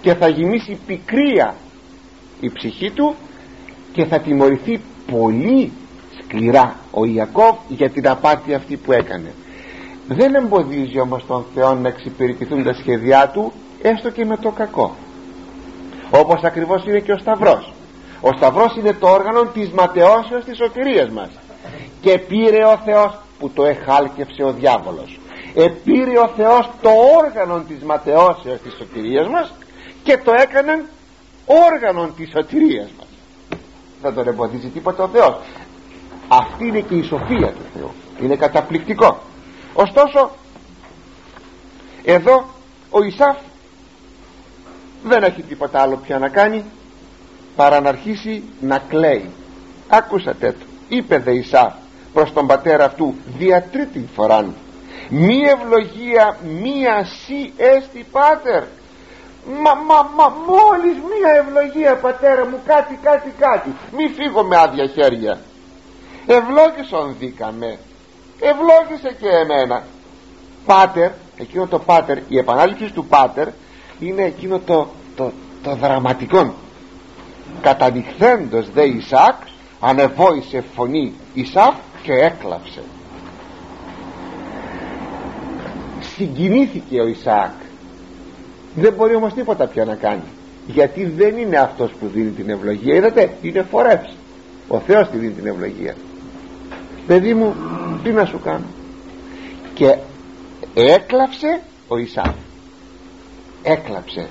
Και 0.00 0.14
θα 0.14 0.28
γεμίσει 0.28 0.78
πικρία 0.86 1.54
η 2.40 2.50
ψυχή 2.50 2.90
του 2.90 3.14
και 3.92 4.04
θα 4.04 4.18
τιμωρηθεί 4.18 4.80
πολύ 5.10 5.72
σκληρά 6.22 6.76
ο 6.90 7.04
Ιακώβ 7.04 7.56
για 7.68 7.90
την 7.90 8.08
απάτη 8.08 8.54
αυτή 8.54 8.76
που 8.76 8.92
έκανε 8.92 9.34
δεν 10.08 10.34
εμποδίζει 10.34 11.00
όμως 11.00 11.24
τον 11.26 11.44
Θεό 11.54 11.74
να 11.74 11.88
εξυπηρετηθούν 11.88 12.64
τα 12.64 12.74
σχέδιά 12.74 13.28
του 13.28 13.52
έστω 13.82 14.10
και 14.10 14.24
με 14.24 14.36
το 14.36 14.50
κακό. 14.50 14.94
Όπως 16.10 16.42
ακριβώς 16.42 16.84
είναι 16.84 17.00
και 17.00 17.12
ο 17.12 17.18
Σταυρός. 17.18 17.72
Ο 18.20 18.28
Σταυρός 18.36 18.76
είναι 18.76 18.92
το 18.92 19.08
όργανο 19.08 19.44
της 19.44 19.70
ματαιώσεως 19.70 20.44
της 20.44 20.56
σωτηρίας 20.56 21.08
μας. 21.08 21.28
Και 22.00 22.18
πήρε 22.18 22.64
ο 22.64 22.80
Θεός 22.84 23.18
που 23.38 23.50
το 23.50 23.64
εχάλκευσε 23.64 24.42
ο 24.42 24.52
διάβολος. 24.52 25.18
Επήρε 25.54 26.18
ο 26.18 26.30
Θεός 26.36 26.70
το 26.82 26.90
όργανο 27.24 27.64
της 27.68 27.82
ματαιώσεως 27.82 28.60
της 28.60 28.74
σωτηρίας 28.78 29.28
μας 29.28 29.52
και 30.02 30.18
το 30.24 30.32
έκανε 30.36 30.84
όργανο 31.46 32.10
της 32.16 32.30
σωτηρίας 32.30 32.88
μας. 32.98 33.06
Δεν 34.02 34.14
τον 34.14 34.28
εμποδίζει 34.28 34.68
τίποτα 34.68 35.04
ο 35.04 35.08
Θεός. 35.08 35.36
Αυτή 36.28 36.66
είναι 36.66 36.80
και 36.80 36.94
η 36.94 37.02
σοφία 37.02 37.52
του 37.52 37.64
Θεού. 37.74 37.90
Είναι 38.20 38.36
καταπληκτικό 38.36 39.18
ωστόσο 39.76 40.30
εδώ 42.04 42.46
ο 42.90 43.02
Ισάφ 43.02 43.36
δεν 45.04 45.22
έχει 45.22 45.42
τίποτα 45.42 45.80
άλλο 45.80 45.96
πια 45.96 46.18
να 46.18 46.28
κάνει 46.28 46.64
παρά 47.56 47.80
να 47.80 47.88
αρχίσει 47.88 48.42
να 48.60 48.78
κλαίει. 48.78 49.30
Άκουσατε 49.88 50.52
το. 50.52 50.64
Είπε 50.88 51.18
δε 51.18 51.32
Ισάφ 51.32 51.72
προς 52.12 52.32
τον 52.32 52.46
πατέρα 52.46 52.84
αυτού 52.84 53.14
δια 53.38 53.62
τρίτη 53.62 54.08
φορά 54.14 54.44
μη 55.08 55.36
ευλογία 55.36 56.38
μία 56.62 57.04
σύ 57.04 57.52
έστι 57.56 58.06
πάτερ. 58.12 58.62
Μα, 59.62 59.74
μα, 59.74 60.10
μα 60.16 60.28
μόλις 60.28 60.96
μία 60.96 61.30
ευλογία 61.40 61.96
πατέρα 61.96 62.46
μου 62.46 62.60
κάτι 62.66 62.98
κάτι 63.02 63.32
κάτι. 63.38 63.74
Μη 63.96 64.08
φύγω 64.08 64.42
με 64.42 64.56
άδεια 64.56 64.86
χέρια. 64.86 65.38
Ευλόγησον 66.26 67.16
δίκαμε 67.18 67.78
ευλόγησε 68.40 69.16
και 69.20 69.28
εμένα. 69.28 69.82
Πάτερ 70.66 71.10
εκείνο 71.36 71.66
το 71.66 71.78
πάτερ 71.78 72.18
η 72.28 72.38
επανάληψη 72.38 72.92
του 72.92 73.04
πάτερ 73.04 73.48
είναι 74.00 74.22
εκείνο 74.22 74.58
το, 74.58 74.88
το, 75.16 75.32
το 75.62 75.74
δραματικό. 75.74 76.54
Καταδειχθέντος 77.62 78.70
δε 78.70 78.84
Ισάκ 78.84 79.34
ανεβόησε 79.80 80.64
φωνή 80.74 81.14
Ισάκ 81.34 81.74
και 82.02 82.12
έκλαψε 82.12 82.82
συγκινήθηκε 86.16 87.00
ο 87.00 87.06
Ισάκ. 87.06 87.52
Δεν 88.74 88.92
μπορεί 88.92 89.14
όμως 89.14 89.32
τίποτα 89.32 89.66
πια 89.66 89.84
να 89.84 89.94
κάνει 89.94 90.22
γιατί 90.66 91.04
δεν 91.04 91.36
είναι 91.36 91.56
αυτός 91.56 91.90
που 92.00 92.06
δίνει 92.06 92.30
την 92.30 92.50
ευλογία. 92.50 92.94
Είδατε 92.94 93.36
είναι 93.42 93.62
φορεύς 93.70 94.16
ο 94.68 94.78
Θεός 94.78 95.08
τη 95.08 95.16
δίνει 95.16 95.32
την 95.32 95.46
ευλογία 95.46 95.94
παιδί 97.06 97.34
μου 97.34 97.54
τι 98.02 98.10
να 98.10 98.24
σου 98.24 98.40
κάνω. 98.44 98.66
Και 99.74 99.96
έκλαψε 100.74 101.60
ο 101.88 101.96
Ισάκ 101.96 102.34
έκλαψε. 103.66 104.28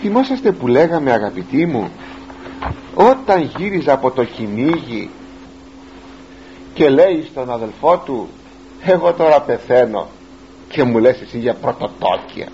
Θυμόσαστε 0.00 0.52
που 0.52 0.66
λέγαμε 0.68 1.12
αγαπητοί 1.12 1.66
μου 1.66 1.90
όταν 2.94 3.50
γύριζε 3.56 3.92
από 3.92 4.10
το 4.10 4.24
κυνήγι 4.24 5.10
και 6.74 6.88
λέει 6.88 7.26
στον 7.30 7.50
αδελφό 7.50 7.98
του 7.98 8.28
εγώ 8.84 9.12
τώρα 9.12 9.40
πεθαίνω 9.40 10.08
και 10.68 10.82
μου 10.82 10.98
λες 10.98 11.20
εσύ 11.20 11.38
για 11.38 11.54
πρωτοτόκια. 11.54 12.48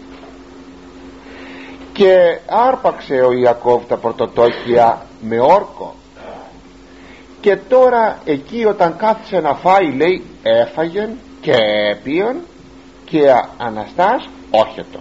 Και 1.92 2.38
άρπαξε 2.46 3.14
ο 3.14 3.32
Ιακώβ 3.32 3.82
τα 3.88 3.96
πρωτοτόκια 3.96 5.06
με 5.20 5.40
όρκο 5.40 5.94
και 7.40 7.56
τώρα 7.68 8.18
εκεί 8.24 8.64
όταν 8.64 8.96
κάθισε 8.96 9.40
να 9.40 9.54
φάει 9.54 9.92
λέει 9.92 10.22
έφαγε 10.42 11.08
και 11.40 11.54
έπιον 11.90 12.36
και 13.04 13.22
Αναστάς 13.58 14.28
όχετο. 14.50 15.00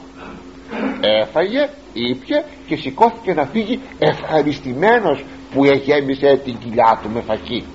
Έφαγε, 1.21 1.69
ήπια 1.93 2.43
και 2.67 2.75
σηκώθηκε 2.75 3.33
να 3.33 3.45
φύγει 3.45 3.79
ευχαριστημένος 3.99 5.25
που 5.53 5.65
εγέμισε 5.65 6.41
την 6.43 6.57
κοιλιά 6.57 6.99
του 7.01 7.09
με 7.09 7.21
φακή. 7.21 7.65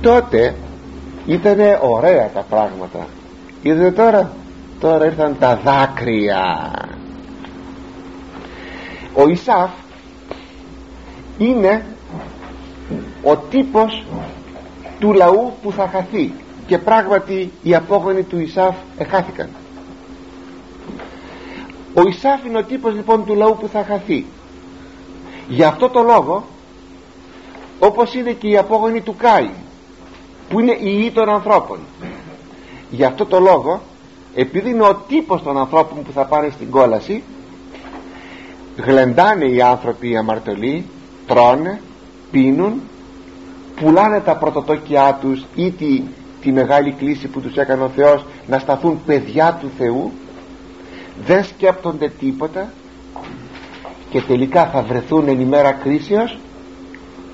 Τότε 0.00 0.54
ήταν 1.26 1.58
ωραία 1.82 2.30
τα 2.34 2.40
πράγματα. 2.40 3.06
Είδε 3.62 3.90
τώρα 3.90 4.32
τώρα 4.80 5.04
ήρθαν 5.04 5.36
τα 5.38 5.60
δάκρυα. 5.64 6.72
Ο 9.14 9.28
Ισάφ 9.28 9.70
είναι 11.38 11.84
ο 13.26 13.36
τύπος 13.36 14.04
του 14.98 15.12
λαού 15.12 15.52
που 15.62 15.72
θα 15.72 15.88
χαθεί. 15.88 16.32
Και 16.66 16.78
πράγματι 16.78 17.52
οι 17.62 17.74
απόγονοι 17.74 18.22
του 18.22 18.40
Ισάφ 18.40 18.74
εχάθηκαν. 18.98 19.48
Ο 21.94 22.02
Ισάφ 22.08 22.44
είναι 22.44 22.58
ο 22.58 22.62
τύπος 22.62 22.94
λοιπόν 22.94 23.24
του 23.24 23.34
λαού 23.34 23.56
που 23.56 23.68
θα 23.68 23.84
χαθεί. 23.84 24.24
Γι' 25.48 25.62
αυτό 25.62 25.88
το 25.88 26.02
λόγο 26.02 26.44
όπως 27.78 28.14
είναι 28.14 28.32
και 28.32 28.48
οι 28.48 28.56
απόγονοι 28.56 29.00
του 29.00 29.16
Κάι 29.16 29.50
που 30.48 30.60
είναι 30.60 30.72
οι 30.72 31.04
ή 31.04 31.10
των 31.10 31.28
ανθρώπων. 31.28 31.78
Γι' 32.90 33.04
αυτό 33.04 33.26
το 33.26 33.40
λόγο 33.40 33.80
επειδή 34.34 34.70
είναι 34.70 34.82
ο 34.82 34.94
τύπος 34.94 35.42
των 35.42 35.58
ανθρώπων 35.58 36.02
που 36.02 36.12
θα 36.12 36.24
πάνε 36.24 36.50
στην 36.50 36.70
κόλαση 36.70 37.22
γλεντάνε 38.76 39.44
οι 39.44 39.62
άνθρωποι 39.62 40.10
οι 40.10 40.16
αμαρτωλοί 40.16 40.86
τρώνε, 41.26 41.80
πίνουν 42.30 42.82
πουλάνε 43.80 44.20
τα 44.20 44.36
πρωτοτόκια 44.36 45.18
τους 45.20 45.44
ή 45.54 45.70
τη, 45.70 46.02
τη 46.40 46.52
μεγάλη 46.52 46.92
κλίση 46.92 47.28
που 47.28 47.40
τους 47.40 47.56
έκανε 47.56 47.82
ο 47.82 47.88
Θεός 47.88 48.24
να 48.46 48.58
σταθούν 48.58 49.00
παιδιά 49.06 49.58
του 49.60 49.70
Θεού 49.78 50.12
δεν 51.26 51.44
σκέπτονται 51.44 52.12
τίποτα 52.18 52.72
και 54.10 54.20
τελικά 54.20 54.66
θα 54.66 54.82
βρεθούν 54.82 55.28
εν 55.28 55.40
ημέρα 55.40 55.72
κρίσεως 55.72 56.38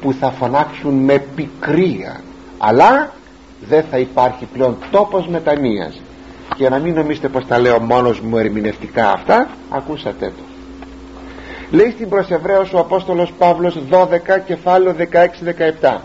που 0.00 0.12
θα 0.12 0.30
φωνάξουν 0.30 0.94
με 0.94 1.18
πικρία. 1.34 2.20
Αλλά 2.58 3.12
δεν 3.68 3.84
θα 3.90 3.98
υπάρχει 3.98 4.44
πλέον 4.52 4.76
τόπος 4.90 5.28
μετανοίας. 5.28 6.00
Και 6.56 6.68
να 6.68 6.78
μην 6.78 6.94
νομίζετε 6.94 7.28
πως 7.28 7.46
τα 7.46 7.58
λέω 7.58 7.80
μόνος 7.80 8.20
μου 8.20 8.38
ερμηνευτικά 8.38 9.12
αυτά 9.12 9.48
ακούσατε 9.70 10.26
το. 10.26 10.42
Λέει 11.76 11.90
στην 11.90 12.08
προς 12.08 12.30
Εβραίος 12.30 12.72
ο 12.72 12.78
Απόστολος 12.78 13.32
Παύλος 13.38 13.78
12 13.90 14.06
κεφάλαιο 14.46 14.94
16-17 15.82 15.98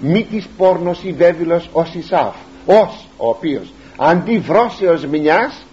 μη 0.00 0.26
της 0.30 0.48
πόρνος 0.56 1.02
η 1.02 1.12
βέβυλος 1.12 1.68
ως 1.72 1.94
Ισάφ 1.94 2.34
ως 2.66 3.08
ο 3.16 3.28
οποίος 3.28 3.72
αντί 3.96 4.38
βρώσεως 4.38 5.06
μιας 5.06 5.66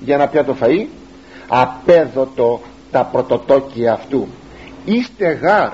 για 0.00 0.16
να 0.16 0.28
πια 0.28 0.44
το 0.44 0.56
φαΐ 0.60 0.86
απέδωτο 1.48 2.60
τα 2.90 3.04
πρωτοτόκια 3.04 3.92
αυτού. 3.92 4.28
Είστε 4.84 5.32
γάρ 5.32 5.72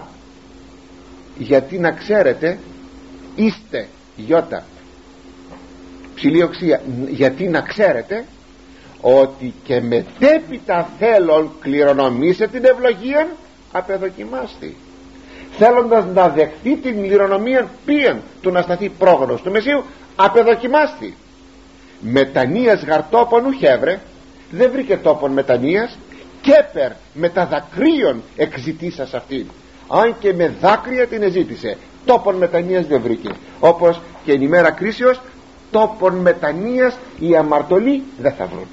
γιατί 1.39 1.78
να 1.78 1.91
ξέρετε 1.91 2.59
είστε 3.34 3.89
γιώτα. 4.16 4.64
Ψηλή 6.14 6.43
οξία 6.43 6.82
γιατί 7.09 7.49
να 7.49 7.61
ξέρετε 7.61 8.24
ότι 9.01 9.55
και 9.64 9.80
μετέπειτα 9.80 10.89
θέλων 10.99 11.51
κληρονομήσε 11.61 12.47
την 12.47 12.64
ευλογία 12.64 13.28
απεδοκιμάστη 13.72 14.76
θέλοντας 15.59 16.04
να 16.14 16.28
δεχθεί 16.28 16.76
την 16.76 17.02
κληρονομία 17.02 17.68
ποιον 17.84 18.20
του 18.42 18.50
να 18.50 18.62
σταθεί 18.62 18.88
πρόγονος 18.88 19.42
του 19.42 19.50
Μεσίου 19.50 19.84
απεδοκιμάστη. 20.16 21.16
Μετανοίας 22.00 22.84
γαρτόπονου 22.84 23.52
χεύρε 23.52 24.00
δεν 24.50 24.70
βρήκε 24.70 24.96
τόπον 24.96 25.32
μετανοίας 25.32 25.98
κέπερ 26.40 26.92
με 27.12 27.28
τα 27.28 27.46
δακρύων 27.46 28.22
εξητήσας 28.36 29.14
αυτήν. 29.14 29.46
Αν 29.88 30.14
και 30.18 30.34
με 30.34 30.54
δάκρυα 30.61 31.06
την 31.06 31.22
εζήτησε 31.22 31.76
τόπον 32.04 32.36
μετανοίας 32.36 32.86
δεν 32.86 33.00
βρήκε. 33.00 33.30
Όπως 33.61 34.00
και 34.24 34.32
εν 34.32 34.42
ημέρα 34.42 34.70
κρίσεως 34.70 35.20
τόπον 35.70 36.14
μετανοίας 36.14 36.98
οι 37.18 37.36
αμαρτωλοί 37.36 38.02
δεν 38.18 38.32
θα 38.32 38.46
βρουν 38.46 38.66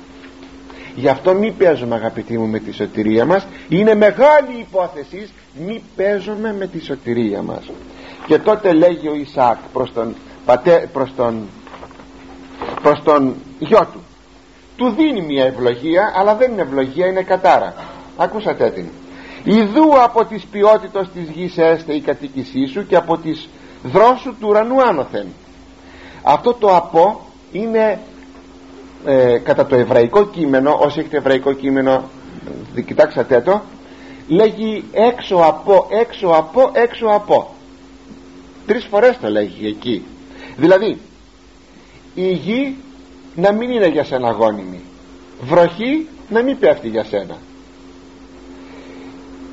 γι' 0.95 1.07
αυτό 1.09 1.33
μη 1.33 1.51
παίζουμε 1.51 1.95
αγαπητοί 1.95 2.37
μου 2.37 2.47
με 2.47 2.59
τη 2.59 2.71
σωτηρία 2.71 3.25
μας. 3.25 3.47
Είναι 3.69 3.95
μεγάλη 3.95 4.59
υπόθεση 4.59 5.29
μη 5.65 5.83
παίζουμε 5.95 6.53
με 6.53 6.67
τη 6.67 6.83
σωτηρία 6.83 7.41
μας. 7.41 7.71
Και 8.27 8.39
τότε 8.39 8.73
λέγει 8.73 9.07
ο 9.07 9.13
Ισaac 9.13 9.55
προς 9.73 9.93
τον, 9.93 10.15
πατέ, 10.45 10.89
προς 10.93 11.13
τον, 11.15 11.47
προς 12.81 13.03
τον 13.03 13.35
γιο 13.59 13.87
του. 13.93 13.99
Του 14.77 14.89
δίνει 14.89 15.21
μια 15.21 15.45
ευλογία 15.45 16.13
αλλά 16.15 16.35
δεν 16.35 16.51
είναι 16.51 16.61
ευλογία 16.61 17.07
είναι 17.07 17.23
κατάρα. 17.23 17.73
Ακούσατε 18.17 18.69
την. 18.69 18.85
Ιδού 19.43 20.01
από 20.03 20.25
τις 20.25 20.43
ποιότητες 20.45 21.09
της 21.13 21.29
γης 21.29 21.57
έστε 21.57 21.93
η 21.93 22.01
κατοίκησή 22.01 22.65
σου 22.65 22.87
και 22.87 22.95
από 22.95 23.17
τις 23.17 23.49
δρόσου 23.83 24.35
του 24.39 24.47
ουρανού 24.47 24.81
άνωθεν 24.81 25.27
αυτό 26.27 26.53
το 26.53 26.75
από 26.75 27.21
είναι 27.51 27.99
ε, 29.05 29.37
κατά 29.37 29.65
το 29.65 29.75
εβραϊκό 29.75 30.25
κείμενο 30.25 30.77
όσοι 30.81 30.99
έχετε 30.99 31.17
εβραϊκό 31.17 31.53
κείμενο 31.53 32.03
κοιτάξατε 32.85 33.41
το 33.41 33.61
λέγει 34.27 34.83
έξω 34.91 35.35
από 35.35 35.87
έξω 35.89 36.27
από 36.27 36.71
έξω 36.73 37.05
από. 37.05 37.55
Τρεις 38.65 38.85
φορές 38.85 39.17
το 39.21 39.29
λέγει 39.29 39.67
εκεί. 39.67 40.03
Δηλαδή 40.57 40.99
η 42.15 42.31
γη 42.31 42.75
να 43.35 43.51
μην 43.51 43.69
είναι 43.69 43.87
για 43.87 44.03
σένα 44.03 44.31
γόνιμη. 44.31 44.81
Βροχή 45.41 46.07
να 46.29 46.41
μην 46.41 46.59
πέφτει 46.59 46.87
για 46.87 47.03
σένα. 47.03 47.37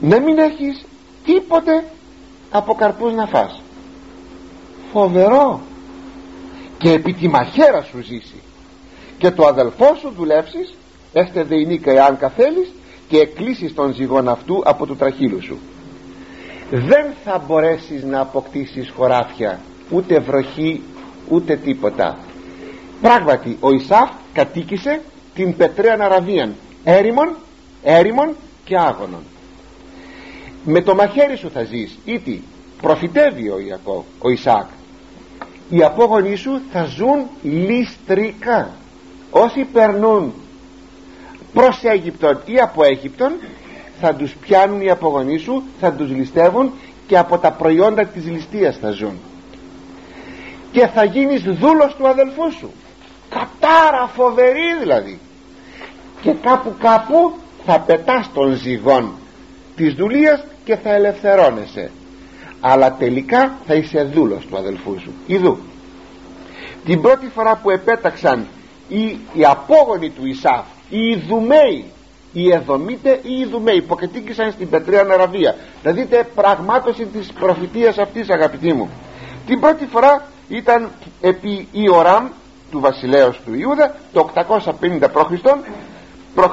Να 0.01 0.21
μην 0.21 0.39
έχεις 0.39 0.85
τίποτε 1.25 1.85
από 2.51 2.75
καρπούς 2.75 3.13
να 3.13 3.27
φας. 3.27 3.61
Φοβερό. 4.93 5.61
Και 6.79 6.91
επί 6.91 7.13
τη 7.13 7.29
μαχαίρα 7.29 7.83
σου 7.83 8.03
ζήσει 8.03 8.43
και 9.23 9.31
το 9.31 9.47
αδελφό 9.47 9.95
σου 10.01 10.13
δουλεύσεις 10.17 10.75
έστε 11.13 11.43
δεηνίκα 11.43 11.91
εάν 11.91 12.19
καθέλεις 12.19 12.73
και 13.09 13.19
εκκλείσεις 13.19 13.75
τον 13.75 13.95
ζυγόν 13.95 14.29
αυτού 14.29 14.63
από 14.65 14.87
του 14.87 14.97
τραχύλου 14.97 15.43
σου. 15.43 15.59
Δεν 16.71 17.07
θα 17.25 17.43
μπορέσεις 17.47 18.05
να 18.05 18.21
αποκτήσεις 18.21 18.91
χωράφια 18.97 19.61
ούτε 19.91 20.19
βροχή 20.19 20.83
ούτε 21.29 21.57
τίποτα. 21.57 22.19
Πράγματι 23.01 23.57
ο 23.61 23.71
Ισάφ 23.73 24.11
κατοίκησε 24.33 25.01
την 25.35 25.57
πετρέα 25.57 25.97
Αραβίαν 26.01 26.55
έρημον, 26.85 27.37
έρημον 27.83 28.37
και 28.65 28.79
άγωνον. 28.79 29.23
Με 30.65 30.83
το 30.83 30.95
μαχαίρι 30.95 31.37
σου 31.37 31.51
θα 31.51 31.63
ζεις 31.63 31.99
ήτι 32.05 32.43
προφητεύει 32.81 33.49
ο, 33.49 33.59
Ιακώ, 33.59 34.05
ο 34.19 34.31
Ισάκ. 34.31 34.67
Οι 35.69 35.83
απόγονοί 35.83 36.37
σου 36.37 36.61
θα 36.73 36.85
ζουν 36.85 37.27
ληστρικά 37.43 38.71
όσοι 39.33 39.65
περνούν 39.73 40.35
προς 41.53 41.81
Αίγυπτον 41.83 42.39
ή 42.45 42.59
από 42.59 42.85
Αίγυπτον 42.85 43.33
θα 44.01 44.15
τους 44.15 44.33
πιάνουν 44.33 44.81
οι 44.81 44.91
απογονοί 44.91 45.39
σου 45.39 45.63
θα 45.81 45.93
τους 45.93 46.11
ληστεύουν 46.11 46.73
και 47.07 47.19
από 47.19 47.39
τα 47.39 47.51
προϊόντα 47.51 48.05
της 48.05 48.25
ληστείας 48.25 48.77
θα 48.77 48.91
ζουν. 48.91 49.19
Και 50.73 50.87
θα 50.87 51.05
γίνεις 51.05 51.43
δούλος 51.43 51.95
του 51.95 52.09
αδελφού 52.09 52.53
σου. 52.53 52.71
Κατάρα 53.29 54.11
φοβερή 54.15 54.79
δηλαδή. 54.81 55.19
Και 56.23 56.33
κάπου 56.33 56.75
κάπου 56.79 57.33
θα 57.67 57.79
πετάς 57.79 58.31
τον 58.35 58.55
ζυγόν 58.55 59.13
της 59.77 59.95
δουλείας 59.95 60.45
και 60.65 60.77
θα 60.77 60.95
ελευθερώνεσαι. 60.95 61.91
Αλλά 62.61 62.93
τελικά 62.93 63.55
θα 63.67 63.75
είσαι 63.75 64.03
δούλος 64.03 64.47
του 64.47 64.57
αδελφού 64.57 64.99
σου. 65.01 65.13
Ιδού. 65.27 65.59
Την 66.85 67.01
πρώτη 67.01 67.29
φορά 67.35 67.57
που 67.57 67.71
επέταξαν 67.71 68.47
οι, 68.93 69.19
οι 69.33 69.45
απόγονοι 69.45 70.11
του 70.11 70.27
Ισάφ 70.27 70.65
οι 70.89 70.99
Ιδουμαίοι 70.99 71.85
οι 72.33 72.53
Εδωμίτε 72.53 73.11
ή 73.11 73.21
οι 73.23 73.41
Ιδουμαίοι 73.41 73.83
που 73.83 73.95
κατοίκησαν 73.95 74.53
στην 74.53 74.69
Πετρέα 74.69 75.07
Αραβία. 75.13 75.57
Να 75.83 75.93
δείτε 75.93 76.29
πραγμάτωση 76.35 77.07
της 77.07 77.33
προφητείας 77.33 77.99
αυτής 77.99 78.31
αγαπητοί 78.31 78.73
μου. 78.73 78.91
Την 79.47 79.61
πρώτη 79.61 79.87
φορά 79.87 80.27
ήταν 80.49 80.91
επί 81.21 81.69
Ιωράμ 81.73 82.29
του 82.71 82.81
βασιλέως 82.81 83.41
του 83.45 83.55
Ιούδα 83.55 83.95
το 84.13 84.31
850 84.35 84.65
π.Χ. 86.35 86.53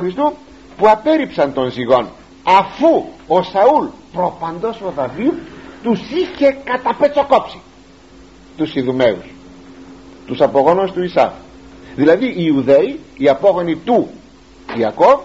που 0.77 0.89
απέρριψαν 0.89 1.53
τον 1.53 1.71
ζυγόν 1.71 2.09
αφού 2.43 3.05
ο 3.27 3.43
Σαούλ 3.43 3.85
προπαντός 4.13 4.81
ο 4.81 4.91
Δαβίδ 4.95 5.33
τους 5.83 5.99
είχε 6.11 6.57
καταπετσοκόψει 6.63 7.61
τους 8.57 8.75
Ιδουμαίους 8.75 9.25
τους 10.25 10.41
απογόνους 10.41 10.91
του 10.91 11.03
Ισάφ 11.03 11.31
δηλαδή 11.95 12.25
οι 12.25 12.35
Ιουδαίοι 12.37 12.99
οι 13.17 13.29
απόγονοι 13.29 13.75
του 13.75 14.09
Ιακώβ 14.77 15.19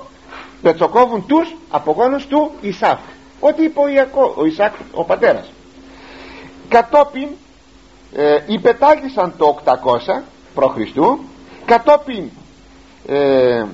πετσοκόβουν 0.63 1.27
τους 1.27 1.57
απογόνους 1.71 2.27
του 2.27 2.51
Ισάφ 2.61 2.99
ό,τι 3.41 3.63
είπε 3.63 3.81
ο, 3.81 3.89
Ιακώ, 3.89 4.35
ο 4.37 4.45
Ισάκ 4.45 4.73
ο 4.93 5.05
πατέρας 5.05 5.53
κατόπιν 6.69 7.29
ε, 8.15 8.39
υπετάγησαν 8.47 9.35
το 9.37 9.59
800 9.65 9.75
π.Χ. 10.55 10.99
κατόπιν 11.65 12.31
ε, 13.07 13.65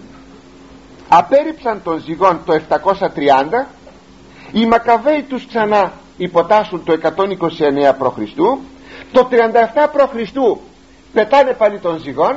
απέρριψαν 1.08 1.80
τον 1.82 2.00
ζυγόν 2.00 2.40
το 2.44 2.60
730 2.68 3.66
οι 4.52 4.66
Μακαβαίοι 4.66 5.22
τους 5.22 5.46
ξανά 5.46 5.92
υποτάσσουν 6.16 6.84
το 6.84 6.98
129 7.02 7.08
π.Χ. 7.98 8.18
το 9.12 9.28
37 9.30 9.34
π.Χ. 9.92 10.32
πετάνε 11.12 11.52
πάλι 11.52 11.78
τον 11.78 11.98
ζυγόν 11.98 12.36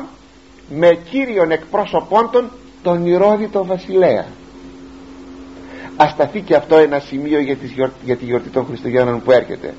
με 0.76 1.00
κύριον 1.10 1.52
εκπρόσωπών 1.52 2.30
των 2.32 2.52
τον 2.84 3.06
Ηρώδητο 3.06 3.66
βασιλέα. 3.66 4.26
Ας 5.96 6.10
σταθεί 6.10 6.42
και 6.42 6.56
αυτό 6.56 6.78
ένα 6.78 7.00
σημείο 7.00 7.40
για, 7.40 7.56
τις 7.56 7.72
για 8.04 8.16
τη 8.16 8.26
γιορτή 8.26 8.50
των 8.50 8.66
Χριστουγέννων 8.66 9.22
που 9.22 9.32
έρχεται. 9.32 9.74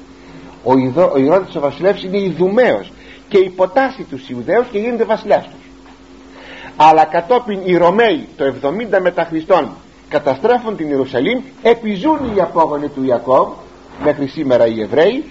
Ο, 0.64 0.78
Ιδω, 0.78 1.10
ο 1.14 1.18
Ηρώδητος 1.18 1.54
ο 1.56 1.60
βασιλεύς 1.60 2.02
είναι 2.02 2.18
Ιδουμαίος 2.18 2.92
και 3.28 3.38
υποτάσσει 3.38 4.02
τους 4.02 4.28
Ιουδαίους 4.28 4.66
και 4.70 4.78
γίνεται 4.78 5.04
βασιλιάς 5.04 5.44
τους. 5.44 5.70
Αλλά 6.76 7.04
κατόπιν 7.04 7.60
οι 7.64 7.76
Ρωμαίοι 7.76 8.28
το 8.36 8.54
70 8.62 9.00
μετά 9.00 9.24
Χριστόν 9.24 9.70
καταστρέφουν 10.08 10.76
την 10.76 10.88
Ιερουσαλήμ 10.88 11.42
επιζούν 11.62 12.18
οι 12.36 12.40
απόγονοι 12.40 12.88
του 12.88 13.04
Ιακώβ 13.04 13.48
μέχρι 14.04 14.26
σήμερα 14.26 14.66
οι 14.66 14.80
Εβραίοι 14.80 15.24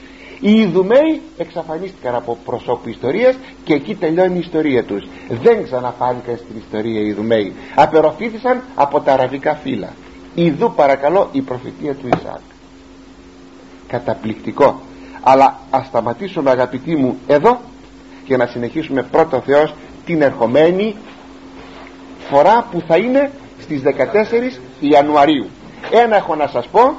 οι 0.43 0.59
Ιδουμαίοι 0.59 1.21
εξαφανίστηκαν 1.37 2.15
από 2.15 2.37
προσώπου 2.45 2.89
ιστορίας 2.89 3.35
και 3.63 3.73
εκεί 3.73 3.95
τελειώνει 3.95 4.35
η 4.35 4.39
ιστορία 4.39 4.83
τους. 4.83 5.07
Δεν 5.29 5.63
ξαναφάνηκαν 5.63 6.37
στην 6.37 6.57
ιστορία 6.57 7.01
οι 7.01 7.07
Ιδουμαίοι 7.07 7.53
απεροφήθησαν 7.75 8.61
από 8.75 8.99
τα 8.99 9.13
αραβικά 9.13 9.55
φύλλα. 9.55 9.93
Ιδού 10.35 10.73
παρακαλώ 10.75 11.29
η 11.31 11.41
προφητεία 11.41 11.93
του 11.93 12.07
Ισάκ. 12.07 12.41
Καταπληκτικό. 13.87 14.81
Αλλά 15.21 15.59
ας 15.69 15.85
σταματήσουμε 15.85 16.49
αγαπητοί 16.49 16.95
μου 16.95 17.17
εδώ 17.27 17.59
και 18.25 18.37
να 18.37 18.45
συνεχίσουμε 18.45 19.03
πρώτο 19.03 19.41
Θεός 19.45 19.73
την 20.05 20.21
ερχομένη 20.21 20.95
φορά 22.29 22.67
που 22.71 22.83
θα 22.87 22.97
είναι 22.97 23.31
στις 23.61 23.81
14 23.81 24.59
Ιανουαρίου. 24.79 25.49
Ένα 25.91 26.15
έχω 26.15 26.35
να 26.35 26.47
σας 26.47 26.67
πω 26.67 26.95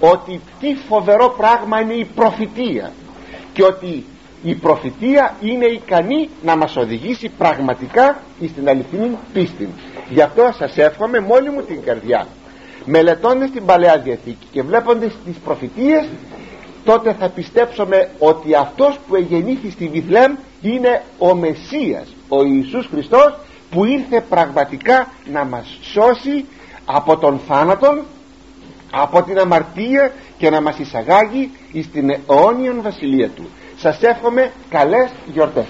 ότι 0.00 0.40
τι 0.60 0.74
φοβερό 0.88 1.34
πράγμα 1.36 1.80
είναι 1.80 1.94
η 1.94 2.04
προφητεία 2.14 2.92
και 3.52 3.62
ότι 3.62 4.04
η 4.42 4.54
προφητεία 4.54 5.36
είναι 5.40 5.64
ικανή 5.64 6.28
να 6.42 6.56
μας 6.56 6.76
οδηγήσει 6.76 7.28
πραγματικά 7.38 8.22
στην 8.52 8.68
αληθινή 8.68 9.16
πίστη. 9.32 9.68
Γι' 10.08 10.20
αυτό 10.22 10.52
σας 10.58 10.76
εύχομαι 10.76 11.20
μόλι 11.20 11.50
μου 11.50 11.62
την 11.62 11.82
καρδιά 11.82 12.26
μελετώντας 12.84 13.50
την 13.50 13.64
Παλαιά 13.64 13.98
Διαθήκη 13.98 14.46
και 14.52 14.62
βλέποντας 14.62 15.12
τις 15.24 15.36
προφητείες 15.44 16.04
τότε 16.84 17.16
θα 17.18 17.28
πιστέψουμε 17.28 18.10
ότι 18.18 18.54
αυτός 18.54 18.98
που 19.08 19.14
εγεννήθη 19.16 19.70
στη 19.70 19.88
Βιθλέμ 19.88 20.34
είναι 20.60 21.02
ο 21.18 21.34
Μεσσίας 21.34 22.06
ο 22.28 22.44
Ιησούς 22.44 22.86
Χριστός 22.86 23.34
που 23.70 23.84
ήρθε 23.84 24.20
πραγματικά 24.28 25.12
να 25.32 25.44
μας 25.44 25.78
σώσει 25.82 26.44
από 26.84 27.16
τον 27.16 27.40
θάνατον 27.48 28.02
από 28.94 29.22
την 29.22 29.38
αμαρτία 29.38 30.12
και 30.38 30.50
να 30.50 30.60
μας 30.60 30.78
εισαγάγει 30.78 31.50
στην 31.82 32.10
αιώνιον 32.10 32.82
βασιλεία 32.82 33.28
του. 33.28 33.48
Σας 33.76 34.02
εύχομαι 34.02 34.52
καλές 34.68 35.10
γιορτές 35.32 35.66